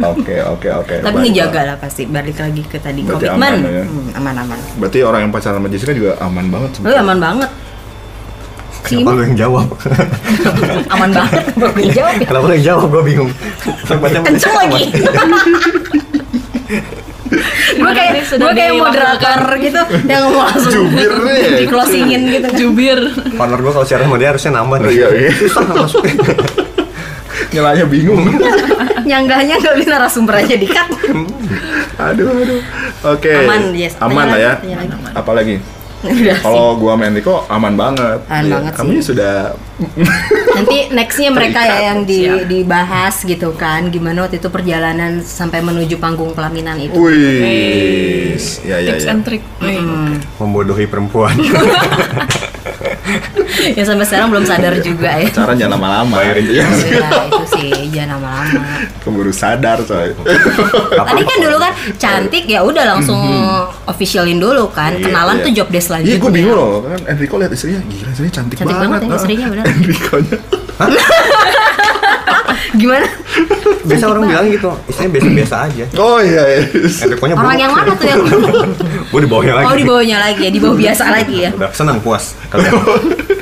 Oke, 0.00 0.40
oke, 0.40 0.68
oke. 0.80 0.94
Tapi 1.04 1.12
Baik, 1.12 1.24
ngejaga 1.28 1.60
lah 1.68 1.76
pasti 1.76 2.08
balik 2.08 2.40
lagi 2.40 2.64
ke 2.64 2.80
tadi 2.80 3.04
Berarti 3.04 3.26
komitmen. 3.28 3.52
aman 3.52 3.68
ya. 3.68 3.84
Hmm, 3.84 4.08
aman-aman. 4.16 4.58
Berarti 4.80 4.98
orang 5.04 5.20
yang 5.28 5.32
pacaran 5.32 5.60
sama 5.60 5.68
Jessica 5.68 5.92
juga 5.92 6.16
aman 6.24 6.48
banget. 6.48 6.70
Lu 6.80 6.88
aman 6.88 7.18
banget. 7.20 7.50
Si 8.90 8.96
Kenapa 8.98 9.14
lu 9.14 9.22
yang 9.22 9.36
jawab? 9.38 9.68
aman 10.90 11.10
banget 11.14 11.44
baru 11.54 11.72
dijawab 11.78 12.14
ya. 12.18 12.26
Kenapa 12.26 12.44
lu 12.44 12.54
yang 12.58 12.66
jawab? 12.66 12.86
Gue 12.90 13.02
bingung. 13.06 13.30
Kenceng 14.26 14.54
lagi. 14.58 14.82
gue 17.70 17.92
kayak 17.94 18.10
Ini 18.10 18.22
sudah 18.26 18.42
gue 18.50 18.52
kayak 18.58 18.74
moderator 18.74 19.40
gitu 19.62 19.80
yang 20.10 20.34
mau 20.34 20.42
langsung 20.50 20.90
Jubir 20.90 21.10
nih. 21.22 21.62
di 21.62 21.66
closingin 21.70 22.22
gitu 22.26 22.46
kan. 22.50 22.58
Jubir. 22.58 22.98
Partner 23.38 23.58
gue 23.62 23.70
kalau 23.70 23.86
siaran 23.86 24.10
sama 24.10 24.18
dia 24.18 24.28
harusnya 24.34 24.50
nambah 24.58 24.76
nih. 24.82 24.90
Iya, 24.90 25.08
iya. 25.14 25.30
Susah. 25.38 25.62
Nyelanya 27.54 27.86
bingung. 27.86 28.26
Nyanggahnya 29.06 29.54
nggak 29.62 29.76
bisa 29.78 29.88
narasumber 29.94 30.34
aja 30.42 30.54
dikat. 30.58 30.90
aduh, 32.02 32.26
aduh. 32.34 32.60
Oke. 33.14 33.30
Aman, 33.46 33.70
Jess. 33.78 33.94
Aman 34.02 34.26
lah 34.26 34.38
ya. 34.38 34.52
Apalagi? 35.14 35.62
Kalau 36.40 36.76
gua 36.76 36.96
sama 36.96 37.04
Enrico 37.06 37.44
aman 37.46 37.74
banget. 37.76 38.18
Aman 38.24 38.42
Iya, 38.42 38.52
banget 38.56 38.72
Kami 38.74 38.94
sih. 38.96 39.12
sudah 39.12 39.34
Nanti 40.56 40.76
nextnya 40.92 41.30
mereka 41.32 41.60
ya 41.60 41.92
yang 41.92 42.04
di, 42.04 42.24
Siap. 42.24 42.44
dibahas 42.46 43.14
gitu 43.22 43.52
kan 43.54 43.88
gimana 43.88 44.24
waktu 44.24 44.36
itu 44.36 44.48
perjalanan 44.48 45.20
sampai 45.20 45.60
menuju 45.60 45.96
panggung 45.96 46.32
pelaminan 46.32 46.76
itu. 46.76 46.96
Wih. 46.96 48.36
Ya, 48.62 48.76
ya, 48.76 48.92
Tips 48.92 49.06
ya. 49.06 49.12
and 49.12 49.22
trick. 49.24 49.40
Wih. 49.60 50.20
Membodohi 50.36 50.84
perempuan. 50.84 51.32
Ya 53.76 53.82
sampai 53.82 54.06
sekarang 54.06 54.28
belum 54.30 54.44
sadar 54.46 54.78
juga 54.80 55.10
ya. 55.18 55.28
Cara 55.30 55.52
jangan 55.52 55.76
lama-lama. 55.76 56.16
Iya. 56.22 56.64
Ya, 56.64 56.66
itu 57.28 57.44
sih 57.56 57.68
jangan 57.90 58.18
lama-lama. 58.18 58.62
Keburu 59.02 59.32
sadar 59.32 59.82
soalnya. 59.84 60.14
Tadi 60.90 61.22
kan 61.22 61.38
dulu 61.40 61.56
kan 61.58 61.72
cantik 61.96 62.44
ya 62.46 62.60
udah 62.62 62.84
langsung 62.96 63.20
officialin 63.84 64.38
dulu 64.38 64.70
kan. 64.70 64.96
Iya, 64.96 65.10
Kenalan 65.10 65.36
iya. 65.38 65.44
tuh 65.44 65.52
job 65.52 65.68
desk 65.68 65.78
Iya, 65.80 65.86
selanjutnya. 65.90 66.18
gue 66.20 66.30
bingung 66.32 66.54
loh. 66.54 66.74
Kan 66.84 67.00
Enrico 67.10 67.34
lihat 67.36 67.52
istrinya, 67.52 67.80
gila 67.84 68.08
istrinya 68.10 68.32
cantik, 68.32 68.56
Cantik 68.58 68.76
banget 68.76 69.00
ya, 69.00 69.08
Nah, 69.10 69.18
istrinya, 69.18 69.46
bener. 69.50 69.64
Enrico-nya. 69.66 70.36
Gimana? 72.76 73.06
Biasa 73.80 74.04
orang 74.06 74.22
bilang 74.28 74.46
gitu, 74.46 74.70
istrinya 74.86 75.10
biasa-biasa 75.16 75.54
aja. 75.66 75.84
Oh 75.98 76.18
iya, 76.22 76.42
iya. 76.46 76.60
Enrico-nya 76.78 77.34
Orang 77.34 77.58
yang 77.58 77.72
mana 77.72 77.90
tuh 77.96 78.06
yang 78.06 78.20
Gue 79.10 79.20
di 79.24 79.28
bawahnya 79.30 79.54
lagi. 79.58 79.66
Oh 79.66 79.74
di 79.74 79.84
bawahnya 79.88 80.18
lagi 80.20 80.40
ya, 80.46 80.50
di 80.52 80.60
bawah 80.60 80.76
biasa 80.78 81.04
lagi 81.10 81.36
ya. 81.48 81.50
Udah 81.56 81.70
senang 81.74 81.98
puas. 81.98 82.38
Kalian. 82.52 82.70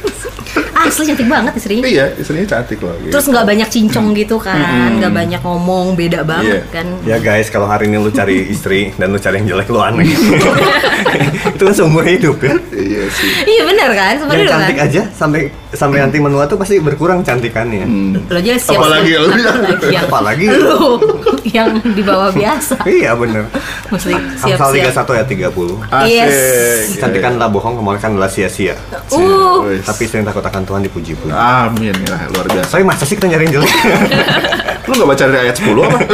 Asli 0.78 1.04
cantik 1.04 1.26
banget 1.26 1.52
istrinya. 1.54 1.82
Iya, 1.82 2.06
istrinya 2.14 2.46
cantik 2.48 2.78
loh. 2.78 2.94
gitu. 3.00 3.10
Terus 3.10 3.26
nggak 3.26 3.44
banyak 3.44 3.68
cincong 3.68 4.06
gitu 4.14 4.36
kan, 4.38 4.56
nggak 4.94 5.10
banyak 5.10 5.40
ngomong, 5.40 5.92
beda 5.92 6.22
banget 6.22 6.62
Iya. 6.62 6.72
kan. 6.72 6.86
Ya 7.02 7.16
guys, 7.18 7.48
kalau 7.48 7.66
hari 7.66 7.86
ini 7.86 7.98
lu 7.98 8.10
cari 8.10 8.46
istri 8.46 8.94
dan 8.94 9.10
lu 9.10 9.18
cari 9.18 9.38
yang 9.38 9.48
jelek 9.50 9.68
lu 9.68 9.80
aneh. 9.80 10.06
itu 11.54 11.62
kan 11.62 11.74
seumur 11.74 12.04
hidup 12.04 12.38
ya. 12.38 12.54
Iya 12.70 13.02
sih. 13.08 13.30
Iya 13.44 13.62
benar 13.64 13.90
kan, 13.90 14.08
Yang 14.08 14.20
sebenarnya 14.20 14.46
kan. 14.46 14.54
cantik 14.54 14.78
aja 14.80 15.02
sampai 15.10 15.40
sampai 15.68 15.98
nanti 16.00 16.16
menua 16.18 16.46
tuh 16.46 16.56
pasti 16.56 16.78
berkurang 16.78 17.20
cantikannya. 17.20 17.84
Hmm. 17.84 18.12
Lo 18.28 18.38
aja 18.38 18.56
siap 18.56 18.80
Apalagi 18.80 19.12
lu 19.14 19.28
yang 19.88 20.04
Apalagi 20.06 20.46
lu 20.48 20.78
yang 21.48 21.70
di 21.82 22.02
bawah 22.02 22.30
biasa. 22.30 22.76
iya 22.86 23.12
bener. 23.12 23.48
Mesti 23.88 24.12
Amsal 24.14 24.68
siap-siap. 24.76 25.06
31 25.08 25.18
ya 25.18 25.24
30. 25.48 25.76
Asik. 25.88 26.08
Yes. 26.08 26.84
Kecantikanlah 26.94 27.48
bohong, 27.48 27.74
kemolekan 27.76 28.14
adalah 28.14 28.28
sia-sia. 28.28 28.76
Uh. 29.10 29.64
Tapi 29.80 30.02
sering 30.04 30.24
takut 30.24 30.44
akan 30.44 30.62
Tuhan 30.68 30.84
dipuji-puji. 30.84 31.32
Amin 31.32 31.96
ya, 32.04 32.28
luar 32.28 32.44
biasa. 32.44 32.76
Tapi 32.76 32.84
masa 32.84 33.08
sih 33.08 33.16
kita 33.16 33.24
nyari 33.32 33.48
jelek? 33.48 33.72
Lu 34.88 34.92
gak 35.00 35.08
baca 35.08 35.24
dari 35.24 35.48
ayat 35.48 35.56
10 35.56 35.72
apa? 35.80 35.98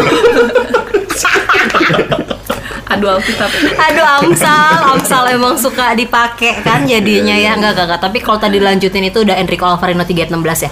Adu 2.94 3.11
Alkitab. 3.11 3.50
aduh 3.74 4.07
Amsal, 4.22 4.94
Amsal 4.94 5.34
emang 5.34 5.59
suka 5.59 5.98
dipakai 5.98 6.62
kan 6.62 6.86
jadinya 6.86 7.34
ya 7.34 7.59
enggak 7.59 7.74
enggak 7.74 7.86
enggak. 7.90 8.00
Tapi 8.07 8.18
kalau 8.22 8.38
tadi 8.38 8.62
lanjutin 8.62 9.02
itu 9.02 9.26
udah 9.26 9.34
Enrico 9.34 9.66
Alvarino 9.66 10.07
316 10.07 10.30
ya. 10.62 10.70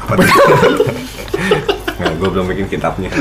Apa 0.00 0.12
tuh? 0.16 0.24
Nggak, 1.98 2.12
gue 2.16 2.28
belum 2.30 2.46
bikin 2.48 2.66
kitabnya. 2.72 3.12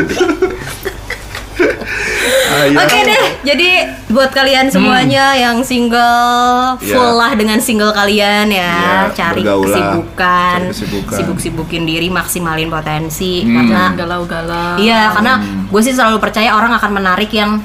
Ayo. 2.59 2.73
Oke 2.75 2.97
deh, 3.03 3.23
jadi 3.43 3.69
buat 4.07 4.29
kalian 4.29 4.65
semuanya 4.67 5.31
yang 5.33 5.61
single, 5.61 6.73
Ya. 6.79 6.89
full 6.91 7.13
lah 7.13 7.31
dengan 7.31 7.57
single 7.57 7.91
kalian 7.91 8.49
ya, 8.49 8.73
Ya, 9.05 9.13
cari 9.13 9.41
bergaul 9.41 9.61
lah. 9.61 9.69
kesibukan, 9.69 10.57
Cari 10.59 10.71
kesibukan. 10.73 11.15
sibuk-sibukin 11.15 11.83
diri, 11.83 12.07
maksimalin 12.07 12.67
potensi, 12.67 13.43
karena 13.43 13.93
Galau-galau. 13.93 14.75
iya, 14.77 15.11
karena 15.11 15.37
gue 15.63 15.81
sih 15.81 15.91
selalu 15.91 16.17
percaya 16.17 16.51
orang 16.51 16.73
akan 16.73 16.91
menarik 16.93 17.29
yang 17.31 17.61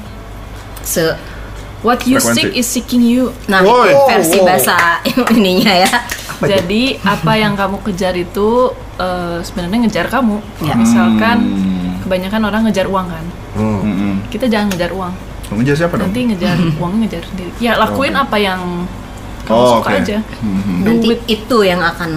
se, 0.79 1.15
What 1.81 2.05
you 2.05 2.15
Frekuensi. 2.15 2.39
seek 2.39 2.51
is 2.53 2.63
seeking 2.65 3.03
you. 3.03 3.35
nah 3.45 3.59
itu 3.59 3.75
versi 4.07 4.39
Wow. 4.39 4.47
bahasa 4.47 5.03
ininya 5.35 5.73
ya. 5.77 5.91
Jadi 6.39 6.95
apa 7.01 7.35
yang 7.35 7.55
kamu 7.55 7.83
kejar 7.83 8.13
itu 8.13 8.71
eh, 8.95 9.39
sebenarnya 9.41 9.83
ngejar 9.83 10.07
kamu. 10.07 10.39
Ya. 10.61 10.75
Misalkan 10.75 11.43
kebanyakan 11.99 12.41
orang 12.45 12.61
ngejar 12.63 12.87
uang 12.87 13.07
kan. 13.07 13.25
Hmm. 13.53 14.21
Kita 14.27 14.45
jangan 14.45 14.67
ngejar 14.69 14.91
uang. 14.91 15.13
Ngejar 15.53 15.75
siapa 15.77 15.93
dong? 15.95 16.09
Nanti 16.09 16.21
ngejar 16.25 16.57
uangnya 16.75 16.97
ngejar 17.05 17.23
sendiri. 17.25 17.51
Ya 17.57 17.77
lakuin 17.77 18.13
apa 18.13 18.35
yang 18.35 18.89
kamu 19.43 19.59
Oh, 19.59 19.75
suka 19.77 19.91
oke. 19.91 19.99
aja. 19.99 20.17
Mhm. 20.39 20.75
Nanti 20.81 21.07
Duit. 21.11 21.19
itu 21.27 21.57
yang 21.61 21.83
akan 21.83 22.11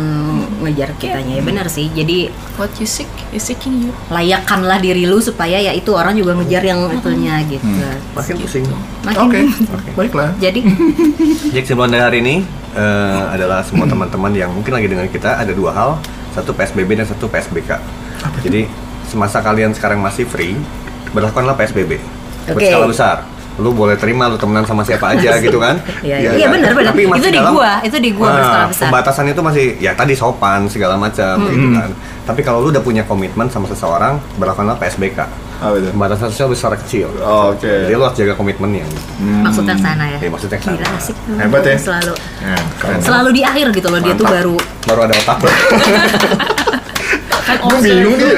ngejar 0.62 0.94
kitanya 0.94 1.36
ya 1.36 1.42
benar 1.42 1.66
sih. 1.66 1.90
Jadi 1.90 2.30
What 2.54 2.70
you 2.78 2.86
seek 2.86 3.10
is 3.30 3.42
seeking 3.42 3.82
you. 3.82 3.90
layakkanlah 4.08 4.78
diri 4.78 5.04
lu 5.04 5.18
supaya 5.18 5.58
ya 5.58 5.74
itu 5.74 5.90
orang 5.90 6.14
juga 6.14 6.32
ngejar 6.32 6.62
yang 6.62 6.86
itunya 6.88 7.42
gitu. 7.44 7.66
Makin 8.14 8.34
pusing. 8.38 8.64
Makin 9.02 9.18
Oke, 9.74 9.90
baiklah. 9.92 10.30
Jadi 10.38 10.62
Jadi 11.52 11.60
kesimpulan 11.60 11.90
dari 11.90 12.02
hari 12.04 12.18
ini 12.22 12.34
eh, 12.72 13.22
adalah 13.28 13.60
semua 13.60 13.84
teman-teman 13.92 14.30
yang 14.30 14.54
mungkin 14.54 14.70
lagi 14.70 14.86
dengan 14.86 15.10
kita 15.10 15.36
ada 15.36 15.50
dua 15.50 15.74
hal, 15.74 15.90
satu 16.30 16.54
PSBB 16.54 16.94
dan 16.94 17.04
satu 17.04 17.26
PSBK. 17.26 17.74
Jadi 18.40 18.70
semasa 19.04 19.42
kalian 19.42 19.74
sekarang 19.74 19.98
masih 19.98 20.24
free, 20.24 20.54
berlakukanlah 21.16 21.54
PSBB 21.54 21.92
Oke. 22.46 22.52
berskala 22.54 22.86
besar. 22.86 23.16
Lu 23.56 23.72
boleh 23.72 23.96
terima 23.96 24.28
lu 24.28 24.36
temenan 24.36 24.62
sama 24.62 24.84
siapa 24.84 25.16
aja 25.16 25.32
gitu 25.40 25.56
kan? 25.56 25.80
Iya, 25.98 26.16
Ya 26.20 26.30
iya 26.34 26.44
kan? 26.44 26.54
benar 26.54 26.70
benar. 26.70 26.92
Tapi 26.92 27.02
masih 27.08 27.18
Itu 27.18 27.28
di 27.30 27.40
dalam- 27.40 27.54
gua, 27.56 27.72
itu 27.80 27.96
di 27.96 28.10
gua 28.12 28.26
Nah, 28.26 28.36
berskala 28.36 28.66
besar. 28.68 28.84
Pembatasan 28.86 29.24
itu 29.26 29.40
masih 29.40 29.64
ya 29.78 29.92
tadi 29.92 30.12
sopan 30.12 30.68
segala 30.68 30.94
macam 30.94 31.34
gitu 31.42 31.66
kan. 31.72 31.88
Tapi 32.22 32.40
kalau 32.42 32.60
lu 32.60 32.68
udah 32.68 32.84
punya 32.84 33.00
komitmen 33.02 33.48
sama 33.48 33.64
seseorang, 33.64 34.20
berlakukanlah 34.36 34.76
PSBK. 34.76 35.24
Apa 35.56 35.72
itu? 35.74 35.88
Pembatasan 35.88 36.28
sosial 36.28 36.52
besar 36.52 36.76
kecil. 36.76 37.08
Oh, 37.18 37.48
Oke. 37.50 37.64
Jadi 37.64 37.88
lu 37.90 38.04
harus 38.04 38.12
jaga 38.14 38.36
komitmennya. 38.36 38.84
Maksudnya 39.40 39.72
ke 39.72 39.80
sana 39.80 40.04
ya. 40.06 40.18
Iya, 40.18 40.28
maksudnya 40.28 40.58
ke 40.58 40.64
sana. 40.66 40.76
Gila 40.76 40.90
asik. 40.94 41.16
Hebat 41.16 41.62
ya. 41.64 41.76
Selalu 41.80 42.12
Ya, 42.36 42.56
keren. 42.76 42.98
selalu 43.00 43.28
di 43.32 43.42
akhir 43.42 43.66
gitu 43.72 43.88
loh 43.88 43.98
dia 43.98 44.12
tuh 44.12 44.26
Mantap. 44.26 44.36
baru 44.36 44.56
baru 44.84 45.00
ada 45.02 45.14
otak. 45.16 45.38
Kan 47.46 47.56
Gue 47.62 47.78
bingung 47.78 48.18
nih. 48.18 48.34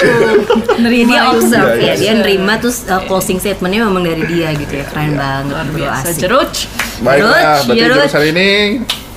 Nerima 0.78 1.08
dia 1.08 1.22
observe 1.32 1.72
Iya, 1.74 1.80
ya, 1.80 1.84
iya. 1.88 1.94
dia 1.96 2.12
nerima 2.14 2.52
terus 2.60 2.84
uh, 2.84 3.00
closing 3.02 3.40
statementnya 3.40 3.88
memang 3.88 4.04
dari 4.04 4.20
dia 4.28 4.52
gitu 4.52 4.68
ya 4.70 4.84
keren 4.84 5.16
banget 5.16 5.48
Luar 5.48 5.64
bro 5.64 5.78
biasa. 5.80 6.06
asik. 6.06 6.20
Jeruk. 6.20 6.50
Baiklah, 6.98 7.40
berarti 7.64 7.72
jeruk. 7.74 7.96
jurus 7.96 8.12
hari 8.12 8.28
ini 8.30 8.48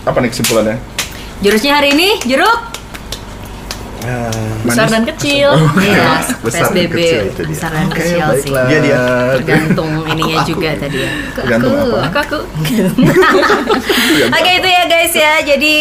apa 0.01 0.17
nih 0.17 0.29
kesimpulannya? 0.31 0.77
Jurusnya 1.41 1.73
hari 1.75 1.89
ini 1.91 2.07
jeruk. 2.23 2.70
Besar 4.61 4.87
dan 4.87 5.03
kecil. 5.05 5.49
Iya, 5.77 6.21
Besar 6.39 6.69
dan 6.69 6.73
PSBB 6.73 6.95
kecil 6.95 7.21
itu 7.23 7.41
dia. 7.41 7.49
besar 7.49 7.69
dan 7.71 7.85
Oke, 7.85 7.95
kecil 7.97 8.17
sih. 8.37 8.51
baiklah. 8.51 8.65
Dia, 8.65 8.79
dia. 8.79 8.99
Tergantung 9.37 9.91
ininya 10.05 10.37
juga 10.43 10.69
tadi 10.75 10.97
ya. 10.99 11.09
Tergantung 11.33 11.73
apa? 11.73 11.97
Aku 12.07 12.17
aku. 12.19 12.39
Oke 14.31 14.51
itu 14.53 14.67
ya 14.67 14.83
guys 14.85 15.13
ya. 15.13 15.33
Jadi 15.43 15.75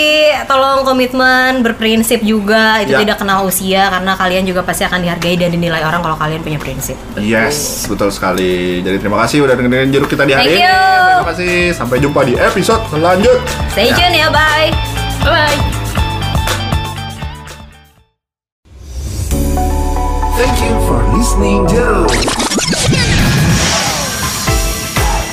tolong 0.45 0.83
komitmen, 0.83 1.61
berprinsip 1.61 2.21
juga. 2.23 2.81
Itu 2.81 2.91
Ya. 2.91 2.99
tidak 2.99 3.17
kenal 3.19 3.45
usia 3.45 3.87
karena 3.89 4.13
kalian 4.15 4.45
juga 4.45 4.61
pasti 4.61 4.83
akan 4.83 4.99
dihargai 5.01 5.37
dan 5.37 5.51
dinilai 5.51 5.81
orang 5.81 6.01
kalau 6.01 6.17
kalian 6.17 6.41
punya 6.41 6.59
prinsip. 6.59 6.99
Yes, 7.15 7.87
betul 7.87 8.11
sekali. 8.11 8.81
Jadi 8.81 8.99
terima 8.99 9.23
kasih 9.23 9.45
udah 9.45 9.55
dengerin 9.55 9.91
jeruk 9.91 10.09
kita 10.09 10.25
di 10.25 10.33
hari 10.33 10.51
Thank 10.51 10.57
ini. 10.57 10.65
you. 10.65 10.81
Terima 11.15 11.29
kasih. 11.29 11.55
Sampai 11.73 11.97
jumpa 11.99 12.21
di 12.25 12.35
episode 12.35 12.83
selanjutnya. 12.89 13.45
Stay 13.71 13.89
tune 13.91 14.17
ya, 14.17 14.29
bye. 14.29 14.69
Bye. 15.21 15.53
Thank 15.53 15.80
listening 21.21 21.67
Jeruk. 21.67 22.09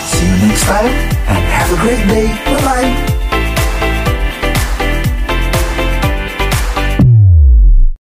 See 0.06 0.26
you 0.28 0.48
next 0.48 0.66
time 0.66 0.86
and 0.86 1.44
have 1.46 1.72
a 1.72 1.82
great 1.82 2.06
day. 2.10 3.17